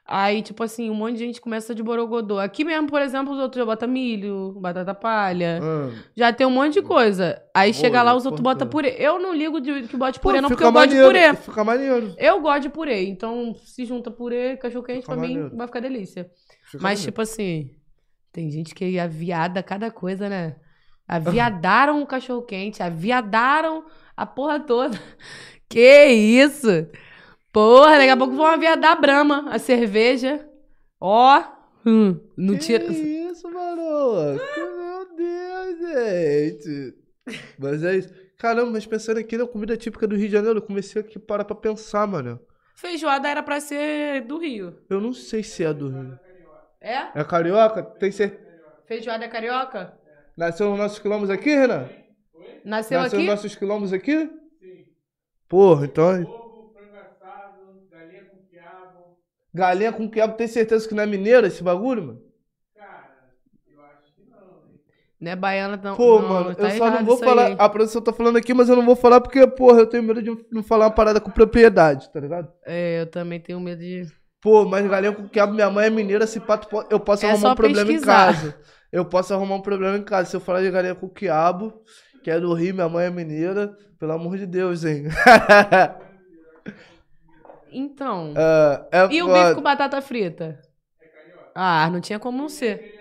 [0.06, 2.38] Aí, tipo assim, um monte de gente começa de borogodô.
[2.38, 5.60] Aqui mesmo, por exemplo, os outros já botam milho, batata palha.
[5.62, 7.42] Ah, Já tem um monte de coisa.
[7.54, 8.94] Aí chega lá, os outros botam purê.
[8.98, 11.34] Eu não ligo de que bote pô, purê, não, porque eu gosto de maneiro, purê.
[11.42, 12.14] Fica maneiro.
[12.18, 13.06] Eu gosto de purê.
[13.06, 15.56] Então, se junta purê, cachorro quente, pra mim, maneiro.
[15.56, 16.30] vai ficar delícia.
[16.66, 17.02] Fica Mas, maneiro.
[17.04, 17.70] tipo assim,
[18.30, 20.56] tem gente que aviada cada coisa, né?
[21.08, 25.00] Aviadaram o cachorro quente, aviadaram a porra toda.
[25.66, 26.86] Que isso?
[27.54, 30.44] Porra, daqui a pouco vão aviadar a Brahma, a cerveja.
[31.00, 31.40] Ó,
[31.86, 32.84] hum, não que tira.
[32.84, 34.34] isso, mano?
[34.34, 36.94] Meu Deus, gente.
[37.56, 38.12] Mas é isso.
[38.38, 41.20] Caramba, mas pensando aqui na comida típica do Rio de Janeiro, eu comecei aqui a
[41.20, 42.40] parar pra pensar, mano.
[42.74, 44.76] Feijoada era pra ser do Rio.
[44.90, 46.18] Eu não sei se é do Rio.
[46.80, 47.20] É?
[47.20, 47.84] É carioca?
[47.84, 48.42] Tem certeza?
[48.84, 49.96] Feijoada é carioca?
[50.36, 51.88] Nasceu nos nossos quilombos aqui, Renan?
[52.64, 53.16] Nasceu Nasceu aqui?
[53.18, 54.28] nos nossos quilombos aqui?
[54.60, 54.86] Sim.
[55.48, 56.43] Porra, então.
[59.54, 62.20] Galinha com quiabo, tem certeza que não é mineiro esse bagulho, mano?
[65.20, 65.96] Não é baiana, não.
[65.96, 67.50] Pô, não, mano, tá eu só não vou aí, falar.
[67.50, 67.56] hein?
[67.58, 70.20] a produção tá falando aqui, mas eu não vou falar porque, porra, eu tenho medo
[70.22, 72.52] de não falar uma parada com propriedade, tá ligado?
[72.66, 74.06] É, eu também tenho medo de.
[74.42, 77.52] Pô, mas galinha com quiabo, minha mãe é mineira, se pato, eu posso É arrumar
[77.52, 78.30] um problema pesquisar.
[78.30, 78.58] em casa.
[78.92, 80.28] Eu posso arrumar um problema em casa.
[80.28, 81.72] Se eu falar de galinha com quiabo,
[82.22, 85.04] que é do Rio, minha mãe é mineira, pelo amor de Deus, hein?
[87.74, 88.32] Então.
[88.36, 90.60] É, é E o bife com batata frita?
[91.54, 92.94] Ah, não tinha como não ser.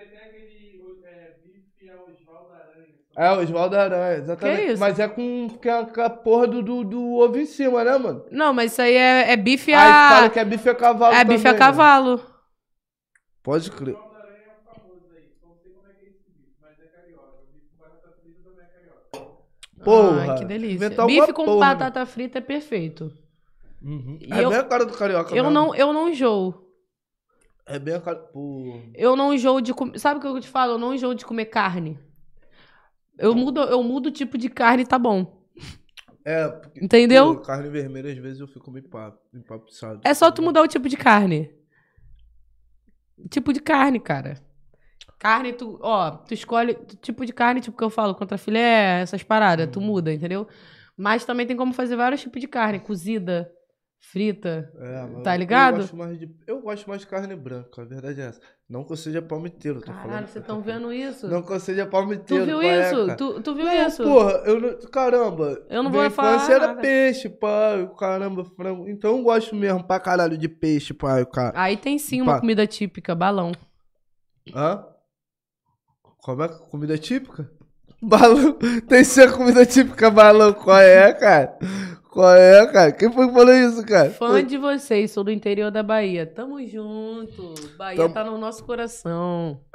[3.16, 4.66] É, o Oswaldo Aranha, exatamente.
[4.66, 4.80] Que isso?
[4.80, 7.96] Mas é com, com, a, com a porra do, do, do ovo em cima, né,
[7.96, 8.24] mano?
[8.30, 10.08] Não, mas isso aí é, é bife Aí a.
[10.08, 11.58] fala que é bife a cavalo É bife a também, né?
[11.58, 12.20] cavalo.
[13.42, 13.96] Pode crer.
[19.84, 20.32] Porra.
[20.32, 20.88] Ai, que delícia.
[21.06, 21.74] Bife com porra, né?
[21.74, 23.12] batata frita é perfeito.
[23.84, 24.18] Uhum.
[24.30, 25.50] É eu- bem a cara do carioca Eu mesmo.
[25.50, 26.64] não, eu não enjoo.
[27.66, 28.16] É bem a cara...
[28.16, 28.80] Pô...
[28.94, 29.98] Eu não enjoo de comer.
[29.98, 30.72] Sabe o que eu te falo?
[30.72, 31.98] Eu não enjoo de comer carne.
[33.18, 35.44] Eu mudo, eu mudo o tipo de carne e tá bom.
[36.24, 36.84] É, porque...
[36.84, 37.36] Entendeu?
[37.36, 38.86] pô, carne vermelha, às vezes eu fico meio
[39.32, 40.00] empapuçado.
[40.02, 41.54] É só tu mudar o tipo de carne.
[43.30, 44.42] Tipo de carne, cara.
[45.18, 49.22] Carne, tu, ó, tu escolhe tipo de carne, tipo que eu falo, contra filé, essas
[49.22, 50.46] paradas, tu muda, entendeu?
[50.96, 53.50] Mas também tem como fazer vários tipos de carne, cozida,
[54.10, 54.72] frita.
[54.78, 55.74] É, Tá ligado?
[55.76, 58.40] Eu gosto, mais de, eu gosto mais de carne branca, a verdade é essa.
[58.68, 60.26] Não que eu seja palmiteiro, tô Caralho, falando.
[60.26, 61.28] vocês estão vendo isso?
[61.28, 63.16] Não que eu seja tu palmiteiro, viu qual é, isso?
[63.16, 64.02] tu, tu viu Não, isso?
[64.02, 64.78] Porra, eu não.
[64.90, 65.62] Caramba.
[65.68, 66.80] Eu não minha vou falar infância era nada.
[66.80, 67.90] peixe, pai.
[67.98, 68.88] Caramba, frango.
[68.88, 71.52] Então eu gosto mesmo pra caralho de peixe, pai, cara.
[71.60, 72.40] Aí tem sim uma Pá.
[72.40, 73.52] comida típica, balão.
[74.54, 74.84] Hã?
[76.22, 77.50] Como é comida típica?
[78.00, 78.58] Balão.
[78.88, 80.52] Tem ser comida típica balão.
[80.54, 81.58] Qual é, cara?
[82.14, 82.92] Qual é, cara?
[82.92, 84.08] Quem foi que falou isso, cara?
[84.08, 86.24] Fã de vocês, sou do interior da Bahia.
[86.24, 87.54] Tamo junto.
[87.76, 89.60] Bahia Tamo- tá no nosso coração.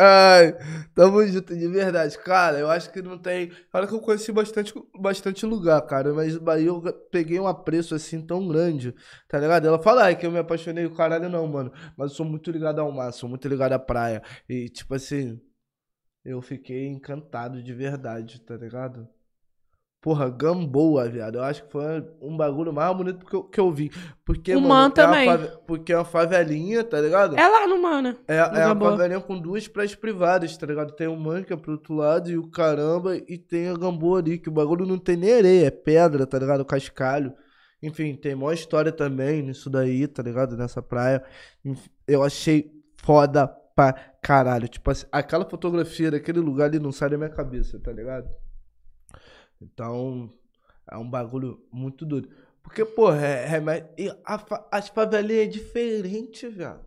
[0.00, 0.56] Ai,
[0.94, 2.16] tamo junto, de verdade.
[2.20, 3.52] Cara, eu acho que não tem.
[3.70, 6.14] Olha que eu conheci bastante, bastante lugar, cara.
[6.14, 6.80] Mas Bahia eu
[7.12, 8.94] peguei um apreço assim tão grande,
[9.28, 9.66] tá ligado?
[9.66, 11.70] Ela fala ai, que eu me apaixonei o caralho, não, mano.
[11.98, 14.22] Mas eu sou muito ligado ao mar, sou muito ligado à praia.
[14.48, 15.38] E, tipo assim,
[16.24, 19.06] eu fiquei encantado de verdade, tá ligado?
[20.06, 21.34] Porra, Gamboa, viado.
[21.38, 21.82] Eu acho que foi
[22.22, 23.90] um bagulho mais bonito que eu, que eu vi.
[24.24, 25.26] Porque, O mano, Man é uma também.
[25.26, 27.36] fave- Porque é uma favelinha, tá ligado?
[27.36, 28.16] É lá no Mana.
[28.28, 28.92] É, No é a Gamboa.
[28.92, 30.92] favelinha com duas praias privadas, tá ligado?
[30.94, 34.48] Tem o Manca pro outro lado e o caramba, e tem a Gamboa ali, que
[34.48, 36.64] o bagulho não tem nem areia, é pedra, tá ligado?
[36.64, 37.32] Cascalho.
[37.82, 40.56] Enfim, tem maior história também nisso daí, tá ligado?
[40.56, 41.20] Nessa praia.
[42.06, 42.70] Eu achei
[43.02, 43.92] foda pra
[44.22, 44.68] caralho.
[44.68, 48.28] Tipo assim, aquela fotografia daquele lugar ali não sai da minha cabeça, tá ligado?
[49.60, 50.30] Então,
[50.90, 52.28] é um bagulho muito doido.
[52.62, 53.88] Porque, porra, é, remédio.
[53.96, 56.80] E a as favelinhas é diferente, velho.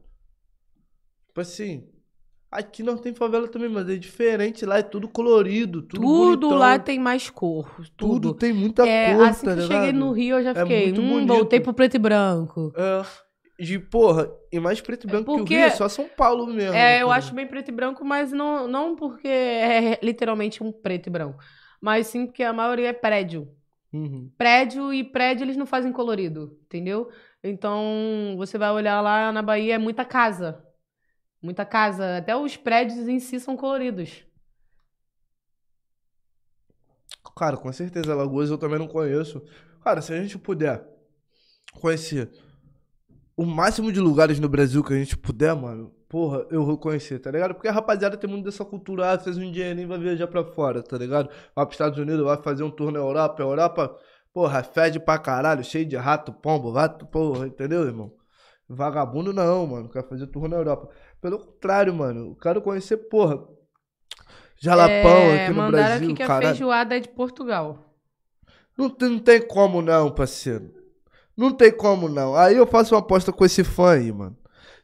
[1.27, 1.87] Tipo assim,
[2.51, 4.65] aqui não tem favela também, mas é diferente.
[4.65, 7.69] Lá é tudo colorido, tudo, Tudo bonitão, lá tem mais cor.
[7.95, 8.33] Tudo Tudo.
[8.33, 9.85] tem muita É, cor, assim tá que eu ligado?
[9.85, 10.83] cheguei no Rio, eu já É fiquei.
[10.85, 11.27] muito hum, bonito.
[11.33, 12.73] voltei pro preto e branco.
[12.75, 13.05] É.
[13.63, 16.45] De, porra, e mais preto e branco que porque- o Rio é só São Paulo
[16.47, 16.73] mesmo.
[16.75, 21.07] É, eu acho bem preto e branco, mas não, não porque é literalmente um preto
[21.07, 21.39] e branco.
[21.81, 23.53] Mas sim porque a maioria é prédio.
[23.91, 24.31] Uhum.
[24.37, 27.11] Prédio e prédio eles não fazem colorido, entendeu?
[27.43, 30.63] Então, você vai olhar lá na Bahia, é muita casa.
[31.41, 32.17] Muita casa.
[32.17, 34.25] Até os prédios em si são coloridos.
[37.35, 39.41] Cara, com certeza, Alagoas eu também não conheço.
[39.81, 40.85] Cara, se a gente puder
[41.79, 42.29] conhecer
[43.39, 47.19] o máximo de lugares no Brasil que a gente puder, mano, porra, eu vou conhecer,
[47.19, 47.53] tá ligado?
[47.53, 50.43] Porque a rapaziada tem muito dessa cultura, ah, fez um dinheirinho e vai viajar pra
[50.43, 51.29] fora, tá ligado?
[51.55, 53.95] Vai pros Estados Unidos, vai fazer um tour na Europa, a Europa,
[54.33, 58.11] porra, fede pra caralho, cheio de rato, pombo, rato, porra, entendeu, irmão?
[58.67, 60.89] Vagabundo não, mano, quer fazer tour na Europa.
[61.21, 63.39] Pelo contrário, mano, eu quero conhecer, porra,
[64.57, 66.47] Jalapão é, aqui no mandaram Brasil, aqui que a caralho.
[66.47, 67.95] feijoada é de Portugal.
[68.77, 70.78] Não não tem como não, parceiro.
[71.39, 72.35] Não tem como não.
[72.35, 74.37] Aí eu faço uma aposta com esse fã aí, mano.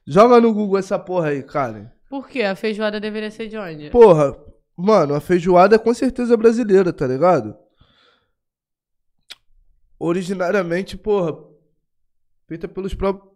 [0.08, 1.94] Joga no Google essa porra aí, cara.
[2.10, 2.44] Por quê?
[2.44, 3.90] A feijoada deveria ser de onde?
[3.90, 4.34] Porra,
[4.74, 7.58] mano, a feijoada é com certeza brasileira, tá ligado?
[10.00, 11.38] Originariamente, porra,
[12.48, 13.36] feita pelos próprios.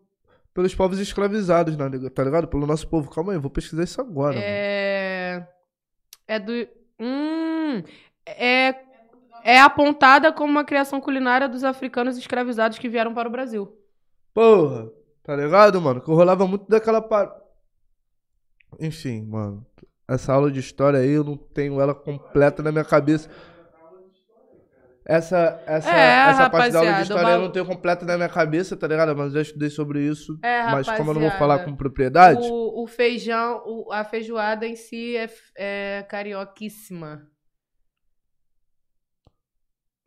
[0.54, 2.48] Pelos povos escravizados, né, tá ligado?
[2.48, 3.10] Pelo nosso povo.
[3.12, 4.36] Calma aí, eu vou pesquisar isso agora.
[4.36, 4.46] mano.
[4.46, 5.48] É.
[6.26, 6.54] É do.
[6.98, 7.84] Hum.
[8.26, 8.89] É.
[9.44, 13.76] É apontada como uma criação culinária dos africanos escravizados que vieram para o Brasil.
[14.34, 14.90] Porra,
[15.24, 16.02] tá ligado, mano?
[16.02, 17.34] Que eu rolava muito daquela par...
[18.80, 19.66] Enfim, mano.
[20.08, 23.30] Essa aula de história aí eu não tenho ela completa na minha cabeça.
[25.06, 28.30] Essa, essa, É, essa parte da aula de história eu não tenho completa na minha
[28.30, 29.16] cabeça, tá ligado?
[29.16, 30.38] Mas eu já estudei sobre isso.
[30.44, 32.40] É, mas como eu não vou falar com propriedade.
[32.48, 37.28] O, o feijão, o- a feijoada em si é, é carioquíssima.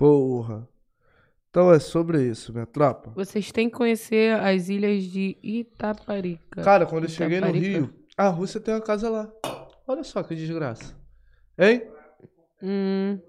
[0.03, 0.69] Porra.
[1.49, 3.13] Então é sobre isso, minha tropa.
[3.15, 6.61] Vocês têm que conhecer as ilhas de Itaparica.
[6.61, 7.79] Cara, quando eu cheguei no Itaparica.
[7.79, 9.33] Rio, a Rússia tem uma casa lá.
[9.87, 10.93] Olha só que desgraça.
[11.57, 11.87] Hein?
[12.61, 13.21] Hum.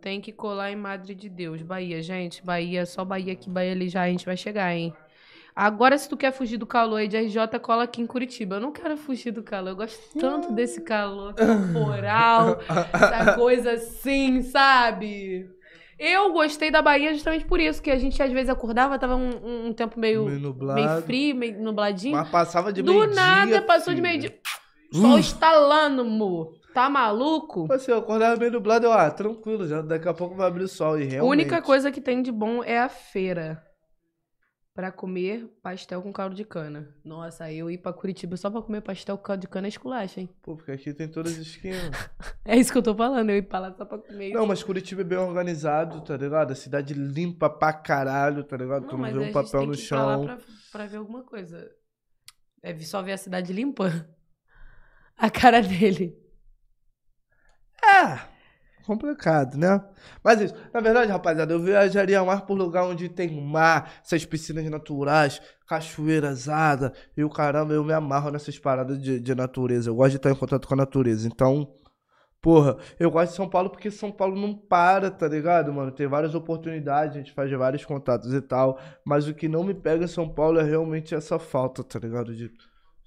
[0.00, 2.44] Tem que colar em Madre de Deus, Bahia, gente.
[2.44, 4.92] Bahia, só Bahia aqui, Bahia ali já a gente vai chegar, hein?
[5.56, 8.56] Agora, se tu quer fugir do calor aí de RJ, cola aqui em Curitiba.
[8.56, 9.70] Eu não quero fugir do calor.
[9.70, 12.58] Eu gosto tanto desse calor temporal,
[12.92, 15.48] essa coisa assim, sabe?
[15.96, 19.68] Eu gostei da Bahia justamente por isso, que a gente às vezes acordava, tava um,
[19.68, 20.80] um tempo meio, Meio nublado.
[20.80, 22.16] meio frio, meio nubladinho.
[22.16, 23.14] Mas passava de Do meio-dia.
[23.14, 24.08] nada passou de filho.
[24.08, 24.34] meio-dia.
[24.92, 26.54] Sol estalando, amor.
[26.74, 27.72] Tá maluco?
[27.72, 30.68] Assim, eu acordava meio nublado, eu, ah, tranquilo, já daqui a pouco vai abrir o
[30.68, 30.98] sol.
[30.98, 31.30] E A realmente...
[31.42, 33.63] única coisa que tem de bom é a feira.
[34.74, 36.92] Pra comer pastel com caldo de cana.
[37.04, 40.20] Nossa, eu ir pra Curitiba só pra comer pastel com caldo de cana é esculacha,
[40.20, 40.28] hein?
[40.42, 41.80] Pô, porque aqui tem todas as esquinas.
[42.46, 44.34] É isso que eu tô falando, eu ir pra lá só pra comer.
[44.34, 46.50] Não, mas Curitiba é bem organizado, tá ligado?
[46.50, 48.86] A cidade limpa pra caralho, tá ligado?
[48.86, 50.24] tu não mas vê a um gente papel tem no que ir pra lá chão.
[50.26, 50.38] Pra,
[50.72, 51.70] pra ver alguma coisa.
[52.62, 53.90] É só ver a cidade limpa?
[55.16, 56.18] A cara dele.
[57.82, 58.33] É,
[58.84, 59.82] complicado, né?
[60.22, 64.68] Mas isso, na verdade, rapaziada, eu viajaria mais por lugar onde tem mar, essas piscinas
[64.68, 69.90] naturais, cachoeiras, asa, e o caramba, eu me amarro nessas paradas de, de natureza.
[69.90, 71.26] Eu gosto de estar em contato com a natureza.
[71.26, 71.68] Então,
[72.40, 75.90] porra, eu gosto de São Paulo porque São Paulo não para, tá ligado, mano?
[75.90, 78.78] Tem várias oportunidades, a gente faz vários contatos e tal.
[79.04, 82.34] Mas o que não me pega em São Paulo é realmente essa falta, tá ligado?
[82.34, 82.50] De,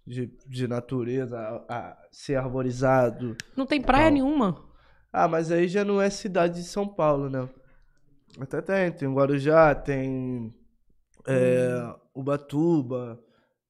[0.06, 3.36] de, de natureza, a, a ser arborizado.
[3.56, 4.14] Não tem praia Não.
[4.14, 4.67] nenhuma.
[5.12, 7.48] Ah, mas aí já não é cidade de São Paulo, né?
[8.40, 10.54] Até tem, tem Guarujá, tem
[11.26, 11.96] é, Hum.
[12.22, 13.20] Ubatuba,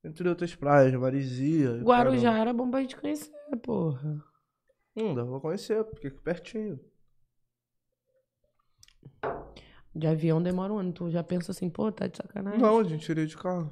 [0.04, 1.78] entre outras praias, Marizia.
[1.84, 3.32] Guarujá era bom pra gente conhecer,
[3.64, 4.24] porra.
[4.96, 6.80] Hum, dá pra conhecer, porque aqui pertinho.
[9.96, 10.94] De avião demora um ano.
[10.94, 12.60] Tu já pensa assim, pô, tá de sacanagem.
[12.60, 13.72] Não, a gente iria de carro.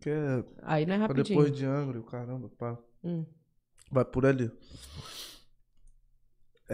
[0.00, 1.38] Que é Aí não é pra rapidinho.
[1.40, 2.78] depois de Angra, o caramba, pá.
[3.02, 3.24] Hum.
[3.90, 4.50] Vai por ali.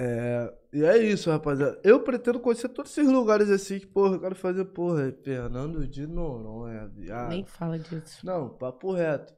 [0.03, 1.79] É, e é isso, rapaziada.
[1.85, 6.07] Eu pretendo conhecer todos esses lugares assim que, porra, eu quero fazer, porra, Fernando de
[6.07, 7.29] Noronha, viado.
[7.29, 8.25] Nem fala disso.
[8.25, 9.35] Não, papo reto.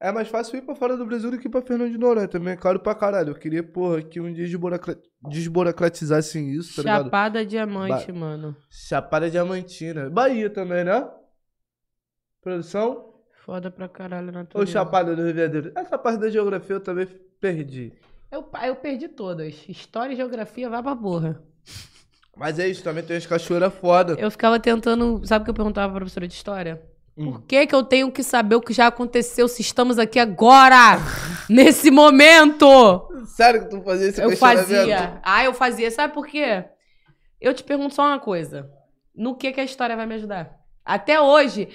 [0.00, 2.28] É mais fácil ir pra fora do Brasil do que ir pra Fernando de Noronha.
[2.28, 3.30] Também é caro pra caralho.
[3.30, 4.46] Eu queria, porra, que um dia
[5.28, 7.04] desburocratizassem isso, tá ligado?
[7.06, 8.56] Chapada Diamante, mano.
[8.70, 10.08] Chapada Diamantina.
[10.10, 11.10] Bahia também, né?
[12.40, 13.14] Produção?
[13.44, 15.72] Foda pra caralho na Ou Chapada do Rio de Janeiro?
[15.74, 17.06] Essa parte da geografia eu também
[17.40, 17.92] perdi.
[18.30, 19.54] Eu, eu perdi todas.
[19.68, 21.42] História e geografia, vai pra porra.
[22.36, 24.16] Mas é isso, também tem as cachoeiras foda.
[24.18, 25.20] Eu ficava tentando.
[25.24, 26.82] Sabe o que eu perguntava pra professora de história?
[27.16, 27.32] Hum.
[27.32, 30.98] Por que, que eu tenho que saber o que já aconteceu se estamos aqui agora?
[31.48, 33.08] nesse momento!
[33.26, 35.20] Sério que tu fazia esse Eu fazia.
[35.22, 35.90] Ah, eu fazia.
[35.90, 36.64] Sabe por quê?
[37.40, 38.68] Eu te pergunto só uma coisa.
[39.14, 40.63] No que, que a história vai me ajudar?
[40.86, 41.68] Até hoje,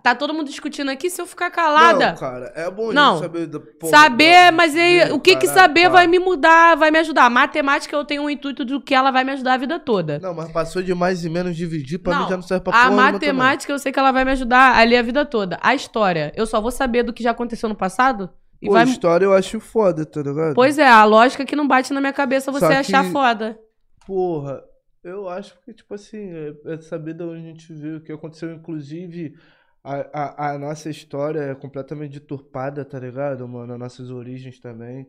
[0.00, 2.10] tá todo mundo discutindo aqui se eu ficar calada.
[2.10, 3.18] Não, cara, é bom a Não.
[3.18, 6.98] saber da porra, saber, mas aí, o que que saber vai me mudar, vai me
[7.00, 7.28] ajudar.
[7.28, 10.20] Matemática eu tenho um intuito do que ela vai me ajudar a vida toda.
[10.20, 12.72] Não, mas passou de mais e menos dividir, pra Não, mim já não serve pra
[12.72, 15.58] a porra nenhuma matemática eu sei que ela vai me ajudar ali a vida toda.
[15.60, 18.30] A história, eu só vou saber do que já aconteceu no passado
[18.62, 18.66] e.
[18.68, 20.54] Pô, vai história eu acho foda, tá ligado?
[20.54, 23.58] Pois é, a lógica que não bate na minha cabeça você Só achar que- foda.
[24.06, 24.62] Porra,
[25.04, 28.12] eu acho que, tipo assim, é, é saber de onde a gente veio, o que
[28.12, 29.36] aconteceu, inclusive,
[29.82, 33.74] a, a, a nossa história é completamente deturpada, tá ligado, mano?
[33.74, 35.06] As nossas origens também.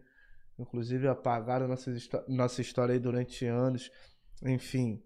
[0.57, 3.91] Inclusive, apagaram histó- nossa história aí durante anos.
[4.43, 5.01] Enfim.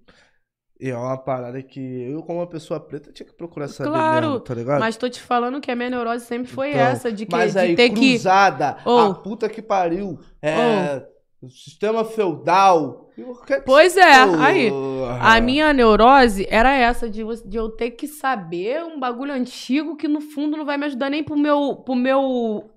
[0.79, 4.27] E é uma parada que eu, como uma pessoa preta, tinha que procurar saber Claro,
[4.27, 4.79] mesmo, tá ligado?
[4.79, 7.51] Mas tô te falando que a minha neurose sempre foi Então, essa, de, que, Mas
[7.51, 8.13] de aí, ter que.
[8.17, 8.97] cruzada, Ô.
[8.97, 11.05] a puta que pariu, é,
[11.41, 13.09] o sistema feudal.
[13.47, 14.03] que- Pois é,
[14.39, 14.69] aí.
[14.69, 15.19] Porra.
[15.35, 20.07] A minha neurose era essa, de, de eu ter que saber um bagulho antigo que
[20.07, 22.69] no fundo não vai me ajudar nem pro meu, pro meu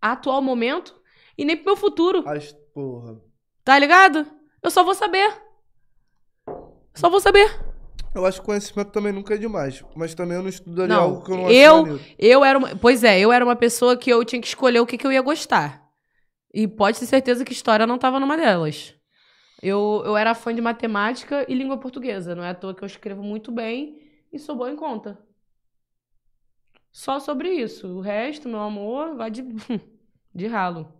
[0.00, 0.94] atual momento
[1.36, 2.22] e nem pro meu futuro.
[2.26, 3.20] As, porra.
[3.64, 4.26] Tá ligado?
[4.62, 5.30] Eu só vou saber.
[6.94, 7.54] Só vou saber.
[8.14, 9.84] Eu acho que conhecimento também nunca é demais.
[9.94, 12.00] Mas também eu não estudaria Não, algo que eu não acho eu- maneiro.
[12.18, 12.76] Eu era uma.
[12.76, 15.12] Pois é, eu era uma pessoa que eu tinha que escolher o que, que eu
[15.12, 15.85] ia gostar.
[16.56, 18.94] E pode ter certeza que história não tava numa delas.
[19.62, 22.34] Eu, eu era fã de matemática e língua portuguesa.
[22.34, 24.00] Não é à toa que eu escrevo muito bem
[24.32, 25.18] e sou boa em conta.
[26.90, 27.86] Só sobre isso.
[27.88, 29.42] O resto, meu amor, vai de,
[30.34, 30.90] de ralo.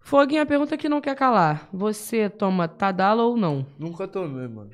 [0.00, 1.68] Foguinha, a pergunta que não quer calar.
[1.72, 3.64] Você toma Tadala ou não?
[3.78, 4.72] Nunca tomei, mano.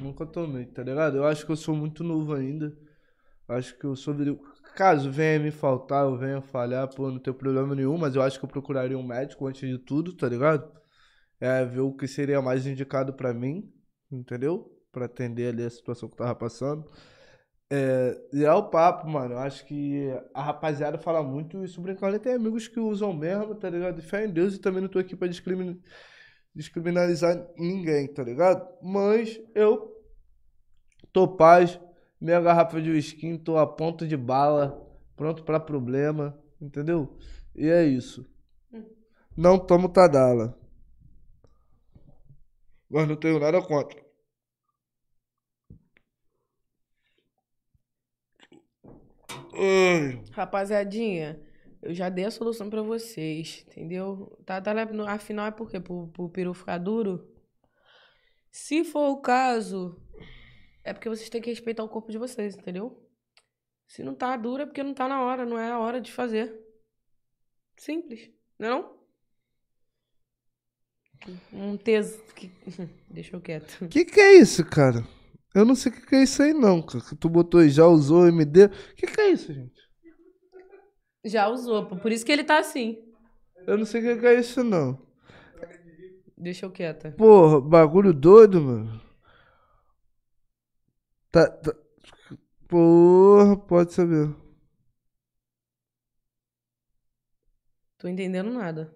[0.00, 1.18] Nunca tomei, tá ligado?
[1.18, 2.74] Eu acho que eu sou muito novo ainda.
[3.46, 4.14] Acho que eu sou.
[4.74, 8.38] Caso venha me faltar, eu venha falhar, pô, não tenho problema nenhum, mas eu acho
[8.38, 10.72] que eu procuraria um médico antes de tudo, tá ligado?
[11.38, 13.70] É, ver o que seria mais indicado pra mim,
[14.10, 14.70] entendeu?
[14.90, 16.84] Pra atender ali a situação que eu tava passando.
[17.70, 19.34] É, e é o papo, mano.
[19.34, 22.18] Eu acho que a rapaziada fala muito isso brincando.
[22.18, 23.98] Tem amigos que usam mesmo, tá ligado?
[23.98, 25.76] E fé em Deus, e também não tô aqui pra discriminar,
[26.54, 28.66] descriminalizar ninguém, tá ligado?
[28.82, 29.90] Mas eu
[31.12, 31.80] tô paz,
[32.22, 34.80] minha garrafa de whisky, tô a ponto de bala,
[35.16, 37.16] pronto pra problema, entendeu?
[37.54, 38.26] E é isso.
[39.36, 40.58] Não tomo Tadala.
[42.88, 44.00] Mas não tenho nada contra.
[49.54, 50.22] Ai.
[50.32, 51.40] Rapaziadinha,
[51.82, 54.36] eu já dei a solução pra vocês, entendeu?
[54.92, 55.80] No- afinal é por quê?
[55.80, 57.28] Pro, pro peru ficar duro?
[58.50, 60.01] Se for o caso,
[60.84, 62.98] é porque vocês têm que respeitar o corpo de vocês, entendeu?
[63.86, 66.10] Se não tá duro é porque não tá na hora, não é a hora de
[66.12, 66.58] fazer.
[67.76, 69.00] Simples, não?
[71.52, 72.16] Um tes...
[72.34, 72.50] que-
[73.08, 73.88] Deixa eu quieto.
[73.88, 75.06] Que que é isso, cara?
[75.54, 77.04] Eu não sei o que que é isso aí não, cara.
[77.20, 78.68] Tu botou aí, já usou MD.
[78.96, 79.80] Que que é isso, gente?
[81.24, 82.98] Já usou, por isso que ele tá assim.
[83.66, 85.00] Eu não sei o que que é isso não.
[86.36, 87.12] Deixa eu quieta.
[87.12, 89.00] Porra, bagulho doido, mano.
[91.32, 91.74] Tá, tá...
[92.68, 94.34] Porra, pode saber.
[97.98, 98.94] Tô entendendo nada.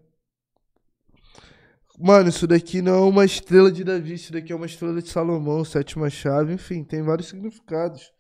[1.99, 5.09] Mano, isso daqui não é uma estrela de Davi, isso daqui é uma estrela de
[5.09, 8.13] Salomão, sétima chave, enfim, tem vários significados.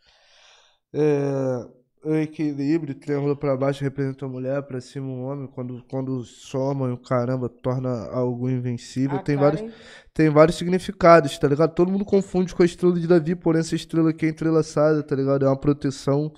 [0.95, 1.69] É,
[2.07, 6.89] o equilíbrio, triângulo pra baixo representa a mulher, pra cima o homem, quando, quando soma
[6.89, 9.19] e o caramba torna algo invencível.
[9.19, 9.75] Tem vários,
[10.15, 11.75] tem vários significados, tá ligado?
[11.75, 15.17] Todo mundo confunde com a estrela de Davi, porém essa estrela aqui é entrelaçada, tá
[15.17, 15.45] ligado?
[15.45, 16.33] É uma proteção.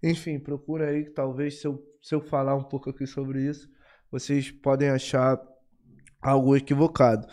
[0.00, 3.68] Enfim, procura aí que talvez se eu, se eu falar um pouco aqui sobre isso,
[4.12, 5.36] vocês podem achar
[6.22, 7.26] algo equivocado.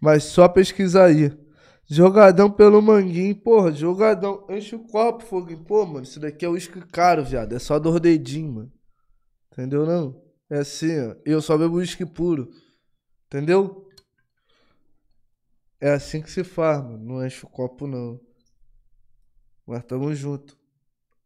[0.00, 1.36] Mas só pesquisar aí.
[1.90, 4.46] Jogadão pelo manguinho, porra, jogadão.
[4.50, 5.64] Enche o copo, foguinho.
[5.64, 7.54] Pô, mano, isso daqui é uísque caro, viado.
[7.54, 8.72] É só dor dedinho, mano.
[9.50, 10.22] Entendeu não?
[10.50, 11.16] É assim, ó.
[11.24, 12.50] Eu só bebo uísque puro.
[13.26, 13.88] Entendeu?
[15.80, 16.98] É assim que se faz, mano.
[16.98, 18.20] Não enche o copo, não.
[19.66, 20.58] Mas tamo junto.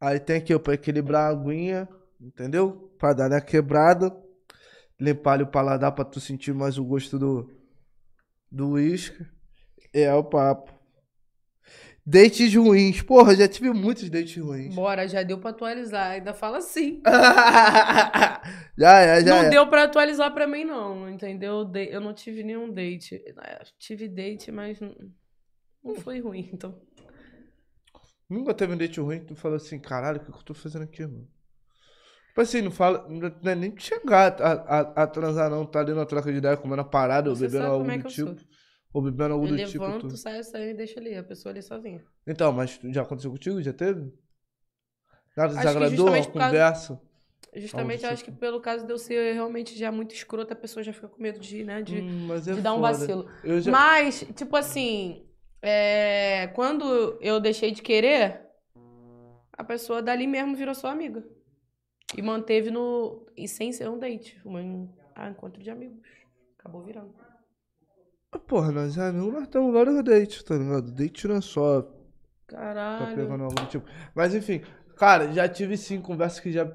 [0.00, 1.88] Aí tem aqui, ó, pra equilibrar a aguinha.
[2.20, 2.94] Entendeu?
[2.98, 4.16] Pra dar na quebrada.
[5.00, 7.50] Limpar o paladar pra tu sentir mais o gosto do
[8.48, 9.26] do uísque.
[9.92, 10.72] É o papo.
[12.04, 13.00] Dates ruins.
[13.02, 14.74] Porra, já tive muitos dates ruins.
[14.74, 16.12] Bora, já deu pra atualizar.
[16.12, 17.00] Ainda fala assim.
[18.76, 19.50] já é, já não é.
[19.50, 21.64] deu pra atualizar pra mim, não, entendeu?
[21.64, 23.22] De- Eu não tive nenhum date.
[23.42, 26.76] É, Tive date, mas não, foi ruim, então.
[28.28, 30.54] Nunca teve um date ruim que tu fala assim, caralho, o que que eu tô
[30.54, 31.28] fazendo aqui, mano?
[32.28, 33.06] Tipo assim, não fala.
[33.08, 35.66] Não é nem chegar a, a, a transar, não.
[35.66, 38.10] Tá ali na troca de ideia, comendo a parada, ou bebendo algo é do eu
[38.10, 38.28] tipo.
[38.40, 38.51] sou.
[38.92, 39.84] Ou bebendo algo Eu do tipo.
[39.84, 41.14] levanto, tu- saio, saio e deixo ali.
[41.14, 42.04] A pessoa ali sozinha.
[42.26, 43.62] Então, mas já aconteceu contigo?
[43.62, 44.12] Já teve?
[45.36, 46.08] Nada desagradou?
[46.08, 47.00] Uma conversa?
[47.54, 48.40] Justamente, eu acho que tipo.
[48.40, 51.38] pelo caso de eu ser realmente já muito escrota, a pessoa já fica com medo
[51.38, 53.28] de, né, de, Hum, é de dar um vacilo.
[53.44, 53.70] Eu já...
[53.70, 55.26] Mas, tipo assim,
[55.60, 58.40] é, quando eu deixei de querer,
[59.52, 61.22] a pessoa dali mesmo virou sua amiga.
[62.16, 63.26] E manteve no.
[63.36, 64.40] E sem ser um date.
[64.44, 66.06] Um ah, encontro de amigos.
[66.58, 67.14] Acabou virando.
[68.40, 70.90] Porra, nós é amigos, nós temos vários dates, tá ligado?
[70.90, 73.16] Date não é só tá Caralho.
[73.16, 73.86] pegando algo do tipo.
[74.14, 74.62] Mas enfim,
[74.96, 76.70] cara, já tive sim conversas que já.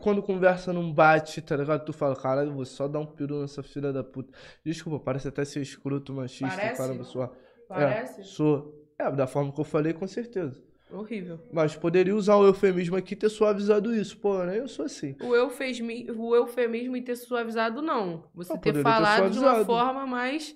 [0.00, 1.84] Quando conversa não bate, tá ligado?
[1.84, 4.32] Tu fala, caralho, vou só dar um peru nessa filha da puta.
[4.64, 6.80] Desculpa, parece até ser escroto, machista, Parece?
[6.80, 7.32] caramba, sua.
[7.68, 8.20] Parece?
[8.20, 8.88] É, sou.
[8.98, 10.62] É, da forma que eu falei, com certeza.
[10.92, 11.40] Horrível.
[11.52, 14.16] Mas poderia usar um eufemismo aqui e ter suavizado isso.
[14.18, 14.58] Pô, né?
[14.58, 15.16] Eu sou assim.
[15.22, 18.24] O, eufesmi, o eufemismo e ter suavizado, não.
[18.34, 20.54] Você Ah, ter poderia ter falado de uma forma mais.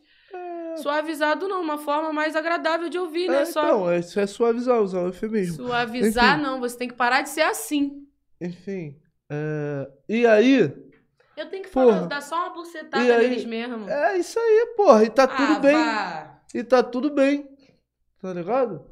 [0.76, 1.62] Suavizado, não.
[1.62, 3.42] Uma forma mais agradável de ouvir, né?
[3.42, 5.56] É, Só então, é, isso é suavizar, usar o eufemismo.
[5.66, 6.42] suavizar, Enfim.
[6.42, 6.60] não.
[6.60, 8.06] Você tem que parar de ser assim.
[8.40, 8.96] Enfim.
[9.30, 10.72] é, E aí,
[11.36, 11.94] Eu tenho que Porra.
[11.94, 13.88] falar, dar só uma bucetada E aí- neles mesmo.
[13.88, 15.04] é isso aí, porra.
[15.04, 15.74] E tá ah, tudo bem.
[15.76, 16.40] vá.
[16.54, 17.48] E tá tudo bem.
[18.20, 18.84] Tá ligado?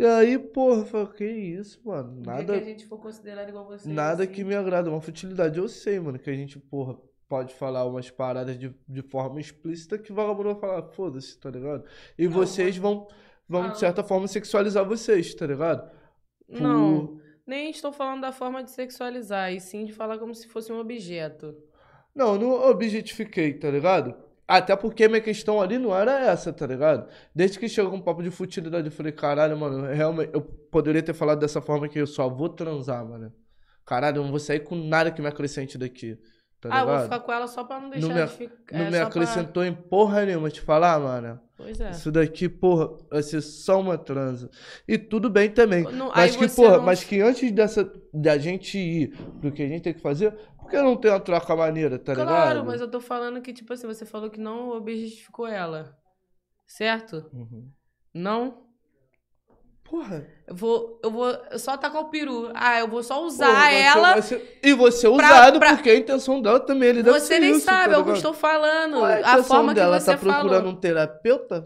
[0.00, 2.22] E aí, porra, eu falo, que isso, mano.
[2.24, 3.84] Nada, que a gente for considerado igual vocês.
[3.94, 4.88] nada assim, que me agrada.
[4.90, 5.58] Uma futilidade.
[5.58, 6.96] Eu sei, mano, que a gente, porra,
[7.28, 11.50] pode falar umas paradas de, de forma explícita que o vagabundo vai falar, foda-se, tá
[11.50, 11.84] ligado?
[12.18, 13.06] E Não, vocês vão,
[13.48, 13.68] vão, Ah.
[13.68, 15.90] de certa forma, sexualizar vocês, tá ligado?
[16.48, 20.48] Por- Não, nem estou falando da forma de sexualizar, e sim de falar como se
[20.48, 21.54] fosse um objeto.
[22.14, 24.14] Não, não objetifiquei, tá ligado?
[24.50, 27.08] Até porque minha questão ali não era essa, tá ligado?
[27.32, 31.14] Desde que chegou um papo de futilidade, eu falei, caralho, mano, realmente, eu poderia ter
[31.14, 33.32] falado dessa forma que eu só vou transar, mano.
[33.86, 36.18] Caralho, eu não vou sair com nada que me acrescente daqui,
[36.60, 37.04] tá ah, eu vou ligado?
[37.04, 38.78] ficar com ela só pra não deixar me, de ficar.
[38.78, 41.40] não é, me só pra- acrescentou em porra nenhuma, te falar, mano.
[41.56, 41.90] Pois é.
[41.90, 44.50] Isso daqui, porra, vai ser só uma transa.
[44.88, 45.82] E tudo bem também.
[45.84, 49.68] Não- mas que, porra, não- mas que antes dessa, da gente ir pro que a
[49.68, 52.28] gente tem que fazer, por que não tem uma troca maneira, tá ligado?
[52.28, 55.96] Claro, mas eu tô falando que, tipo assim, você falou que não objetificou ela.
[56.66, 57.28] Certo?
[57.32, 57.68] Uhum.
[58.14, 58.69] Não?
[59.90, 60.24] Porra.
[60.46, 62.50] Eu vou, eu vou só tacar o peru.
[62.54, 64.22] Ah, eu vou só usar porra, você ela.
[64.22, 66.90] ser- E você é pra- usado pra- porque a intenção dela também.
[66.90, 69.04] Ele deve Você nem isso, sabe, tá é o que eu estou falando.
[69.04, 69.96] É a intenção forma dela?
[69.98, 70.72] que você tá procurando falou.
[70.72, 71.64] um terapeuta?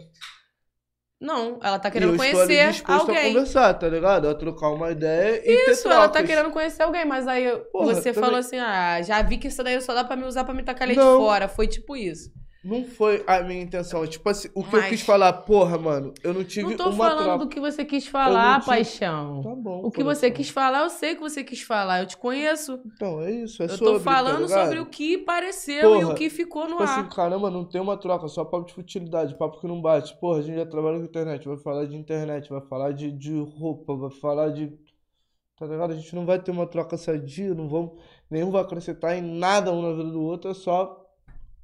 [1.20, 3.32] Não, ela tá querendo conhecer disposto a alguém.
[3.32, 4.28] conversar, tá ligado?
[4.28, 8.12] A trocar uma ideia e Isso, ela tá querendo conhecer alguém, mas aí Porra, você
[8.12, 10.52] também- falou assim: ah, já vi que isso daí só dá pra me usar pra
[10.52, 11.18] me tacar leite Não.
[11.18, 11.48] fora.
[11.48, 12.30] Foi tipo isso.
[12.65, 14.07] Não foi a minha intenção.
[14.07, 16.89] Tipo assim, o que Mas- eu quis falar, porra, mano, eu não tive Não tô
[16.89, 19.43] uma falando do que você quis falar, tive- paixão.
[19.43, 19.81] Tá bom.
[19.85, 20.20] O que coração.
[20.20, 22.01] você quis falar, eu sei que você quis falar.
[22.01, 22.81] Eu te conheço.
[22.86, 23.62] Então, é isso.
[23.62, 24.65] É eu sobre, tô tá falando ligado?
[24.65, 27.01] sobre o que pareceu e Porra, o que ficou no Tipo ar.
[27.01, 30.19] assim, caramba, não tem uma troca, só papo de futilidade, papo que não bate.
[30.19, 33.39] Porra, a gente já trabalha com internet, vai falar de internet, vai falar de, de
[33.59, 34.73] roupa, vai falar de.
[35.57, 35.93] Tá ligado?
[35.93, 37.93] A gente não vai ter uma troca sadia, não vamos.
[38.31, 41.03] Nenhum vai acrescentar em nada um na vida do outro, é só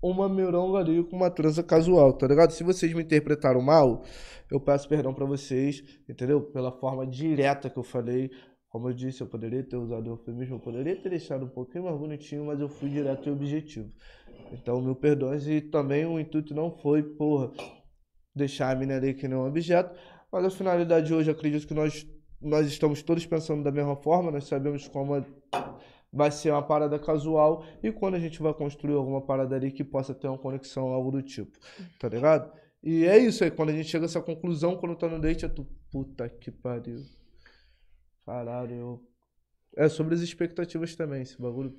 [0.03, 2.53] uma mironga ali com uma transa casual, tá ligado?
[2.53, 4.03] Se vocês me interpretaram mal,
[4.51, 6.41] eu peço perdão pra vocês, entendeu?
[6.41, 8.31] Pela forma direta que eu falei.
[8.69, 11.85] Como eu disse, eu poderia ter usado o eufemismo, eu poderia ter deixado um pouquinho
[11.85, 13.91] mais bonitinho, mas eu fui direto e objetivo.
[14.53, 15.47] Então, mil perdões.
[15.47, 17.51] E também o intuito não foi, porra,
[18.35, 19.93] deixar a mina ali que não é um objeto.
[20.33, 22.07] Mas a finalidade hoje, acredito que nós,
[22.41, 24.31] nós estamos todos pensando da mesma forma.
[24.31, 25.25] Nós sabemos como é-
[26.13, 27.65] vai ser uma parada casual.
[27.83, 31.11] E quando a gente vai construir alguma parada ali que possa ter uma conexão, algo
[31.11, 31.59] do tipo.
[31.99, 32.53] Tá ligado?
[32.83, 33.51] E é isso aí.
[33.51, 36.51] Quando a gente chega a essa conclusão, quando tá no date, é tu, puta que
[36.51, 37.03] pariu.
[38.25, 39.07] Caralho, eu.
[39.77, 41.23] É sobre as expectativas também.
[41.23, 41.79] Esse bagulho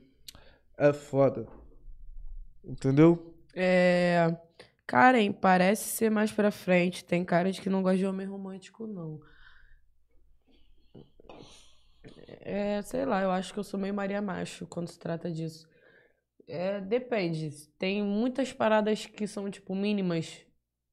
[0.77, 1.45] é foda.
[2.63, 3.35] Entendeu?
[3.53, 4.35] É.
[4.87, 7.03] Karen, parece ser mais pra frente.
[7.03, 9.19] Tem cara de que não gosta de homem romântico, não.
[12.41, 15.67] É, sei lá, eu acho que eu sou meio Maria Macho quando se trata disso.
[16.47, 17.51] É, depende.
[17.77, 20.45] Tem muitas paradas que são, tipo, mínimas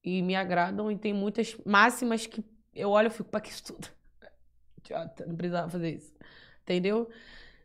[0.05, 2.45] e me agradam, e tem muitas máximas que
[2.75, 3.89] eu olho e fico, pra que isso tudo?
[4.79, 6.15] Idiota, não precisava fazer isso.
[6.63, 7.11] Entendeu?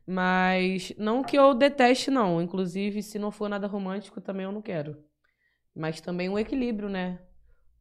[0.08, 2.42] Mas não que eu deteste, não.
[2.42, 4.98] Inclusive, se não for nada romântico, também eu não quero.
[5.76, 7.20] Mas também o equilíbrio, né?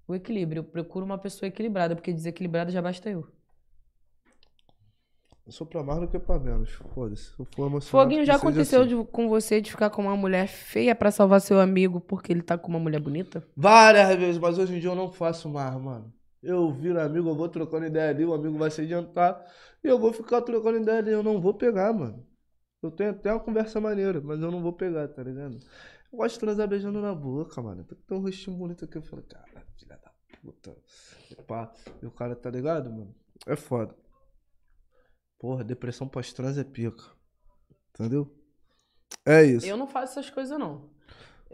[0.08, 0.60] O equilíbrio.
[0.60, 3.28] Eu procuro uma pessoa equilibrada, porque desequilibrada já basta eu.
[5.44, 6.70] Eu sou pra mais do que pra menos.
[6.94, 7.24] Foda-se.
[7.34, 8.96] Se eu for emocionado, Foguinho, já aconteceu assim.
[8.96, 12.42] de- com você de ficar com uma mulher feia pra salvar seu amigo porque ele
[12.42, 13.44] tá com uma mulher bonita?
[13.56, 16.12] Várias vezes, mas hoje em dia eu não faço mais, mano.
[16.42, 19.44] Eu viro amigo, eu vou trocando ideia ali, o amigo vai se adiantar
[19.82, 21.10] e eu vou ficar trocando ideia ali.
[21.10, 22.24] Eu não vou pegar, mano.
[22.80, 25.58] Eu tenho até uma conversa maneira, mas eu não vou pegar, tá ligado?
[26.12, 27.84] Eu gosto de transar beijando na boca, mano.
[27.84, 28.96] Tem um rostinho bonito aqui.
[28.98, 29.44] Eu falo, cara,
[29.78, 30.10] filha da
[30.40, 30.76] puta.
[31.30, 31.72] E pá.
[32.02, 33.14] E o cara tá ligado, mano?
[33.46, 33.94] É foda.
[35.42, 37.02] Porra, depressão pós-trans é pica.
[37.90, 38.32] Entendeu?
[39.26, 39.66] É isso.
[39.66, 40.88] Eu não faço essas coisas, não.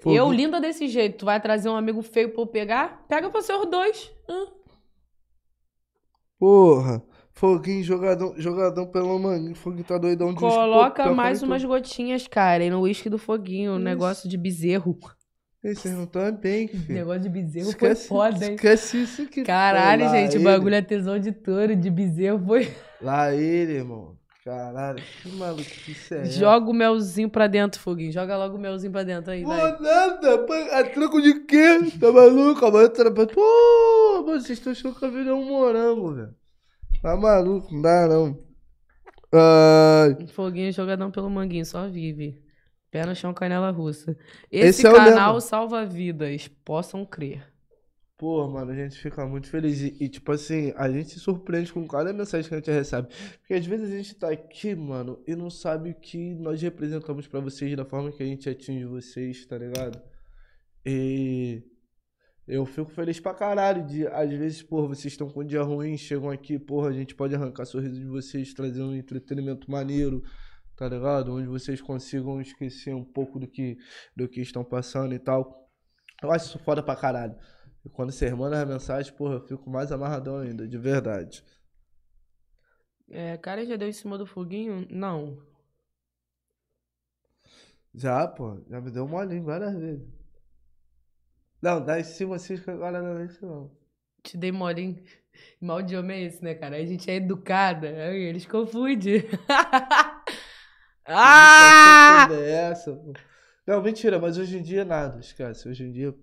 [0.05, 3.06] Eu, linda desse jeito, tu vai trazer um amigo feio pra eu pegar?
[3.09, 4.12] Pega pra ser os dois.
[4.28, 4.47] Hã?
[6.39, 7.02] Porra,
[7.32, 9.55] Foguinho jogadão, jogadão pelo manguinho.
[9.55, 11.69] Foguinho tá doidão de Coloca que mais umas tô.
[11.69, 14.98] gotinhas, cara, e no uísque do foguinho, um negócio de bezerro.
[15.62, 16.93] Vocês não estão bem, filho.
[16.94, 18.55] Negócio de bezerro Esquece, foi foda, hein?
[18.55, 19.44] esquece isso aqui.
[19.44, 22.70] Caralho, Lá gente, o bagulho é tesão de touro, de bezerro foi.
[23.01, 24.16] Lá ele, irmão.
[24.45, 26.33] Caralho, que maluquice é essa?
[26.33, 28.11] Joga o melzinho pra dentro, foguinho.
[28.11, 29.79] Joga logo o melzinho pra dentro aí, Pô, vai.
[29.79, 31.81] nada, a troco de quê?
[32.01, 32.65] Tá maluco?
[32.65, 36.35] Amanhã tá Pô, vocês estão achando que a vida é um morango, velho.
[37.03, 38.39] Tá maluco, não dá não.
[39.33, 42.43] Ai, Foguinho jogadão pelo manguinho, só vive.
[42.91, 44.16] Pé no chão, canela russa.
[44.51, 47.47] Esse, Esse é o canal salva vidas, possam crer.
[48.19, 49.81] Pô, mano, a gente fica muito feliz.
[49.81, 53.09] E, e, tipo assim, a gente se surpreende com cada mensagem que a gente recebe.
[53.39, 57.28] Porque às vezes a gente tá aqui, mano, e não sabe o que nós representamos
[57.28, 60.03] pra vocês da forma que a gente atinge vocês, tá ligado?
[60.85, 61.62] E
[62.49, 65.97] eu fico feliz pra caralho de, às vezes, porra, vocês estão com um dia ruim,
[65.97, 70.24] chegam aqui, porra, a gente pode arrancar sorriso de vocês, trazer um entretenimento maneiro,
[70.77, 71.32] tá ligado?
[71.32, 73.78] Onde vocês consigam esquecer um pouco do que,
[74.16, 75.70] do que estão passando e tal.
[76.20, 77.36] Eu acho isso foda pra caralho.
[77.85, 81.45] E quando você manda as mensagens, porra, eu fico mais amarradão ainda, de verdade.
[83.11, 84.87] É, cara já deu em cima do foguinho?
[84.91, 85.43] Não.
[87.95, 90.07] Já, pô, já me deu molinho várias vezes.
[91.61, 93.77] Não, dá em cima assim agora não é isso não.
[94.23, 95.03] Te dei molinho.
[95.61, 96.77] Mal de homem é esse, né, cara?
[96.77, 97.89] A gente é educada.
[97.89, 99.25] Eles confundem.
[101.07, 102.29] ah!
[102.31, 103.13] É essa, pô?
[103.67, 105.69] Não, mentira, mas hoje em dia nada, esquece.
[105.69, 106.15] Hoje em dia.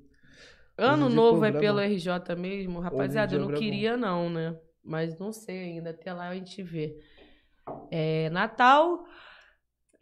[0.77, 2.79] Ano novo é pelo RJ mesmo?
[2.79, 4.55] Rapaziada, eu não queria não, né?
[4.83, 5.91] Mas não sei ainda.
[5.91, 6.97] Até lá a gente vê.
[7.89, 9.05] É, Natal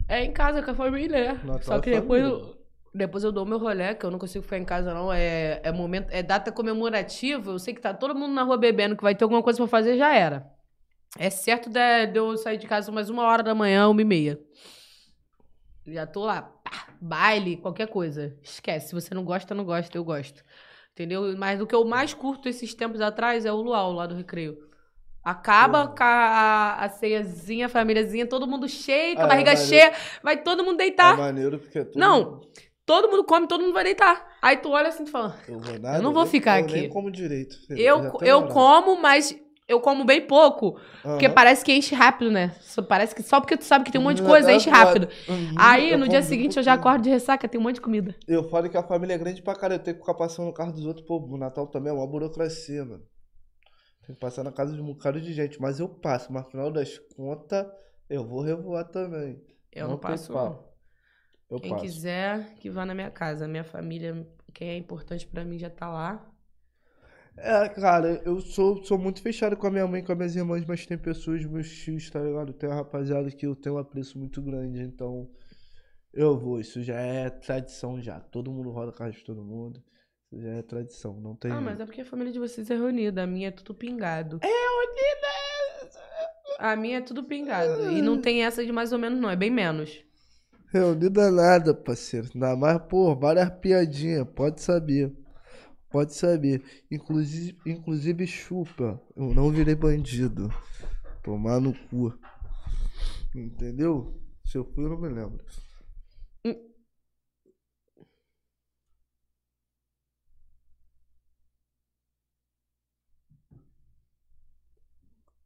[0.08, 1.40] é em casa com a família, né?
[1.44, 2.44] Natal Só é que depois família.
[2.44, 2.58] eu,
[2.92, 5.12] depois eu dou meu rolê, que eu não consigo ficar em casa não.
[5.12, 7.52] É, é momento, é data comemorativa.
[7.52, 9.66] Eu sei que tá todo mundo na rua bebendo, que vai ter alguma coisa pra
[9.68, 10.52] fazer, já era.
[11.16, 14.04] É certo de, de eu sair de casa umas uma hora da manhã, uma e
[14.04, 14.40] meia.
[15.86, 16.53] Já tô lá,
[17.04, 18.36] baile, qualquer coisa.
[18.42, 18.88] Esquece.
[18.88, 20.42] Se você não gosta, não gosta, eu gosto.
[20.92, 21.36] Entendeu?
[21.36, 24.56] Mas o que eu mais curto esses tempos atrás é o luau lá do recreio.
[25.22, 29.50] Acaba com a, a ceiazinha, a famíliazinha, todo mundo cheio, com a Ah, é barriga
[29.52, 29.68] maneiro.
[29.70, 31.16] cheia, vai todo mundo É deitar.
[31.16, 31.98] maneiro porque é tudo...
[31.98, 32.40] Não.
[32.86, 34.26] Todo mundo come, todo mundo vai deitar.
[34.42, 36.64] Aí tu olha assim e fala, Eu, vou nada, Eu não vou nem- ficar eu
[36.66, 36.74] aqui.
[36.74, 37.56] nem como direito.
[37.66, 37.80] filho.
[37.80, 39.34] eu, eu como, mas
[39.68, 40.78] eu como bem pouco.
[41.02, 41.34] Porque Aham.
[41.34, 42.54] parece que enche rápido, né?
[42.60, 44.70] Só- Parece que só porque tu sabe que tem um monte de Já coisa, enche
[44.70, 45.08] rápido.
[45.28, 47.80] Uhum, Aí, eu no dia seguinte, eu já acordo de ressaca, tem um monte de
[47.80, 48.14] comida.
[48.26, 49.80] Eu falo que a família é grande pra caralho.
[49.80, 51.06] Eu tenho que ficar passando no carro dos outros.
[51.06, 53.04] Pô, o Natal também é uma burocracia, mano.
[54.06, 55.60] Tem que passar na casa de um bocado de gente.
[55.60, 56.32] Mas eu passo.
[56.32, 57.66] Mas no final das contas,
[58.08, 59.42] eu vou revoar também.
[59.72, 60.64] Eu não, tem passo, não.
[61.50, 61.84] Eu Quem passo.
[61.84, 63.48] quiser, que vá na minha casa.
[63.48, 66.33] Minha família, quem é importante pra mim, já tá lá.
[67.36, 70.36] É, cara, eu sou, sou muito fechado com a minha mãe e com as minhas
[70.36, 72.52] irmãs, mas tem pessoas, meus tios, tá ligado?
[72.52, 75.28] Tem uma rapaziada que eu tenho um apreço muito grande, então
[76.12, 76.60] eu vou.
[76.60, 78.20] Isso já é tradição já.
[78.20, 79.82] Todo mundo roda a casa de todo mundo.
[80.32, 81.50] Isso já é tradição, não tem.
[81.50, 83.24] Ah, mas é porque a família de vocês é reunida.
[83.24, 84.38] A minha é tudo pingado.
[84.40, 85.44] É unida!
[86.58, 87.90] A minha é tudo pingado.
[87.90, 89.28] E não tem essa de mais ou menos, não.
[89.28, 90.04] É bem menos.
[90.72, 92.28] Reunida nada, parceiro.
[92.32, 95.12] Ainda mais, pô, várias piadinhas, pode saber.
[95.94, 96.60] Pode saber.
[96.90, 99.00] Inclusive, inclusive chupa.
[99.14, 100.52] Eu não virei bandido.
[101.22, 102.12] Tomar no cu.
[103.32, 104.20] Entendeu?
[104.44, 105.40] Se eu fui, eu não me lembro.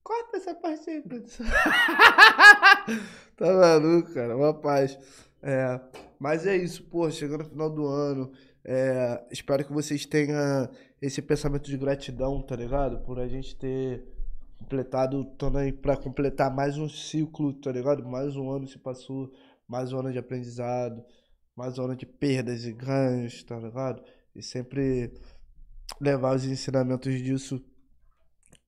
[0.02, 1.44] Corta essa parte aí, produção.
[3.36, 4.34] tá maluco, cara.
[4.34, 4.98] Uma paz.
[5.42, 5.78] É,
[6.18, 7.10] mas é isso, pô.
[7.10, 8.32] Chegando no final do ano.
[8.70, 10.68] É, espero que vocês tenham
[11.00, 12.98] esse pensamento de gratidão, tá ligado?
[12.98, 14.04] Por a gente ter
[14.58, 18.06] completado, também pra completar mais um ciclo, tá ligado?
[18.06, 19.32] Mais um ano se passou,
[19.66, 21.02] mais um ano de aprendizado,
[21.56, 24.02] mais um ano de perdas e ganhos, tá ligado?
[24.36, 25.14] E sempre
[25.98, 27.64] levar os ensinamentos disso.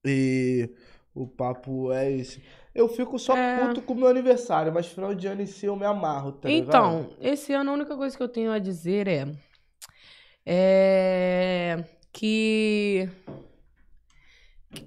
[0.03, 0.67] E
[1.13, 2.41] o papo é esse.
[2.73, 3.67] Eu fico só É.
[3.67, 6.49] puto com o meu aniversário, mas final de ano em si eu me amarro, tá
[6.49, 6.67] ligado?
[6.67, 9.27] Então, esse ano a única coisa que eu tenho a dizer é,
[10.45, 13.09] é que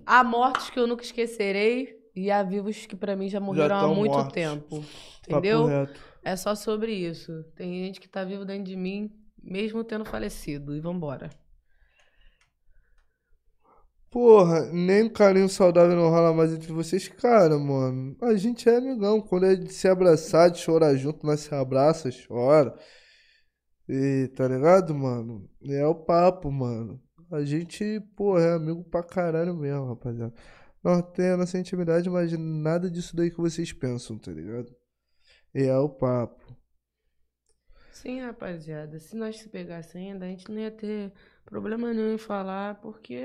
[0.07, 3.81] há mortes que eu nunca esquecerei e há vivos que pra mim já morreram há
[3.81, 4.33] tão muito mortos.
[4.33, 4.85] tempo.
[5.29, 5.69] Entendeu?
[6.23, 7.45] É só sobre isso.
[7.57, 9.11] Tem gente que tá vivo dentro de mim,
[9.43, 10.75] mesmo tendo falecido.
[10.77, 11.31] E vambora.
[14.11, 17.09] Porra, nem um carinho saudável não rola mais entre vocês.
[17.09, 19.21] Cara, mano, a gente é amigão.
[19.21, 22.79] Quando é de se abraçar, de chorar junto, nós se abraça, chora.
[23.89, 25.49] E tá ligado, mano?
[25.69, 27.01] É o papo, mano.
[27.31, 30.35] A gente, porra, é amigo pra caralho mesmo, rapaziada.
[30.83, 34.75] Nós temos a nossa intimidade, mas nada disso daí que vocês pensam, tá ligado?
[35.55, 36.57] E é o papo.
[37.91, 38.99] Sim, rapaziada.
[38.99, 41.13] Se nós se pegassem ainda, a gente não ia ter
[41.45, 43.25] problema nenhum em falar, porque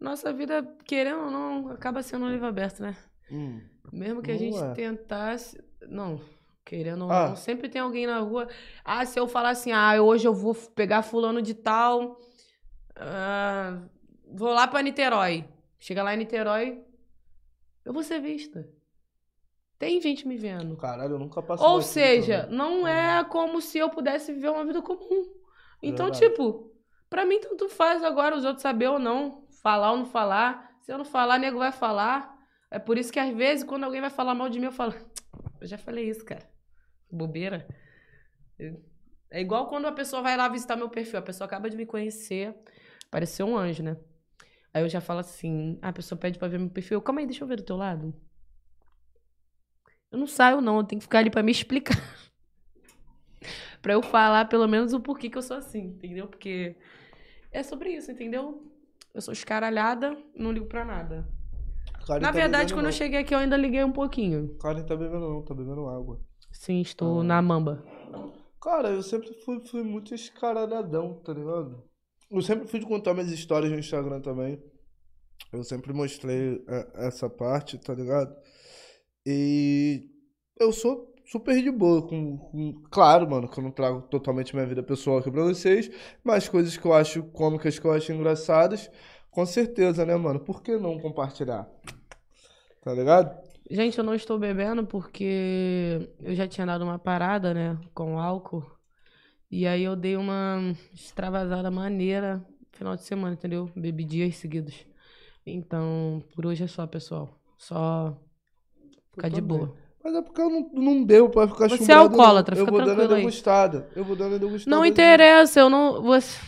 [0.00, 2.96] nossa vida, querendo ou não, acaba sendo um livro aberto, né?
[3.30, 3.60] Hum.
[3.92, 4.74] Mesmo que a Não gente é.
[4.74, 5.62] tentasse.
[5.88, 6.20] Não,
[6.68, 7.28] querendo ou Ah.
[7.30, 8.46] não, sempre tem alguém na rua.
[8.84, 12.18] Ah, se eu falar assim, ah, hoje eu vou pegar fulano de tal.
[12.96, 13.80] ah,
[14.30, 15.44] vou lá pra Niterói.
[15.78, 16.82] Chega lá em Niterói,
[17.84, 18.68] eu vou ser vista.
[19.78, 20.76] Tem gente me vendo.
[20.76, 22.58] Caralho, eu nunca passei Ou seja, também.
[22.58, 25.24] não é como se eu pudesse viver uma vida comum.
[25.80, 26.28] Então, Verdade.
[26.30, 26.72] tipo,
[27.08, 30.68] pra mim tanto faz agora os outros saber ou não, falar ou não falar.
[30.82, 32.36] Se eu não falar, nego vai falar.
[32.72, 34.92] É por isso que às vezes, quando alguém vai falar mal de mim, eu falo,
[35.60, 36.44] eu já falei isso, cara.
[37.10, 37.66] Bobeira.
[39.30, 41.18] É igual quando a pessoa vai lá visitar meu perfil.
[41.18, 42.54] A pessoa acaba de me conhecer,
[43.10, 43.96] pareceu um anjo, né?
[44.72, 47.00] Aí eu já falo assim, a pessoa pede pra ver meu perfil.
[47.00, 48.14] Calma aí, deixa eu ver do teu lado.
[50.10, 50.78] Eu não saio, não.
[50.78, 51.96] Eu tenho que ficar ali pra me explicar.
[53.82, 56.26] pra eu falar, pelo menos, o porquê que eu sou assim, entendeu?
[56.26, 56.76] Porque
[57.52, 58.70] é sobre isso, entendeu?
[59.14, 61.28] Eu sou escaralhada, não ligo pra nada.
[62.06, 62.96] Karen Na tá verdade, quando eu não.
[62.96, 64.56] cheguei aqui, eu ainda liguei um pouquinho.
[64.58, 66.20] Karen tá bebendo não, tá bebendo água.
[66.58, 67.24] Sim, estou Ah.
[67.24, 67.84] na mamba.
[68.60, 71.84] Cara, eu sempre fui, fui muito escaralhadão, tá ligado?
[72.28, 74.60] Eu sempre fui de contar minhas histórias no Instagram também.
[75.52, 78.34] Eu sempre mostrei é, essa parte, tá ligado?
[79.24, 80.10] E
[80.58, 84.66] eu sou super de boa com, com- Claro, mano, que eu não trago totalmente minha
[84.66, 85.88] vida pessoal aqui pra vocês,
[86.24, 88.90] mas coisas que eu acho cômicas, que eu acho engraçadas,
[89.30, 90.40] com certeza, né, mano?
[90.40, 91.70] Por que não compartilhar?
[92.82, 93.47] Tá ligado?
[93.70, 98.64] Gente, eu não estou bebendo porque eu já tinha dado uma parada, né, com álcool.
[99.50, 103.70] E aí eu dei uma extravasada maneira no final de semana, entendeu?
[103.76, 104.86] Bebi dias seguidos.
[105.46, 107.38] Então, por hoje é só, pessoal.
[107.56, 108.16] Só
[109.12, 109.74] ficar de boa.
[110.02, 112.02] Mas é porque eu não, não deu pra ficar Você é chumbado, não.
[112.02, 113.88] alcoólatra, Eu fica vou dando a tranquilo degustada.
[113.94, 114.76] Eu vou dando a degustada.
[114.76, 116.02] Não interessa, eu não.
[116.02, 116.40] Você...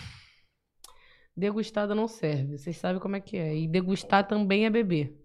[1.37, 2.59] Degustada não serve.
[2.59, 3.57] Vocês sabem como é que é.
[3.57, 5.20] E degustar também é beber.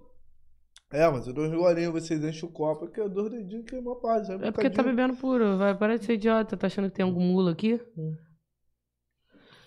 [0.96, 3.76] É, mas eu dou uns golinhos, vocês enchem o copo, que eu dou dedinho que
[3.76, 4.30] é uma paz.
[4.30, 5.58] É porque tá bebendo puro.
[5.58, 6.56] Vai, para de ser idiota.
[6.56, 7.82] Tá achando que tem algum mula aqui?
[7.98, 8.16] Hum.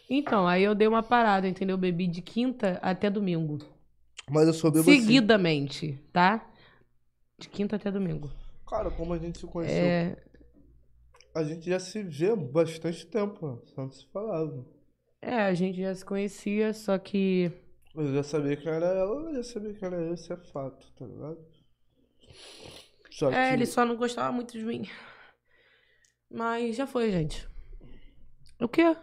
[0.08, 1.74] Então, aí eu dei uma parada, entendeu?
[1.74, 3.58] Eu bebi de quinta até domingo.
[4.30, 5.00] Mas eu sou bebo assim.
[5.02, 6.50] Seguidamente, tá?
[7.38, 8.30] De quinta até domingo.
[8.66, 10.16] Cara, como a gente se conheceu, É,
[11.34, 13.62] a gente já se vê há bastante tempo, mano.
[13.66, 14.64] só não se falava.
[15.20, 17.52] é, a gente já se conhecia, só que.
[17.94, 20.86] Eu já sabia que era ela, eu já sabia que era eu, isso é fato,
[20.92, 21.38] tá ligado?
[23.10, 23.54] Só É, que...
[23.54, 24.88] ele só não gostava muito de mim.
[26.30, 27.48] Mas já foi, gente.
[28.60, 28.96] O quê?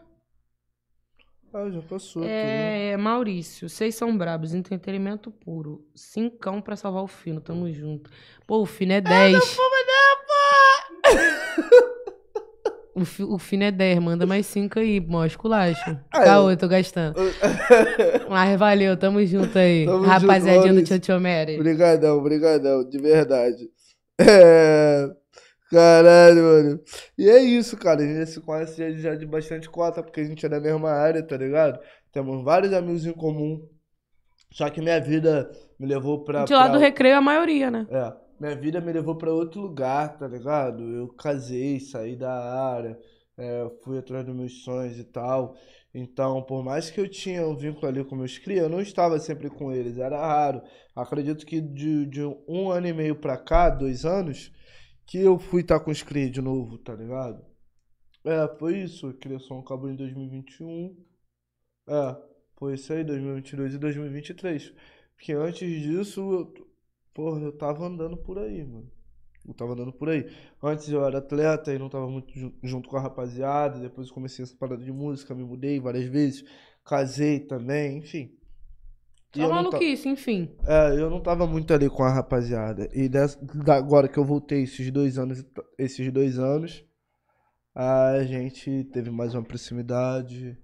[1.54, 2.24] Ah, já passou?
[2.26, 5.88] É, Maurício, vocês são brabos, entretenimento puro.
[5.96, 8.10] Cincão pra salvar o Fino, tamo junto.
[8.46, 9.38] Pô, o Fino é 10.
[9.38, 9.58] O, fi,
[12.96, 15.98] o Fino é 10, manda mais 5 aí, mó esculacho.
[16.12, 17.16] Ah, Caô, eu- tô gastando.
[18.30, 19.86] Mas valeu, tamo junto aí.
[19.86, 20.84] Tamo Rapaziadinha junto, do.
[20.86, 21.56] Tio Tio Mary.
[21.60, 23.70] Obrigadão, obrigadão, de verdade.
[24.20, 25.10] É...
[25.72, 26.80] Caralho, mano.
[27.18, 28.02] E é isso, cara.
[28.02, 31.22] A gente se conhece já, de bastante cota, porque a gente é da mesma área,
[31.24, 31.80] tá ligado?
[32.12, 33.68] Temos vários amigos em comum.
[34.52, 36.46] Só que minha vida me levou pra.
[36.46, 37.88] De lá do pra- recreio, a maioria, né?
[37.90, 40.84] É, minha vida me levou pra outro lugar, tá ligado?
[40.84, 43.00] Eu casei, saí da área,
[43.38, 45.56] é, fui atrás dos meus sonhos e tal.
[45.94, 49.18] Então, por mais que eu tinha um vínculo ali com meus cria, eu não estava
[49.20, 50.62] sempre com eles, era raro.
[50.96, 54.52] Acredito que de, de um ano e meio pra cá, dois anos,
[55.06, 57.46] que eu fui estar com os cria de novo, tá ligado?
[58.26, 59.14] É, foi isso.
[59.14, 60.96] Criação acabou em 2021.
[61.88, 62.18] É,
[62.58, 64.74] foi isso aí, 2022 e 2023.
[65.16, 66.52] Porque antes disso,
[67.16, 68.92] porra, eu tava andando por aí, mano.
[69.48, 70.30] Eu tava andando por aí.
[70.62, 73.80] Antes eu era atleta e não tava muito ju- junto com a rapaziada.
[73.80, 76.44] Depois eu comecei essa parada de música, me mudei várias vezes.
[76.84, 78.36] Casei também, enfim.
[79.36, 80.50] E Só ta- maluquice, enfim.
[80.66, 82.90] é, eu não tava muito ali com a rapaziada.
[82.94, 83.40] E dessa,
[83.72, 85.46] agora que eu voltei esses dois anos,
[85.78, 86.84] esses dois anos,
[87.74, 90.58] a gente teve mais uma proximidade.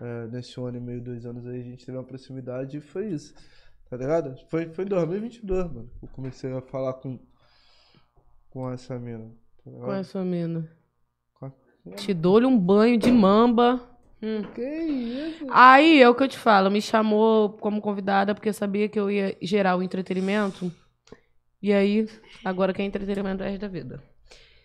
[0.00, 3.08] É, nesse ano e meio, dois anos aí, a gente teve uma proximidade e foi
[3.10, 3.34] isso.
[3.88, 4.36] Tá ligado?
[4.48, 5.90] Foi, foi em 2022, mano.
[6.02, 7.18] Eu comecei a falar com,
[8.50, 9.30] com essa mina.
[9.64, 9.84] Tá ligado?
[9.84, 10.70] Qual é a sua mina?
[11.34, 11.50] Com
[11.96, 13.80] Te dou-lhe um banho de mamba.
[14.22, 14.42] Hum.
[14.54, 15.46] Que isso?
[15.50, 19.10] Aí é o que eu te falo, me chamou como convidada porque sabia que eu
[19.10, 20.70] ia gerar o entretenimento.
[21.62, 22.06] E aí,
[22.44, 24.02] agora que é entretenimento é da vida.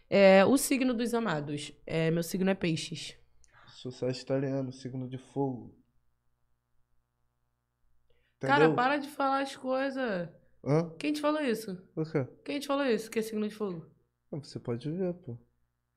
[0.10, 1.72] É, o signo dos amados.
[1.88, 3.16] É, meu signo é peixes.
[3.68, 5.76] Sou sagitariano, signo de fogo.
[8.48, 8.76] Cara, Entendeu?
[8.76, 10.30] para de falar as coisas.
[10.66, 10.90] Hã?
[11.00, 11.78] Quem te falou isso?
[11.96, 12.28] O quê?
[12.44, 13.10] Quem te falou isso?
[13.10, 13.86] Que é signo de fogo?
[14.32, 15.38] Ah, Você pode ver, pô.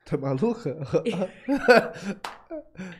[0.05, 0.79] Tá maluca?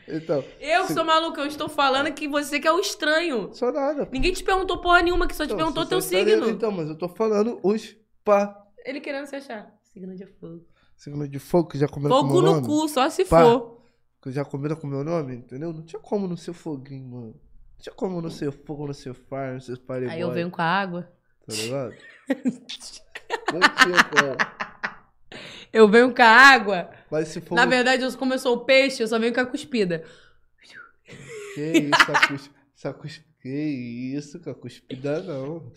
[0.07, 0.93] então, Eu Sim.
[0.93, 3.53] sou maluca, eu estou falando que você que é o estranho.
[3.53, 4.05] só nada.
[4.05, 4.11] pô.
[4.11, 6.49] Ninguém te perguntou porra nenhuma, que só te Então, perguntou se teu signo.
[6.49, 8.65] Então, mas eu tô falando os pá.
[8.85, 9.73] Ele querendo se achar.
[9.81, 10.65] Signo de fogo.
[10.95, 12.67] Signo de fogo que já comeram com Fogo meu no nome.
[12.67, 13.43] cu, só se Pá.
[13.43, 13.77] for.
[14.21, 15.71] Que já comeram com meu nome, entendeu?
[15.71, 17.35] Não tinha como não ser foguinho, mano.
[17.77, 20.09] Não tinha como não ser fogo, não ser fire, não ser fireboy.
[20.09, 21.11] Aí eu venho com a água.
[21.45, 21.93] Tá ligado?
[25.71, 26.89] Eu venho com a água.
[27.11, 27.55] Mas se for...
[27.55, 30.03] Na verdade, eu- como eu sou o peixe, eu só venho com a cuspida.
[31.53, 32.51] Que isso, a cus...
[32.75, 33.21] essa cus...
[33.41, 33.49] Que
[34.15, 35.71] isso, com a cuspida não.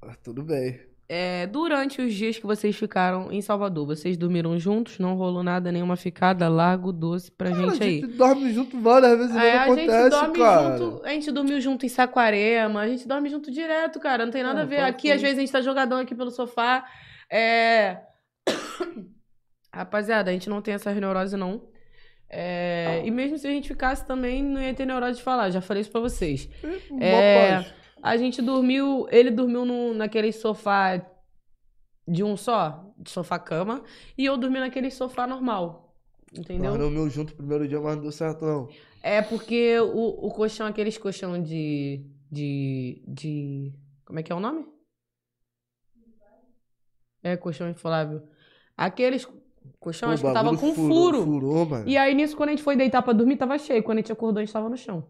[0.00, 0.80] Ah, tudo bem.
[1.08, 4.98] É, durante os dias que vocês ficaram em Salvador, vocês dormiram juntos?
[4.98, 6.48] Não rolou nada, nenhuma ficada?
[6.48, 8.00] Largo doce pra Cara, gente a aí.
[8.00, 10.78] gente dorme junto várias vezes É, não a gente acontece, dorme cara.
[10.78, 11.06] junto.
[11.06, 14.24] A gente dormiu junto em Saquarema, a gente dorme junto direto, cara.
[14.24, 14.80] Não tem nada Ah, a ver.
[14.80, 16.84] Aqui, às vezes, a gente tá jogadão aqui pelo sofá.
[17.30, 17.98] É.
[19.72, 21.62] Rapaziada, a gente não tem essa neurose, não.
[22.28, 25.50] É, E mesmo se a gente ficasse também, não ia ter neurose de falar.
[25.50, 26.48] Já falei isso pra vocês.
[27.00, 27.64] É.
[28.02, 29.06] A gente dormiu.
[29.10, 31.00] Ele dormiu no, naquele sofá
[32.06, 33.82] de um só, de sofá-cama.
[34.16, 35.94] E eu dormi naquele sofá normal.
[36.36, 36.70] Entendeu?
[36.72, 38.68] Nós dormimos junto o primeiro dia, mas não deu certo, não.
[39.02, 43.02] É porque o, o colchão, aqueles colchão de, de.
[43.06, 43.72] de.
[44.04, 44.66] Como é que é o nome?
[47.22, 48.22] É, colchão inflável.
[48.76, 49.26] Aqueles
[49.80, 50.74] colchão, Pô, acho que tava com furou-
[51.12, 51.22] furo.
[51.24, 51.88] Furou, mano.
[51.88, 53.82] E aí, nisso, quando a gente foi deitar pra dormir, tava cheio.
[53.82, 55.08] Quando a gente acordou, a gente tava no chão.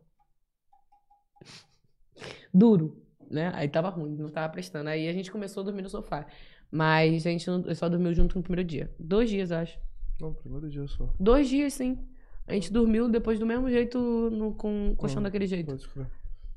[2.56, 2.96] Duro,
[3.30, 3.50] né?
[3.54, 4.88] Aí tava ruim, não tava prestando.
[4.88, 6.26] Aí a gente começou a dormir no sofá.
[6.70, 8.90] Mas a gente não- só dormiu junto no primeiro dia.
[8.98, 9.78] Dois dias, acho.
[10.20, 11.08] Não, primeiro dia só.
[11.20, 11.98] Dois dias, sim.
[12.46, 13.98] A gente dormiu depois do mesmo jeito,
[14.30, 15.76] no, com o colchão Ah, daquele jeito.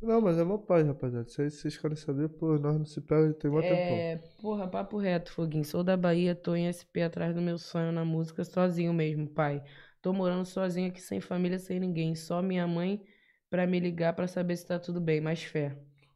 [0.01, 1.27] Não, mas é meu pai, rapaziada.
[1.27, 3.75] Se aí vocês querem saber, pô, nós não se pega tem mó tempão.
[3.77, 5.65] É, porra, papo reto, Foguinho.
[5.65, 9.61] Sou da Bahia, tô em SP atrás do meu sonho na música, sozinho mesmo, pai.
[10.01, 12.15] Tô morando sozinho aqui, sem família, sem ninguém.
[12.15, 13.01] Só minha mãe
[13.49, 15.19] pra me ligar pra saber se tá tudo bem.
[15.21, 15.75] Mais fé.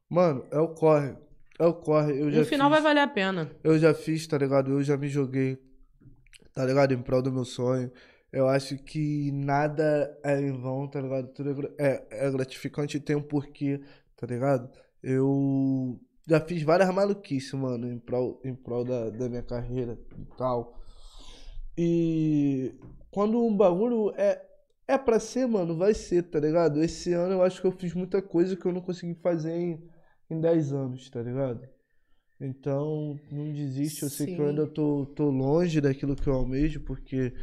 [0.10, 1.16] Mano, é o corre.
[1.60, 2.20] É o corre.
[2.20, 3.52] Eu já No final fiz, vai valer a pena.
[3.64, 4.72] Eu já fiz, tá ligado?
[4.72, 5.58] Eu já me joguei,
[6.54, 6.94] tá ligado?
[6.94, 7.92] Em prol do meu sonho.
[8.32, 11.28] Eu acho que nada é em vão, tá ligado?
[11.34, 13.80] Tudo é, é, é gratificante e tem um porquê,
[14.16, 14.70] tá ligado?
[15.04, 20.26] Eu já fiz várias maluquices, mano, em prol, em prol da, da minha carreira e
[20.38, 20.80] tal.
[21.78, 22.74] E
[23.12, 24.42] quando um bagulho é,
[24.88, 26.82] é pra ser, mano, vai ser, tá ligado?
[26.84, 29.90] Esse ano eu acho que eu fiz muita coisa que eu não consegui fazer em,
[30.30, 31.62] em 10 anos, tá ligado?
[32.40, 34.04] Então, não desiste.
[34.04, 37.34] Eu sei que eu ainda tô, tô longe daquilo que eu almejo, porque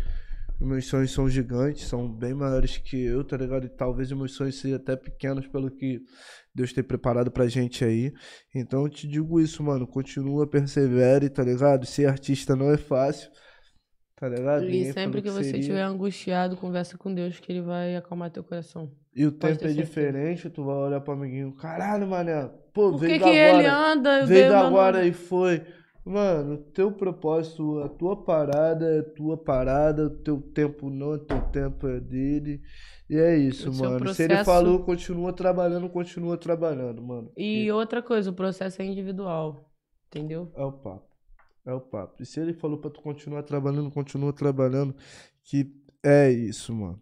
[0.61, 3.65] meus sonhos são gigantes, são bem maiores que eu, tá ligado?
[3.65, 6.03] E talvez os meus sonhos sejam até pequenos pelo que
[6.55, 8.13] Deus tem preparado pra gente aí.
[8.55, 9.87] Então eu te digo isso, mano.
[9.87, 11.87] Continua, persevere, tá ligado?
[11.87, 13.31] Ser artista não é fácil,
[14.21, 14.63] tá ligado?
[14.65, 18.31] E Ninguém sempre falou que você estiver angustiado, conversa com Deus que ele vai acalmar
[18.31, 18.91] teu coração.
[19.17, 23.15] E o Pode tempo é diferente, tu vai olhar pro amiguinho, caralho, mané, pô, veio
[23.15, 24.21] que, da que ele agora, anda?
[24.21, 25.63] Eu veio da agora e foi.
[26.05, 31.41] Mano, teu propósito, a tua parada é tua parada, o teu tempo não é teu
[31.53, 32.61] tempo, é dele.
[33.09, 34.09] E é isso, seu mano.
[34.15, 37.31] Se ele processo- falou, continua trabalhando, continua trabalhando, mano.
[37.37, 39.69] E outra coisa, o processo é individual.
[40.07, 40.51] Entendeu?
[40.57, 41.10] É o papo.
[41.65, 42.23] É o papo.
[42.23, 44.95] E se ele falou pra tu continuar trabalhando, continua trabalhando.
[45.43, 47.01] Que é isso, mano.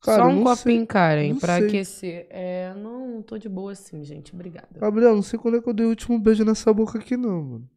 [0.00, 1.68] Cara, Só um copinho, Karen, não pra sei.
[1.68, 2.26] aquecer.
[2.28, 4.34] É, não, tô de boa assim, gente.
[4.34, 4.80] Obrigada.
[4.80, 7.42] Gabriel, não sei quando é que eu dei o último beijo nessa boca aqui, não,
[7.42, 7.70] mano.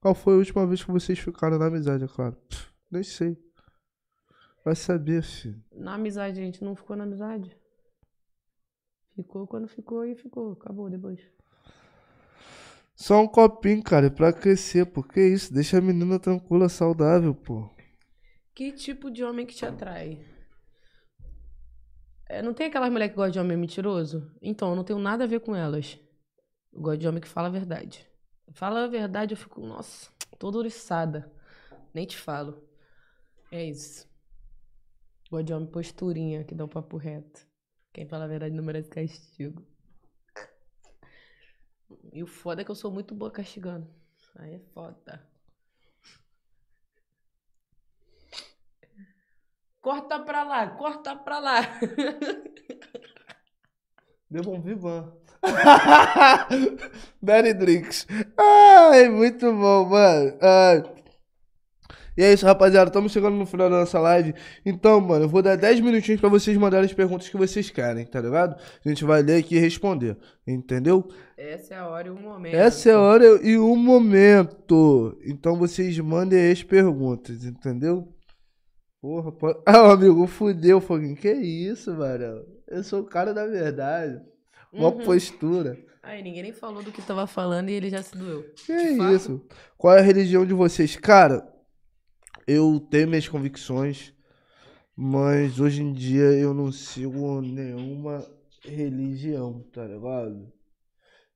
[0.00, 2.36] Qual foi a última vez que vocês ficaram na amizade, é claro?
[2.48, 3.36] Pff, nem sei.
[4.64, 5.60] Vai saber, filho.
[5.72, 7.56] Na amizade, a gente não ficou na amizade.
[9.16, 10.52] Ficou quando ficou e ficou.
[10.52, 11.20] Acabou depois.
[13.00, 15.04] Só um copinho, cara, pra crescer, pô.
[15.04, 15.54] Que isso?
[15.54, 17.70] Deixa a menina tranquila, saudável, pô.
[18.52, 20.20] Que tipo de homem que te atrai?
[22.28, 24.28] É, não tem aquelas mulheres que gostam de homem mentiroso?
[24.42, 25.96] Então, eu não tenho nada a ver com elas.
[26.72, 28.04] Eu gosto de homem que fala a verdade.
[28.50, 31.32] Fala a verdade, eu fico, nossa, toda oriçada.
[31.94, 32.60] Nem te falo.
[33.52, 34.08] É isso.
[35.30, 37.46] Gosto de homem posturinha, que dá o papo reto.
[37.92, 39.64] Quem fala a verdade não merece castigo.
[42.12, 43.86] E o foda é que eu sou muito boa castigando.
[44.36, 45.22] Aí é foda.
[49.80, 51.60] Corta pra lá, corta pra lá.
[54.30, 55.12] Deu bom vivan.
[57.22, 58.06] Berry Drinks.
[58.36, 60.38] Ai, muito bom, mano.
[60.42, 60.82] Ai.
[62.18, 62.88] E é isso, rapaziada.
[62.90, 64.34] Estamos chegando no final da nossa live.
[64.66, 68.04] Então, mano, eu vou dar 10 minutinhos pra vocês mandarem as perguntas que vocês querem,
[68.04, 68.56] tá ligado?
[68.84, 70.16] A gente vai ler aqui e responder.
[70.44, 71.08] Entendeu?
[71.36, 72.54] Essa é a hora e o momento.
[72.56, 75.16] Essa é a hora e o momento.
[75.24, 78.08] Então vocês mandem as perguntas, entendeu?
[79.00, 79.60] Porra, pode...
[79.64, 81.14] Ah, o amigo, fudeu, Foguinho.
[81.14, 82.44] Que isso, mano?
[82.66, 84.20] Eu sou o cara da verdade.
[84.72, 85.04] Uma Uhum.
[85.04, 85.78] postura.
[86.02, 88.42] Aí, ninguém nem falou do que tava falando e ele já se doeu.
[88.66, 89.14] Que De fato.
[89.14, 89.46] isso?
[89.76, 90.96] Qual é a religião de vocês?
[90.96, 91.46] Cara,
[92.48, 94.14] eu tenho minhas convicções,
[94.96, 98.26] mas hoje em dia eu não sigo nenhuma
[98.64, 100.52] religião, tá ligado?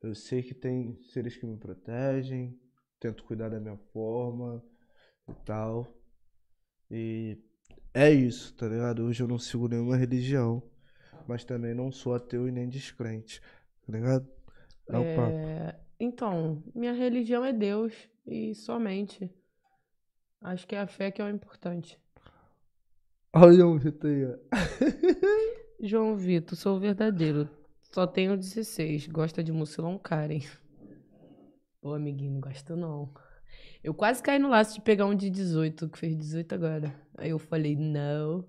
[0.03, 2.59] Eu sei que tem seres que me protegem,
[3.01, 4.63] tento cuidar da minha forma
[5.29, 5.87] e tal.
[6.91, 7.39] E
[7.95, 9.05] é isso, tá ligado?
[9.05, 10.63] Hoje eu não sigo nenhuma religião,
[11.29, 13.41] mas também não sou ateu e nem descrente,
[13.87, 14.29] tá ligado?
[14.89, 15.33] É o papo.
[15.37, 17.95] É, Então, minha religião é Deus
[18.27, 19.31] e somente.
[20.43, 21.99] Acho que é a fé que é o importante.
[23.33, 24.37] Olha o Vitor aí, ó.
[25.81, 27.49] João Vitor, sou verdadeiro.
[27.81, 29.07] Só tenho 16.
[29.07, 30.41] Gosta de mucilão Karen.
[31.81, 33.13] Ô, amiguinho, não gosto não.
[33.83, 36.95] Eu quase caí no laço de pegar um de 18, que fez 18 agora.
[37.17, 38.45] Aí eu falei, não.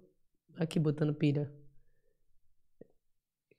[0.55, 1.51] Aqui botando pira.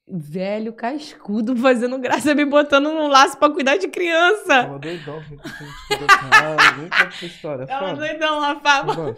[0.07, 4.65] Velho cascudo fazendo graça, me botando num laço pra cuidar de criança.
[4.79, 7.63] Doidão, vem com cara, vem com essa história.
[7.65, 7.95] Ela Fala.
[7.95, 9.17] doidão lá, Fábio.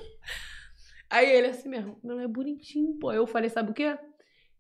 [1.11, 3.13] Aí ele assim mesmo, meu é bonitinho, pô.
[3.13, 3.97] Eu falei, sabe o quê?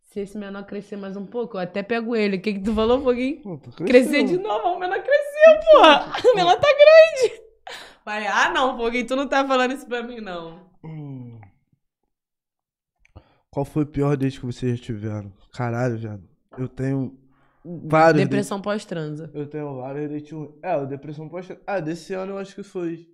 [0.02, 2.38] Se esse menor crescer mais um pouco, eu até pego ele.
[2.38, 3.42] O que que tu falou, Foguinho?
[3.42, 6.12] Pô, tô Crescer de novo, o menor cresceu, porra.
[6.24, 7.42] O menor tá grande.
[8.04, 10.70] Falei, ah não, Foguinho, tu não tá falando isso pra mim, não.
[13.56, 13.56] Hum.
[13.56, 15.32] Qual foi o pior date que vocês já tiveram?
[15.52, 16.22] Caralho, viado.
[16.58, 17.18] Eu tenho
[17.64, 18.22] vários.
[18.22, 19.30] Depressão pós-transa.
[19.32, 20.50] Eu tenho vários dates ruins.
[20.62, 23.08] É, o depressão pós Ah, desse ano eu acho que foi.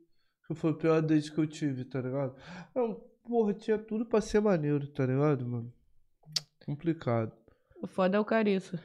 [0.46, 2.34] Que foi o pior date que eu tive, tá ligado?
[2.74, 5.72] Não, porra, tinha tudo pra ser maneiro, tá ligado, mano?
[6.66, 7.32] Complicado.
[7.80, 8.78] O foda é o Cariço.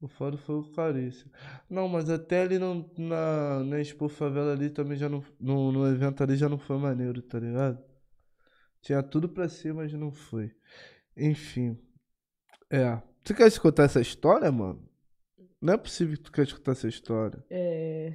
[0.00, 1.30] O foda foi o Clarice.
[1.68, 5.22] Não, mas até ali no, na, na Expo Favela ali também já não.
[5.38, 7.78] No, no evento ali já não foi maneiro, tá ligado?
[8.80, 10.54] Tinha tudo pra ser, mas não foi.
[11.16, 11.78] Enfim.
[12.70, 13.00] É.
[13.22, 14.88] Tu quer escutar essa história, mano?
[15.60, 17.44] Não é possível que tu quer escutar essa história.
[17.50, 18.14] É...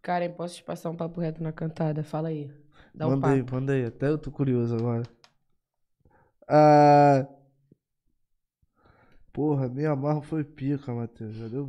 [0.00, 2.04] Karen, posso te passar um papo reto na cantada?
[2.04, 2.50] Fala aí.
[2.94, 3.34] Dá um manda papo.
[3.34, 3.84] aí, manda aí.
[3.84, 5.02] Até eu tô curioso agora.
[6.48, 7.26] Ah.
[9.32, 11.34] Porra, me amarro foi pica, Matheus.
[11.34, 11.68] Já deu.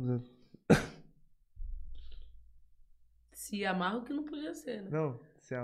[3.32, 4.90] Se amarra que não podia ser, né?
[4.90, 5.56] Não, se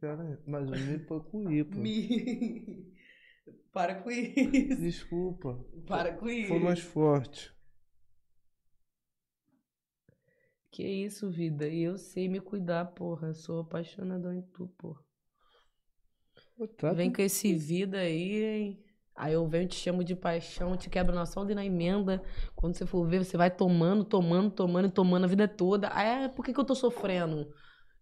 [0.00, 0.42] pior ainda.
[0.46, 1.78] Mas me I, pô.
[1.78, 2.92] Me...
[3.72, 4.80] Para com isso.
[4.80, 5.64] Desculpa.
[5.86, 6.48] Para com isso.
[6.48, 7.54] Foi mais forte.
[10.72, 11.68] Que isso, vida.
[11.68, 13.32] E eu sei me cuidar, porra.
[13.32, 15.00] Sou apaixonadão em tu, porra.
[16.76, 18.84] Tá Vem com esse vida aí, hein?
[19.14, 22.22] Aí eu venho, te chamo de paixão, te quebro na solda e na emenda.
[22.54, 25.88] Quando você for ver, você vai tomando, tomando, tomando e tomando a vida toda.
[25.94, 27.48] Aí, ah, por que, que eu tô sofrendo?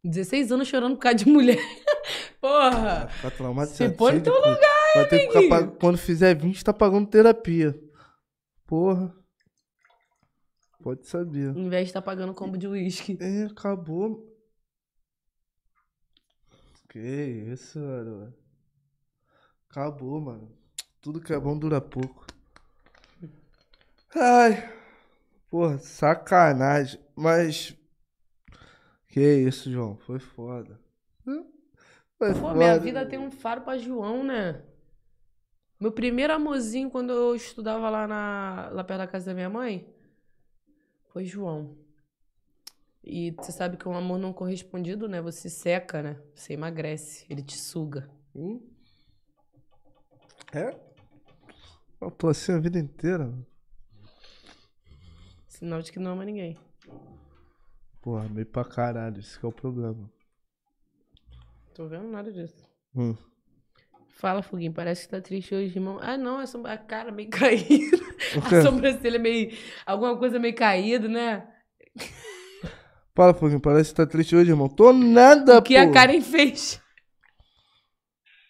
[0.04, 1.58] 16 anos chorando por causa de mulher.
[2.40, 3.08] Porra!
[3.08, 3.90] Ficar traumatizado.
[3.90, 4.60] Se põe no teu coisa.
[4.94, 7.74] Vai ter que ficar Quando fizer 20, tá pagando terapia.
[8.66, 9.14] Porra.
[10.82, 11.56] Pode saber.
[11.56, 13.16] Em vez de estar pagando combo de uísque.
[13.18, 14.30] É, acabou.
[16.90, 18.34] Que isso, mano.
[19.70, 20.52] Acabou, mano.
[21.00, 22.26] Tudo que é bom dura pouco.
[24.14, 24.70] Ai.
[25.48, 27.00] Porra, sacanagem.
[27.16, 27.74] Mas.
[29.14, 29.96] Que isso, João.
[29.98, 30.80] Foi foda.
[31.24, 31.44] Hã?
[32.18, 32.54] Foi Pô, foda.
[32.54, 34.60] minha vida tem um faro pra João, né?
[35.78, 39.88] Meu primeiro amorzinho quando eu estudava lá, na, lá perto da casa da minha mãe
[41.10, 41.78] foi João.
[43.04, 45.22] E você sabe que um amor não correspondido, né?
[45.22, 46.20] Você seca, né?
[46.34, 48.10] Você emagrece, ele te suga.
[48.34, 48.68] Hum?
[50.52, 50.74] É?
[52.00, 53.32] Eu tô assim a vida inteira.
[55.46, 56.58] Sinal de que não ama ninguém.
[58.04, 59.18] Porra, meio pra caralho.
[59.18, 60.10] Esse que é o problema.
[61.74, 62.68] Tô vendo nada disso.
[62.94, 63.16] Hum.
[64.10, 65.98] Fala, Foguinho, parece que tá triste hoje, irmão.
[66.02, 67.96] Ah, não, a, som- a cara meio caída.
[68.44, 69.56] A sobrancelha meio.
[69.86, 71.48] Alguma coisa meio caída, né?
[73.14, 74.68] Fala, Foguinho, parece que tá triste hoje, irmão.
[74.68, 75.80] Tô nada, O que pô.
[75.80, 76.78] a Karen fez.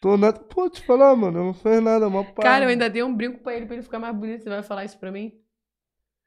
[0.01, 0.41] Tô nada.
[0.41, 2.25] Pô, te falar, mano, eu não fiz nada, mó.
[2.35, 4.43] Cara, eu ainda dei um brinco pra ele pra ele ficar mais bonito.
[4.43, 5.33] Você vai falar isso pra mim?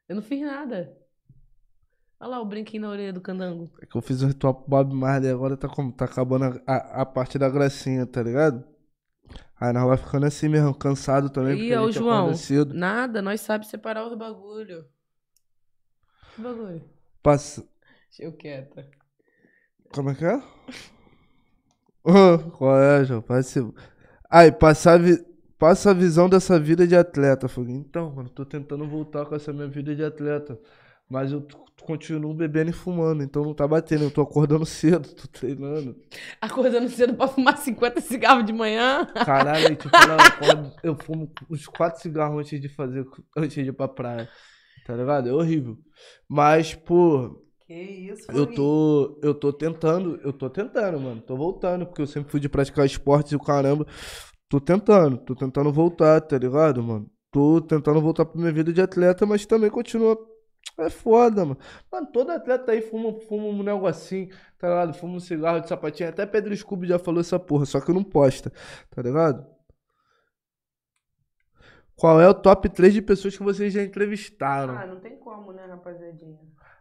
[0.08, 0.96] Eu não fiz nada.
[2.20, 3.70] Olha lá o brinquinho na orelha do candango.
[3.80, 6.72] É que eu fiz um ritual pro Bob Marley agora tá, como, tá acabando a,
[6.72, 8.64] a, a parte da gracinha, tá ligado?
[9.60, 11.72] Aí nós vai ficando assim mesmo, cansado também.
[11.72, 12.18] A ô gente João.
[12.18, 12.74] acorda cedo.
[12.74, 14.84] Nada, nós sabemos separar os bagulho.
[16.34, 16.82] Que bagulho?
[17.22, 17.64] Passa...
[18.08, 18.88] Deixa eu quieta.
[19.92, 20.40] Como é que é?
[22.56, 23.22] Qual é, João?
[23.22, 23.60] Passa...
[24.28, 25.24] Aí, passa a, vi...
[25.56, 27.80] passa a visão dessa vida de atleta, Foguinho.
[27.80, 30.58] Então, mano, tô tentando voltar com essa minha vida de atleta.
[31.08, 31.46] Mas eu
[31.84, 34.04] continuo bebendo e fumando, então não tá batendo.
[34.04, 35.96] Eu tô acordando cedo, tô treinando.
[36.40, 39.06] Acordando cedo pra fumar 50 cigarros de manhã.
[39.24, 43.06] Caralho, tipo, eu acordo, eu fumo uns quatro cigarros antes de fazer,
[43.36, 44.28] antes de ir pra praia.
[44.86, 45.28] Tá ligado?
[45.28, 45.78] É horrível.
[46.28, 51.20] Mas, pô, Que isso, eu tô, eu tô tentando, eu tô tentando, mano.
[51.20, 53.86] Tô voltando, porque eu sempre fui de praticar esportes e o caramba.
[54.48, 57.10] Tô tentando, tô tentando voltar, tá ligado, mano?
[57.30, 60.16] Tô tentando voltar pra minha vida de atleta, mas também continua.
[60.78, 61.58] É foda, mano.
[61.90, 64.28] Mano, todo atleta aí fuma, fuma um negocinho,
[64.58, 64.94] tá ligado?
[64.94, 66.08] Fuma um cigarro de sapatinho.
[66.08, 68.52] Até Pedro Scooby já falou essa porra, só que não posta,
[68.90, 69.44] tá ligado?
[71.96, 74.78] Qual é o top 3 de pessoas que vocês já entrevistaram?
[74.78, 76.38] Ah, não tem como, né, rapaziadinha?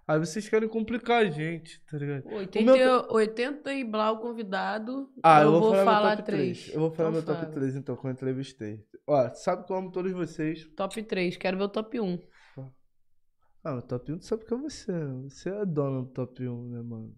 [0.08, 2.24] Aí vocês querem complicar a gente, tá ligado?
[2.32, 5.10] 80, meu 80 e Blau convidado.
[5.24, 6.60] Ah, eu, eu, vou, falar, falar meu top três.
[6.60, 6.76] 3.
[6.76, 7.54] Eu vou falar Então meu top fala.
[7.54, 8.86] 3 então, que eu entrevistei.
[9.08, 10.66] Ó, sabe que eu amo todos vocês.
[10.76, 12.20] Top 3, quero ver o top 1.
[13.68, 14.94] Ah, o top 1 tu sabe que é você.
[15.24, 17.14] Você é dono do top 1, né, mano?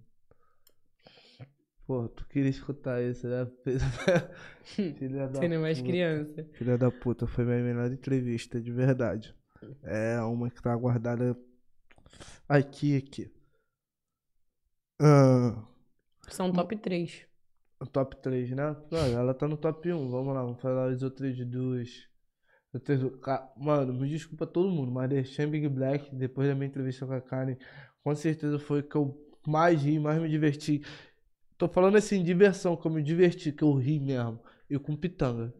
[1.86, 3.48] Pô, tu queria escutar isso, né?
[4.98, 5.90] Filha da Sendo mais puta.
[5.92, 6.44] criança.
[6.54, 9.36] Filha da puta, foi minha melhor entrevista, de verdade.
[9.84, 11.38] É uma que tá guardada
[12.48, 13.32] aqui, aqui.
[15.00, 15.64] Ah,
[16.30, 17.28] São top 3.
[17.80, 18.76] o top 3, né?
[18.90, 20.10] Não, ela tá no top 1.
[20.10, 22.09] Vamos lá, vamos falar as outras duas.
[23.58, 27.22] Mano, me desculpa todo mundo, mas deixei Big Black, depois da minha entrevista com a
[27.22, 27.58] Karen,
[28.04, 30.84] com certeza foi que eu mais ri, mais me diverti.
[31.58, 34.40] Tô falando assim, diversão, que eu me diverti, que eu ri mesmo.
[34.70, 35.54] E com Pitanga.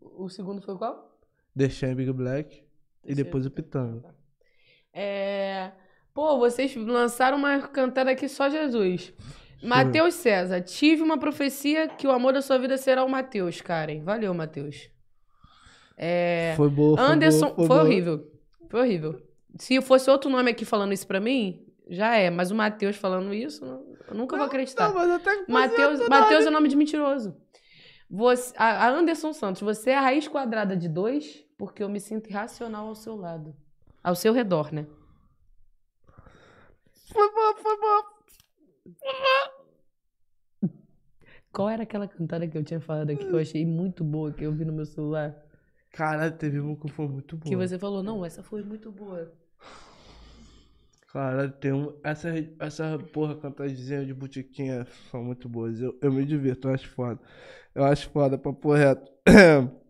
[0.00, 1.18] O segundo foi qual?
[1.54, 2.62] Deixei Big Black
[3.04, 4.14] e depois o Pitanga.
[4.92, 5.72] É.
[6.12, 9.12] Pô, vocês lançaram uma cantada aqui só Jesus.
[9.62, 14.02] Matheus César, tive uma profecia que o amor da sua vida será o Matheus, Karen.
[14.02, 14.93] Valeu, Matheus.
[15.96, 17.82] É, Foi boa, foi Anderson, boa, foi, boa.
[17.82, 18.30] horrível.
[18.68, 19.22] Foi horrível.
[19.58, 22.30] Se fosse outro nome aqui falando isso pra mim, já é.
[22.30, 24.88] Mas o Matheus falando isso, não- eu nunca vou acreditar.
[24.92, 27.36] Não, mas que Matheus, você Matheus é nome de mentiroso.
[28.10, 32.28] Você, a, Anderson Santos, você é a raiz quadrada de dois, porque eu me sinto
[32.28, 33.54] irracional ao seu lado.
[34.02, 34.86] Ao seu redor, né?
[37.12, 38.04] Foi boa, foi boa.
[41.52, 44.42] Qual era aquela cantada que eu tinha falado aqui que eu achei muito boa, que
[44.44, 45.34] eu vi no meu celular?
[45.94, 47.48] Caralho, teve uma que foi muito boa.
[47.48, 49.32] Que você falou, não, essa foi muito boa.
[51.12, 51.96] Caralho, tem um.
[52.02, 55.80] Essa, essa porra, cantadezinha de botiquinha são muito boas.
[55.80, 57.20] Eu, eu me divirto, eu acho foda.
[57.74, 59.10] Eu acho foda, papo reto.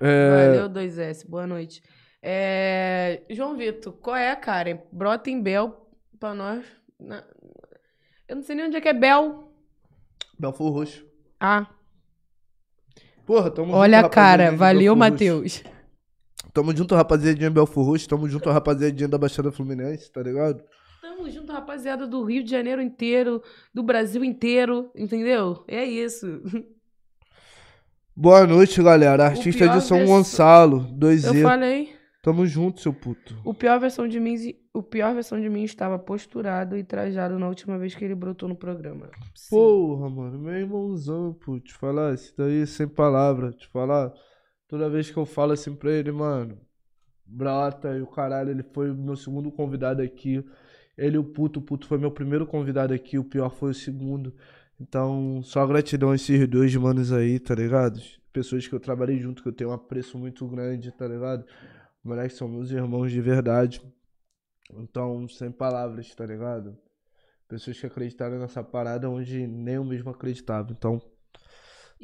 [0.00, 1.82] É, Valeu, 2S, boa noite.
[2.22, 4.78] É, João Vitor, qual é, Karen?
[4.92, 5.90] Brota em Bel
[6.20, 6.64] pra nós.
[7.00, 7.24] Na-
[8.28, 9.52] Eu não sei nem onde é que é Bel.
[10.38, 11.04] Belfor Roxo.
[11.40, 11.68] Ah,
[13.28, 14.50] Porra, tamo olha a cara.
[14.56, 14.96] Valeu.
[14.96, 15.62] Matheus.
[16.54, 18.08] Tamo junto, rapaziadinha de Belfor Roxo.
[18.08, 20.64] Tamo junto, rapaziadinha da Baixada Fluminense, tá ligado?
[21.02, 23.42] Tamo junto, rapaziada do Rio de Janeiro inteiro,
[23.74, 25.62] do Brasil inteiro, entendeu?
[25.68, 26.40] É isso.
[28.16, 29.26] Boa noite, galera.
[29.26, 31.42] Artista de São versão- Gonçalo, Eu 2Z.
[31.42, 31.97] falei.
[32.20, 33.40] Tamo junto, seu puto.
[33.44, 34.34] O pior versão de mim,
[34.74, 38.48] o pior versão de mim estava posturado e trajado na última vez que ele brotou
[38.48, 39.08] no programa.
[39.34, 39.50] Sim.
[39.50, 44.12] Porra, mano, meu irmãozão, pô, te falar, isso daí sem palavra, te falar.
[44.66, 46.58] Toda vez que eu falo assim pra ele, mano,
[47.24, 50.44] brota e o caralho, ele foi meu segundo convidado aqui.
[50.96, 54.34] Ele o puto, o puto foi meu primeiro convidado aqui, o pior foi o segundo.
[54.80, 58.00] Então, só gratidão a esses dois manos aí, tá ligado?
[58.32, 61.44] Pessoas que eu trabalhei junto, que eu tenho um apreço muito grande, tá ligado?
[62.08, 63.80] Moleques são meus irmãos de verdade.
[64.72, 66.76] Então, sem palavras, tá ligado?
[67.48, 70.72] Pessoas que acreditaram nessa parada onde nem eu mesmo acreditava.
[70.72, 71.00] Então,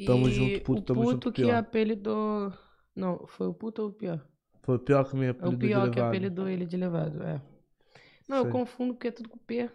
[0.05, 1.55] tamo E junto, puto, o tamo puto junto, que pior.
[1.55, 2.53] apelidou...
[2.95, 4.25] Não, foi o puto ou o pior?
[4.63, 6.07] foi o pior que me É o apelidou de pior que levado.
[6.09, 7.41] apelidou ele de levado, é.
[8.27, 8.51] Não, eu Sei.
[8.51, 9.69] confundo porque é tudo com P.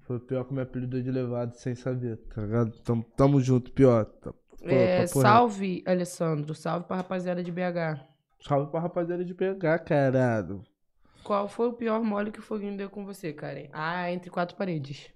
[0.00, 2.78] Foi o pior que me apelidou de levado sem saber, tá ligado?
[2.80, 4.04] Tamo, tamo junto, pior.
[4.04, 5.18] Tá- É, reto.
[5.20, 6.54] salve, Alessandro.
[6.54, 8.06] Salve pra rapaziada de BH.
[8.46, 10.62] Salve pra rapaziada de pegar, caralho.
[11.22, 13.68] Qual foi o pior mole que o Foguinho deu com você, Karen?
[13.72, 15.10] Ah, entre quatro paredes.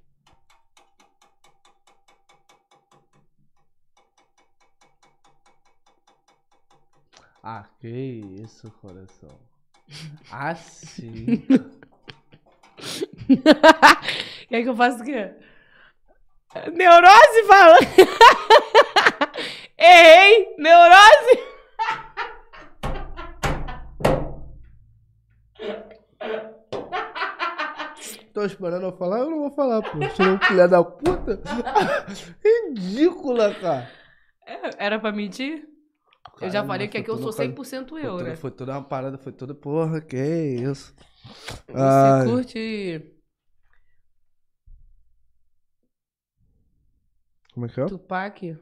[7.42, 9.38] Ah, que isso, coração.
[10.30, 11.44] Ah, sim.
[14.48, 15.34] Quer que eu faça o quê?
[16.72, 17.76] Neurose fala!
[19.76, 20.54] Errei!
[20.58, 21.53] Neurose!
[28.32, 29.98] Tô esperando eu falar, eu não vou falar, pô.
[30.14, 31.40] Tirou um filho da puta.
[32.44, 33.88] Ridícula, cara.
[34.46, 35.68] É, Era pra mentir?
[36.40, 38.36] Eu já falei que aqui eu sou toda uma 100% Foi eu, toda, né?
[38.36, 39.54] foi toda uma parada, foi toda.
[39.54, 40.92] Porra, que isso.
[41.68, 42.26] Você Ai.
[42.26, 43.14] curte
[47.54, 47.86] Como é que é?
[47.86, 48.58] Tupac?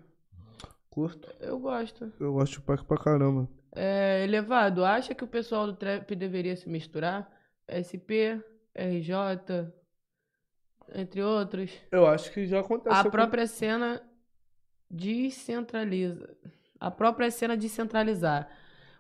[0.91, 1.35] Curto.
[1.41, 2.13] Eu gosto.
[2.21, 3.49] Eu gosto de Tupac pra caramba.
[3.75, 7.27] É, elevado, acha que o pessoal do trap deveria se misturar?
[7.69, 8.41] SP,
[8.75, 9.73] RJ,
[10.95, 11.71] entre outros.
[11.91, 12.99] Eu acho que já aconteceu.
[12.99, 14.03] A com- própria cena
[14.91, 16.29] descentraliza.
[16.79, 18.49] A própria cena descentralizar.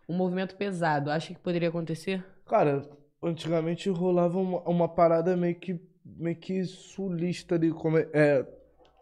[0.09, 1.11] Um movimento pesado.
[1.11, 2.25] Acha que poderia acontecer?
[2.47, 2.89] Cara,
[3.23, 7.71] antigamente rolava uma, uma parada meio que, meio que sulista ali.
[7.71, 8.47] Como é, é,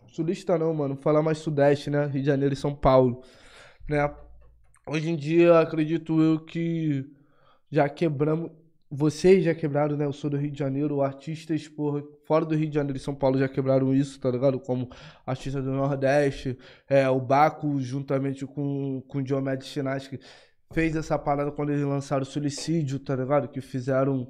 [0.09, 0.97] sulista não, mano.
[0.97, 2.07] Falar mais sudeste, né?
[2.07, 3.23] Rio de Janeiro e São Paulo.
[3.89, 3.99] Né?
[4.87, 7.05] Hoje em dia, acredito eu que
[7.70, 8.51] já quebramos.
[8.93, 10.05] Vocês já quebraram, né?
[10.05, 13.15] Eu sou do Rio de Janeiro, artistas, porra, fora do Rio de Janeiro e São
[13.15, 14.59] Paulo já quebraram isso, tá ligado?
[14.59, 14.91] Como
[15.25, 16.59] artista do Nordeste,
[16.89, 20.19] é, o Baco, juntamente com, com o Diomedes Chinaski,
[20.73, 23.47] fez essa parada quando eles lançaram o Suicídio, tá ligado?
[23.47, 24.29] Que fizeram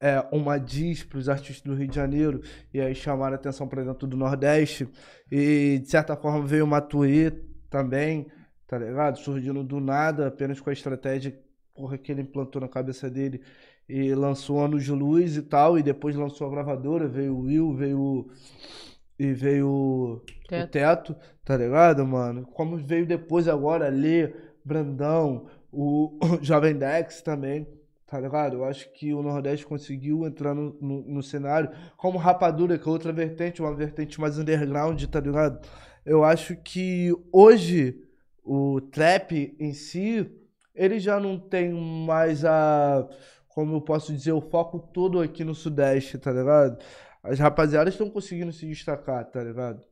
[0.00, 2.42] é, uma diss pros artistas do Rio de Janeiro
[2.74, 4.88] e aí chamaram a atenção pra dentro do Nordeste.
[5.30, 7.30] E de certa forma veio o Matuê
[7.70, 8.26] também,
[8.66, 9.18] tá ligado?
[9.18, 11.38] Surgindo do nada, apenas com a estratégia
[11.80, 13.40] porra, que ele implantou na cabeça dele
[13.90, 17.74] e lançou Anos de Luz e tal, e depois lançou a gravadora, veio o Will,
[17.74, 18.30] veio o-
[19.18, 20.70] e veio o Teto.
[20.70, 22.46] Teto, tá ligado, mano?
[22.46, 24.32] Como veio depois agora Lê,
[24.64, 27.66] Brandão, o Jovem Dex também,
[28.06, 28.56] tá ligado?
[28.56, 32.90] Eu acho que o Nordeste conseguiu entrar no, no, no cenário, como Rapadura, que é
[32.90, 35.60] outra vertente, uma vertente mais underground, tá ligado?
[36.04, 38.02] Eu acho que hoje
[38.42, 40.28] o trap em si,
[40.74, 43.06] ele já não tem mais a,
[43.54, 46.78] como eu posso dizer, o foco todo aqui no Sudeste, tá ligado?
[47.22, 49.82] As rapaziadas estão conseguindo se destacar, tá ligado?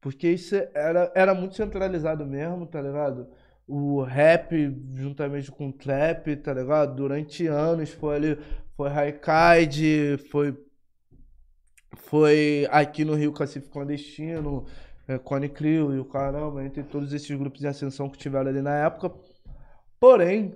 [0.00, 3.28] Porque isso era, era muito centralizado mesmo, tá ligado?
[3.66, 4.54] o rap
[4.94, 6.94] juntamente com o trap, tá ligado?
[6.94, 8.38] Durante anos foi ali,
[8.76, 10.56] foi Raikide, foi
[11.96, 14.66] foi aqui no Rio Cacife Clandestino,
[15.08, 18.60] é, Cone Crio e o caramba, entre todos esses grupos de ascensão que tiveram ali
[18.60, 19.12] na época.
[19.98, 20.54] Porém,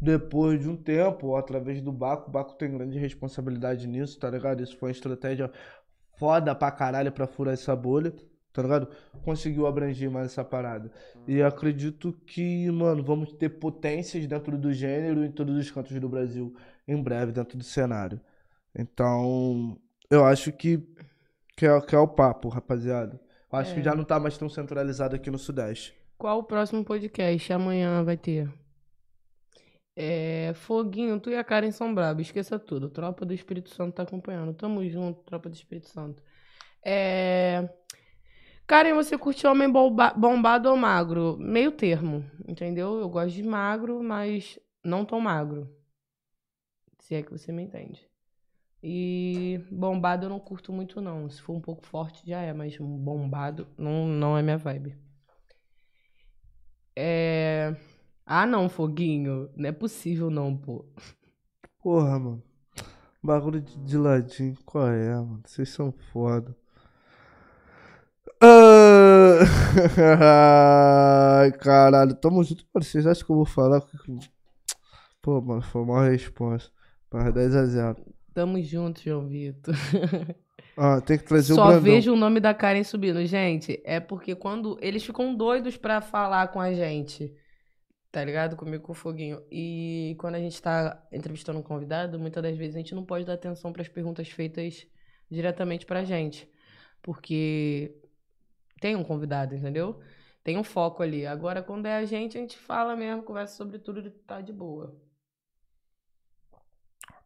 [0.00, 4.62] depois de um tempo, através do Baco, o Baco tem grande responsabilidade nisso, tá ligado?
[4.62, 5.50] Isso foi uma estratégia
[6.16, 8.12] foda pra caralho pra furar essa bolha,
[8.52, 8.88] tá ligado?
[9.22, 10.90] Conseguiu abranger mais essa parada.
[11.26, 16.08] E acredito que, mano, vamos ter potências dentro do gênero em todos os cantos do
[16.08, 16.54] Brasil
[16.88, 18.20] em breve, dentro do cenário.
[18.74, 19.76] Então,
[20.10, 20.78] eu acho que,
[21.56, 23.20] que, é, que é o papo, rapaziada.
[23.52, 23.74] Eu acho É.
[23.74, 25.94] que já não tá mais tão centralizado aqui no Sudeste.
[26.16, 27.52] Qual o próximo podcast?
[27.52, 28.48] Amanhã vai ter.
[30.02, 32.88] É, Foguinho, tu e a Karen são brabos, esqueça tudo.
[32.88, 34.54] Tropa do Espírito Santo tá acompanhando.
[34.54, 36.22] Tamo junto, Tropa do Espírito Santo.
[36.82, 37.68] É...
[38.66, 41.36] Karen, você curte homem bomba- bombado ou magro?
[41.38, 42.98] Meio termo, entendeu?
[42.98, 45.68] Eu gosto de magro, mas não tão magro.
[47.00, 48.08] Se é que você me entende.
[48.82, 51.28] E bombado eu não curto muito, não.
[51.28, 54.96] Se for um pouco forte, já é, mas bombado não, não é minha vibe.
[56.96, 57.76] É.
[58.32, 59.50] Ah, não, Foguinho.
[59.56, 60.84] Não é possível, não, pô.
[61.82, 62.40] Porra, mano.
[63.20, 65.42] Bagulho de, de ladinho, qual é, mano?
[65.44, 66.56] Vocês são foda.
[68.40, 69.40] Ah,
[71.42, 72.64] Ai, caralho, tamo junto.
[72.72, 73.82] Mano, vocês acham que eu vou falar?
[75.20, 76.70] Pô, mano, foi uma resposta.
[77.10, 77.96] Para 10 a 0.
[78.32, 79.74] Tamo junto, João Vitor.
[80.76, 81.82] Ah, tem que trazer o Só Brandão.
[81.82, 83.22] vejo o nome da Karen subindo.
[83.26, 87.34] Gente, é porque quando eles ficam doidos pra falar com a gente,
[88.10, 88.56] tá ligado?
[88.56, 89.42] Comigo com o Foguinho.
[89.50, 93.24] E quando a gente tá entrevistando um convidado, muitas das vezes a gente não pode
[93.24, 94.86] dar atenção pras perguntas feitas
[95.30, 96.50] diretamente pra gente.
[97.02, 97.94] Porque
[98.80, 100.00] tem um convidado, entendeu?
[100.42, 101.26] Tem um foco ali.
[101.26, 104.52] Agora, quando é a gente, a gente fala mesmo, conversa sobre tudo e tá de
[104.52, 104.96] boa.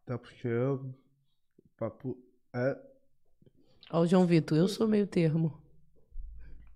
[0.02, 0.94] Até porque o
[1.76, 2.18] papo
[2.52, 2.76] é.
[3.90, 5.60] Ó, o João Vitor, eu sou meio termo.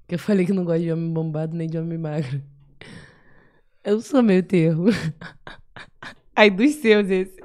[0.07, 2.43] Que eu falei que não gosto de homem bombado nem de homem magro.
[3.89, 4.91] Eu sou meio termo.
[6.37, 7.43] Aí dos seus, esse.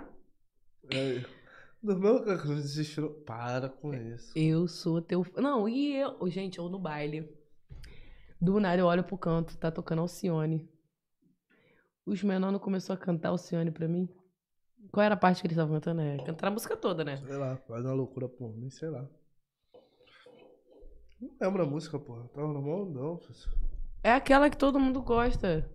[0.91, 1.23] é
[1.81, 3.11] do meu desistiu.
[3.25, 4.37] Para com isso.
[4.37, 5.25] Eu sou teu.
[5.37, 6.17] Não, e eu.
[6.29, 7.33] Gente, eu no baile.
[8.41, 10.69] Do nada eu olho pro canto, tá tocando Alcione.
[12.05, 14.09] Os menores começou a cantar Alcione pra mim.
[14.91, 16.01] Qual era a parte que eles estavam cantando?
[16.01, 17.15] É, cantar a música toda, né?
[17.25, 19.09] Sei lá, faz uma loucura por mim, sei lá.
[21.21, 22.27] Não lembro a música, porra.
[22.33, 23.21] Tava no mão, não.
[24.03, 25.71] É aquela que todo mundo gosta.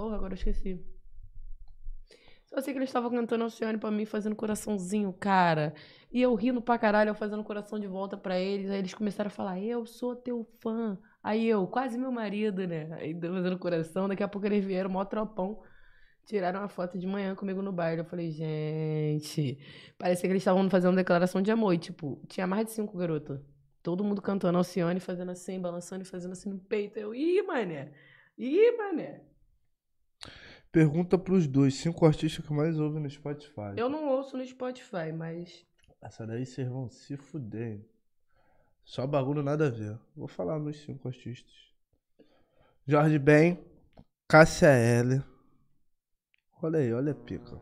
[0.00, 0.82] Porra, agora eu esqueci.
[2.46, 5.74] Só sei que eles estavam cantando Alcione pra mim, fazendo coraçãozinho, cara.
[6.10, 8.70] E eu rindo pra caralho, eu fazendo coração de volta pra eles.
[8.70, 10.98] Aí eles começaram a falar, eu sou teu fã.
[11.22, 12.88] Aí eu, quase meu marido, né?
[12.94, 15.60] Aí fazendo coração, daqui a pouco eles vieram, mó tropão.
[16.24, 18.00] Tiraram uma foto de manhã comigo no baile.
[18.00, 19.58] Eu falei, gente.
[19.98, 21.74] Parecia que eles estavam fazendo declaração de amor.
[21.74, 23.38] E, tipo, tinha mais de cinco garotas.
[23.82, 26.98] Todo mundo cantando Alcione, fazendo assim, balançando e fazendo assim no peito.
[26.98, 27.92] Eu, ih, mané.
[28.38, 29.29] Ih, mané.
[30.72, 33.74] Pergunta pros dois, cinco artistas que mais ouvem no Spotify.
[33.76, 35.66] Eu não ouço no Spotify, mas.
[36.00, 37.84] Essa daí vocês vão se fuder.
[38.84, 39.98] Só bagulho nada a ver.
[40.16, 41.52] Vou falar meus cinco artistas.
[42.86, 43.58] Jorge Ben,
[44.28, 45.22] Cássia L.
[46.62, 47.60] Olha aí, olha a pica.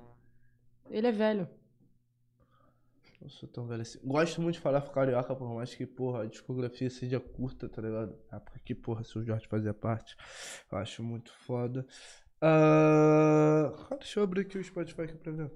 [0.91, 1.49] Ele é velho.
[3.21, 3.99] Não sou tão velho assim.
[4.05, 7.83] Gosto muito de falar com carioca, por mais que, porra, a discografia seja curta, tá
[7.83, 8.19] ligado?
[8.31, 10.17] A época que, porra, se o Jorge fazia parte.
[10.71, 11.87] Eu acho muito foda.
[12.41, 15.51] Ah, cara, deixa eu abrir aqui o Spotify aqui pra ver.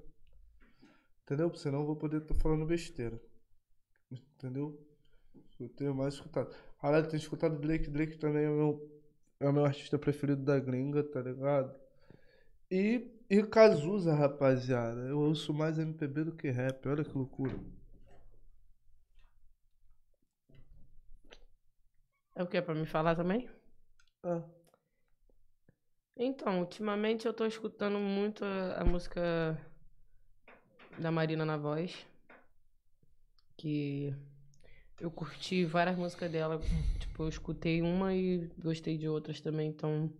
[1.23, 1.53] Entendeu?
[1.55, 3.19] Senão eu vou poder estar falando besteira.
[4.11, 4.79] Entendeu?
[5.59, 6.53] Eu tenho mais escutado.
[6.81, 7.89] Caralho, tenho escutado Drake.
[7.89, 9.01] Drake também é o meu,
[9.39, 11.73] é meu artista preferido da gringa, tá ligado?
[12.71, 15.01] E, e Cazuza, rapaziada.
[15.01, 16.87] Eu ouço mais MPB do que rap.
[16.87, 17.53] Olha que loucura.
[22.35, 22.61] É o que?
[22.61, 23.49] Pra me falar também?
[24.23, 24.43] Ah,
[26.15, 29.57] Então, ultimamente eu tô escutando muito a, a música
[30.99, 32.05] da Marina na voz.
[33.57, 34.13] Que
[34.99, 36.59] eu curti várias músicas dela.
[36.99, 40.11] Tipo, eu escutei uma e gostei de outras também, então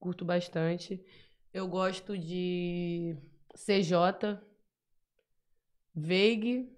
[0.00, 1.04] curto bastante.
[1.52, 3.16] Eu gosto de
[3.54, 4.40] CJ,
[5.94, 6.68] Veig.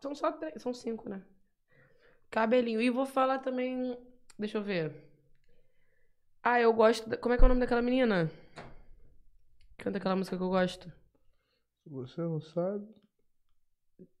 [0.00, 1.22] São só três, são cinco, né?
[2.30, 2.80] Cabelinho.
[2.80, 3.96] E vou falar também.
[4.38, 5.11] Deixa eu ver.
[6.42, 7.08] Ah, eu gosto.
[7.08, 8.30] da- Como é que é o nome daquela menina?
[9.78, 10.92] Canta aquela música que eu gosto.
[11.82, 12.86] se você não sabe.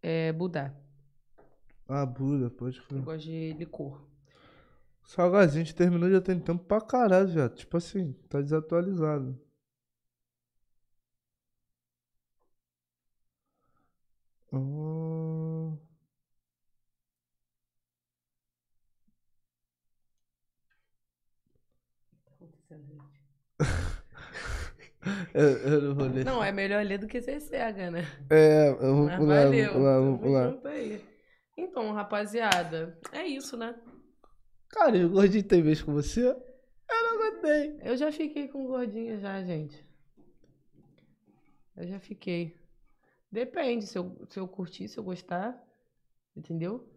[0.02, 0.74] É Budá.
[1.88, 3.00] Ah, Buda, pode Eu falar.
[3.02, 4.00] gosto de licor.
[5.04, 7.48] Salgazinho, a gente terminou já tem tempo pra caralho já.
[7.48, 9.38] Tipo assim, tá desatualizado.
[14.52, 14.91] Hum.
[25.34, 26.24] Eu, eu não vou ler.
[26.24, 28.02] Não, é melhor ler do que ser cega, né?
[28.30, 29.72] É, eu vou Mas pular, valeu.
[29.72, 30.54] vou pular, vou pular.
[31.56, 33.74] Então, rapaziada, é isso, né?
[34.68, 36.28] Cara, e o gordinho tem vez com você?
[36.28, 36.36] Eu
[36.88, 37.80] não aguentei.
[37.82, 39.84] Eu já fiquei com gordinha já, gente.
[41.76, 42.56] Eu já fiquei.
[43.30, 45.60] Depende, se eu, se eu curtir, se eu gostar.
[46.36, 46.88] Entendeu?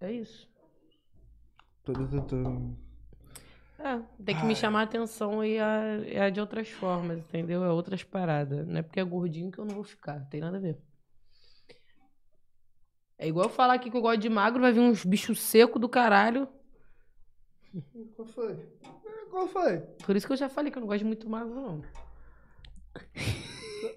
[0.00, 0.48] É isso.
[1.82, 2.87] Tudo, tudo.
[3.78, 7.62] É, tem que me chamar a atenção e é, é de outras formas, entendeu?
[7.64, 8.66] É outras paradas.
[8.66, 10.26] Não é porque é gordinho que eu não vou ficar.
[10.28, 10.76] Tem nada a ver.
[13.16, 15.80] É igual eu falar aqui que eu gosto de magro, vai vir uns bichos secos
[15.80, 16.48] do caralho.
[18.16, 18.52] Qual foi?
[18.52, 19.78] É, Qual foi?
[20.04, 21.82] Por isso que eu já falei que eu não gosto de muito magro, não.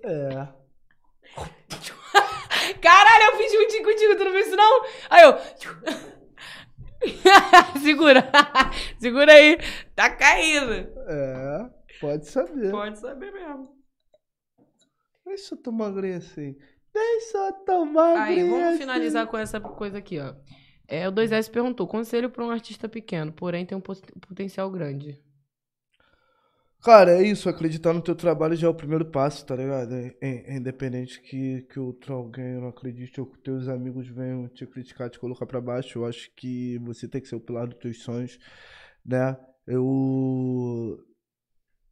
[0.03, 0.47] É.
[2.81, 4.83] Caralho, eu fiz juntinho contigo, tu não viu isso não?
[5.09, 5.37] Aí eu.
[7.81, 8.29] Segura.
[9.01, 9.57] Segura aí.
[9.95, 10.73] Tá caindo.
[11.07, 11.69] É,
[11.99, 12.71] pode saber.
[12.71, 13.69] Pode saber mesmo.
[15.25, 16.55] Deixa eu tomar magrinho assim.
[16.93, 18.77] Deixa eu tomar Aí, vamos assim.
[18.79, 20.35] finalizar com essa coisa aqui, ó.
[20.87, 25.19] É, o 2S perguntou: conselho pra um artista pequeno, porém tem um pot- potencial grande.
[26.83, 29.93] Cara, é isso, acreditar no teu trabalho já é o primeiro passo, tá ligado?
[29.93, 34.47] É, é- é independente que, que outro alguém não acredite ou que teus amigos venham
[34.47, 37.67] te criticar, te colocar pra baixo, eu acho que você tem que ser o pilar
[37.67, 38.39] dos teus sonhos,
[39.05, 39.37] né?
[39.65, 40.99] Eu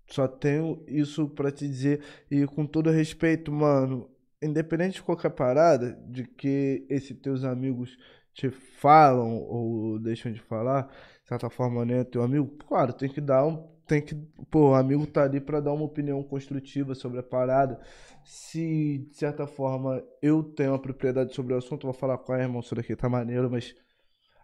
[0.07, 4.09] só tenho isso pra te dizer e com todo respeito, mano,
[4.41, 7.97] independente de qualquer parada, de que esses teus amigos
[8.33, 10.83] te falam ou deixam de falar,
[11.23, 14.15] de certa forma, né, teu amigo, claro, tem que dar um, tem que,
[14.49, 17.79] pô, o amigo tá ali pra dar uma opinião construtiva sobre a parada.
[18.23, 22.39] Se, de certa forma, eu tenho uma propriedade sobre o assunto, vou falar com a
[22.39, 23.75] irmão, isso daqui tá maneiro, mas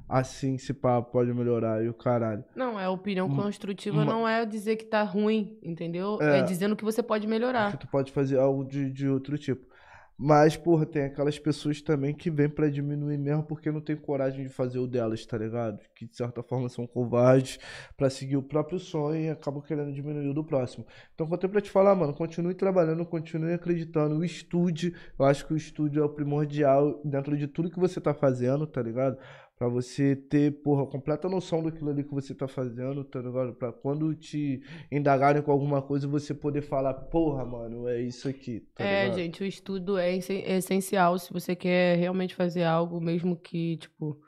[0.08, 2.44] assim, se pá, pode melhorar e o caralho.
[2.56, 6.18] Não, é opinião construtiva, uma- não é dizer que tá ruim, entendeu?
[6.22, 6.40] É.
[6.40, 7.72] É, dizendo que você pode melhorar.
[7.72, 9.74] que tu pode fazer algo de, de outro tipo.
[10.18, 14.44] Mas, porra, tem aquelas pessoas também que vêm pra diminuir mesmo porque não tem coragem
[14.44, 15.78] de fazer o delas, tá ligado?
[15.94, 17.60] Que de certa forma são covardes
[17.98, 20.86] pra seguir o próprio sonho e acabam querendo diminuir o do próximo.
[21.14, 24.96] Então, eu tenho pra te falar, mano, continue trabalhando, continue acreditando, estude.
[25.20, 28.66] Eu acho que o estudo é o primordial dentro de tudo que você tá fazendo,
[28.66, 29.18] tá ligado?
[29.58, 33.54] Pra você ter, porra, completa noção daquilo ali que você tá fazendo, tá ligado?
[33.54, 34.62] Pra quando te
[34.92, 39.16] indagarem com alguma coisa, você poder falar, porra, mano, é isso aqui, tá é, ligado?
[39.16, 44.20] gente, o estudo é, é essencial se você quer realmente fazer algo, mesmo que, tipo.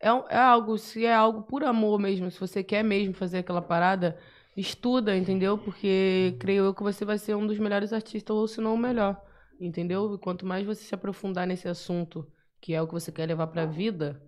[0.00, 3.62] É, é algo, se é algo por amor mesmo, se você quer mesmo fazer aquela
[3.62, 4.18] parada,
[4.56, 5.58] estuda, entendeu?
[5.58, 8.78] Porque creio eu que você vai ser um dos melhores artistas, ou se não o
[8.78, 9.20] melhor,
[9.60, 10.14] entendeu?
[10.14, 12.26] E quanto mais você se aprofundar nesse assunto,
[12.60, 14.20] que é o que você quer levar pra vida,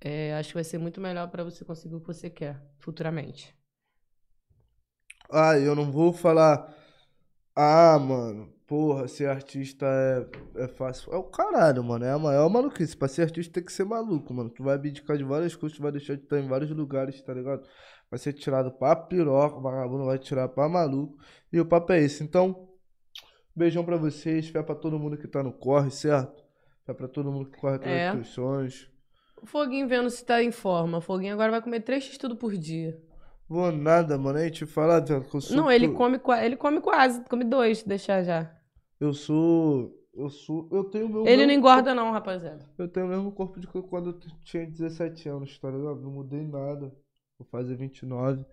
[0.00, 3.54] é, acho que vai ser muito melhor pra você conseguir o que você quer futuramente.
[5.30, 6.72] Ah, eu não vou falar,
[7.54, 9.84] ah, mano, porra, ser artista
[10.56, 11.12] é, é fácil.
[11.12, 12.96] É o caralho, mano, é a maior maluquice.
[12.96, 14.50] Pra ser artista tem que ser maluco, mano.
[14.50, 17.34] Tu vai abdicar de várias coisas, tu vai deixar de estar em vários lugares, tá
[17.34, 17.66] ligado?
[18.08, 21.18] Vai ser tirado pra piroca, o vagabundo vai tirar pra maluco.
[21.52, 22.22] E o papo é esse.
[22.22, 22.68] Então,
[23.54, 26.44] beijão pra vocês, fé pra todo mundo que tá no corre, certo?
[26.84, 28.14] Fé pra todo mundo que corre atrás É.
[28.14, 28.88] dos sonhos.
[29.46, 30.98] O Foguinho vendo se tá em forma.
[30.98, 33.00] O Foguinho agora vai comer três x tudo por dia.
[33.48, 34.40] Vou nada, mano.
[34.40, 35.56] Aí te falar, eu sou.
[35.56, 38.52] Não, ele come, ele come quase, come dois, deixar já.
[38.98, 40.04] Eu sou.
[40.12, 40.68] Eu sou.
[40.72, 41.24] Eu tenho meu.
[41.24, 42.68] Ele não engorda não, rapaziada.
[42.76, 46.00] Eu tenho o mesmo corpo de quando eu tinha 17 anos, tá ligado?
[46.00, 46.92] Não mudei nada.
[47.38, 48.44] Vou fazer 29.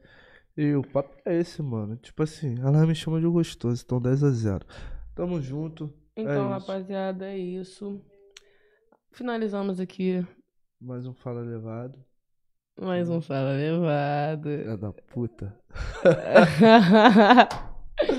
[0.55, 1.95] E o papo é esse, mano.
[1.95, 4.65] Tipo assim, ela me chama de gostoso, então 10 a 0.
[5.15, 5.91] Tamo junto.
[6.15, 7.99] Então, é rapaziada, é isso.
[9.11, 10.23] Finalizamos aqui
[10.83, 11.97] Mais um Fala Levado.
[12.79, 14.49] mais um Fala Levado.
[14.49, 15.55] Filha da puta.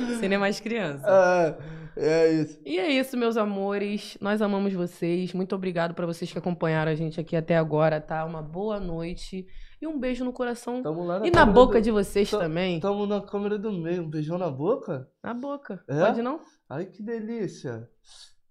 [0.09, 1.05] Você nem é mais criança.
[1.07, 1.57] Ah,
[1.97, 2.59] é isso.
[2.65, 4.16] E é isso, meus amores.
[4.20, 5.35] Nós amamos vocês.
[5.35, 8.24] Muito obrigado pra vocês que acompanharam a gente aqui até agora, tá?
[8.24, 9.47] Uma boa noite
[9.82, 10.82] e um beijo no coração.
[10.82, 12.81] Tamo lá na E na boca do- de vocês Tá- também.
[12.81, 14.05] Tamo na câmera do meio.
[14.05, 15.07] Um beijão na boca?
[15.23, 15.82] Na boca.
[15.89, 16.01] É?
[16.01, 16.41] Pode não?
[16.70, 17.89] Ai, que delícia.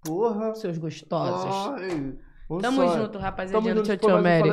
[0.05, 0.53] Porra.
[0.55, 1.81] Seus gostosos.
[1.81, 2.15] Ai.
[2.61, 3.69] Tamo junto, Tamo rapaziada.
[3.73, 3.81] junto.
[3.83, 4.49] Tchau, tchau, Mary.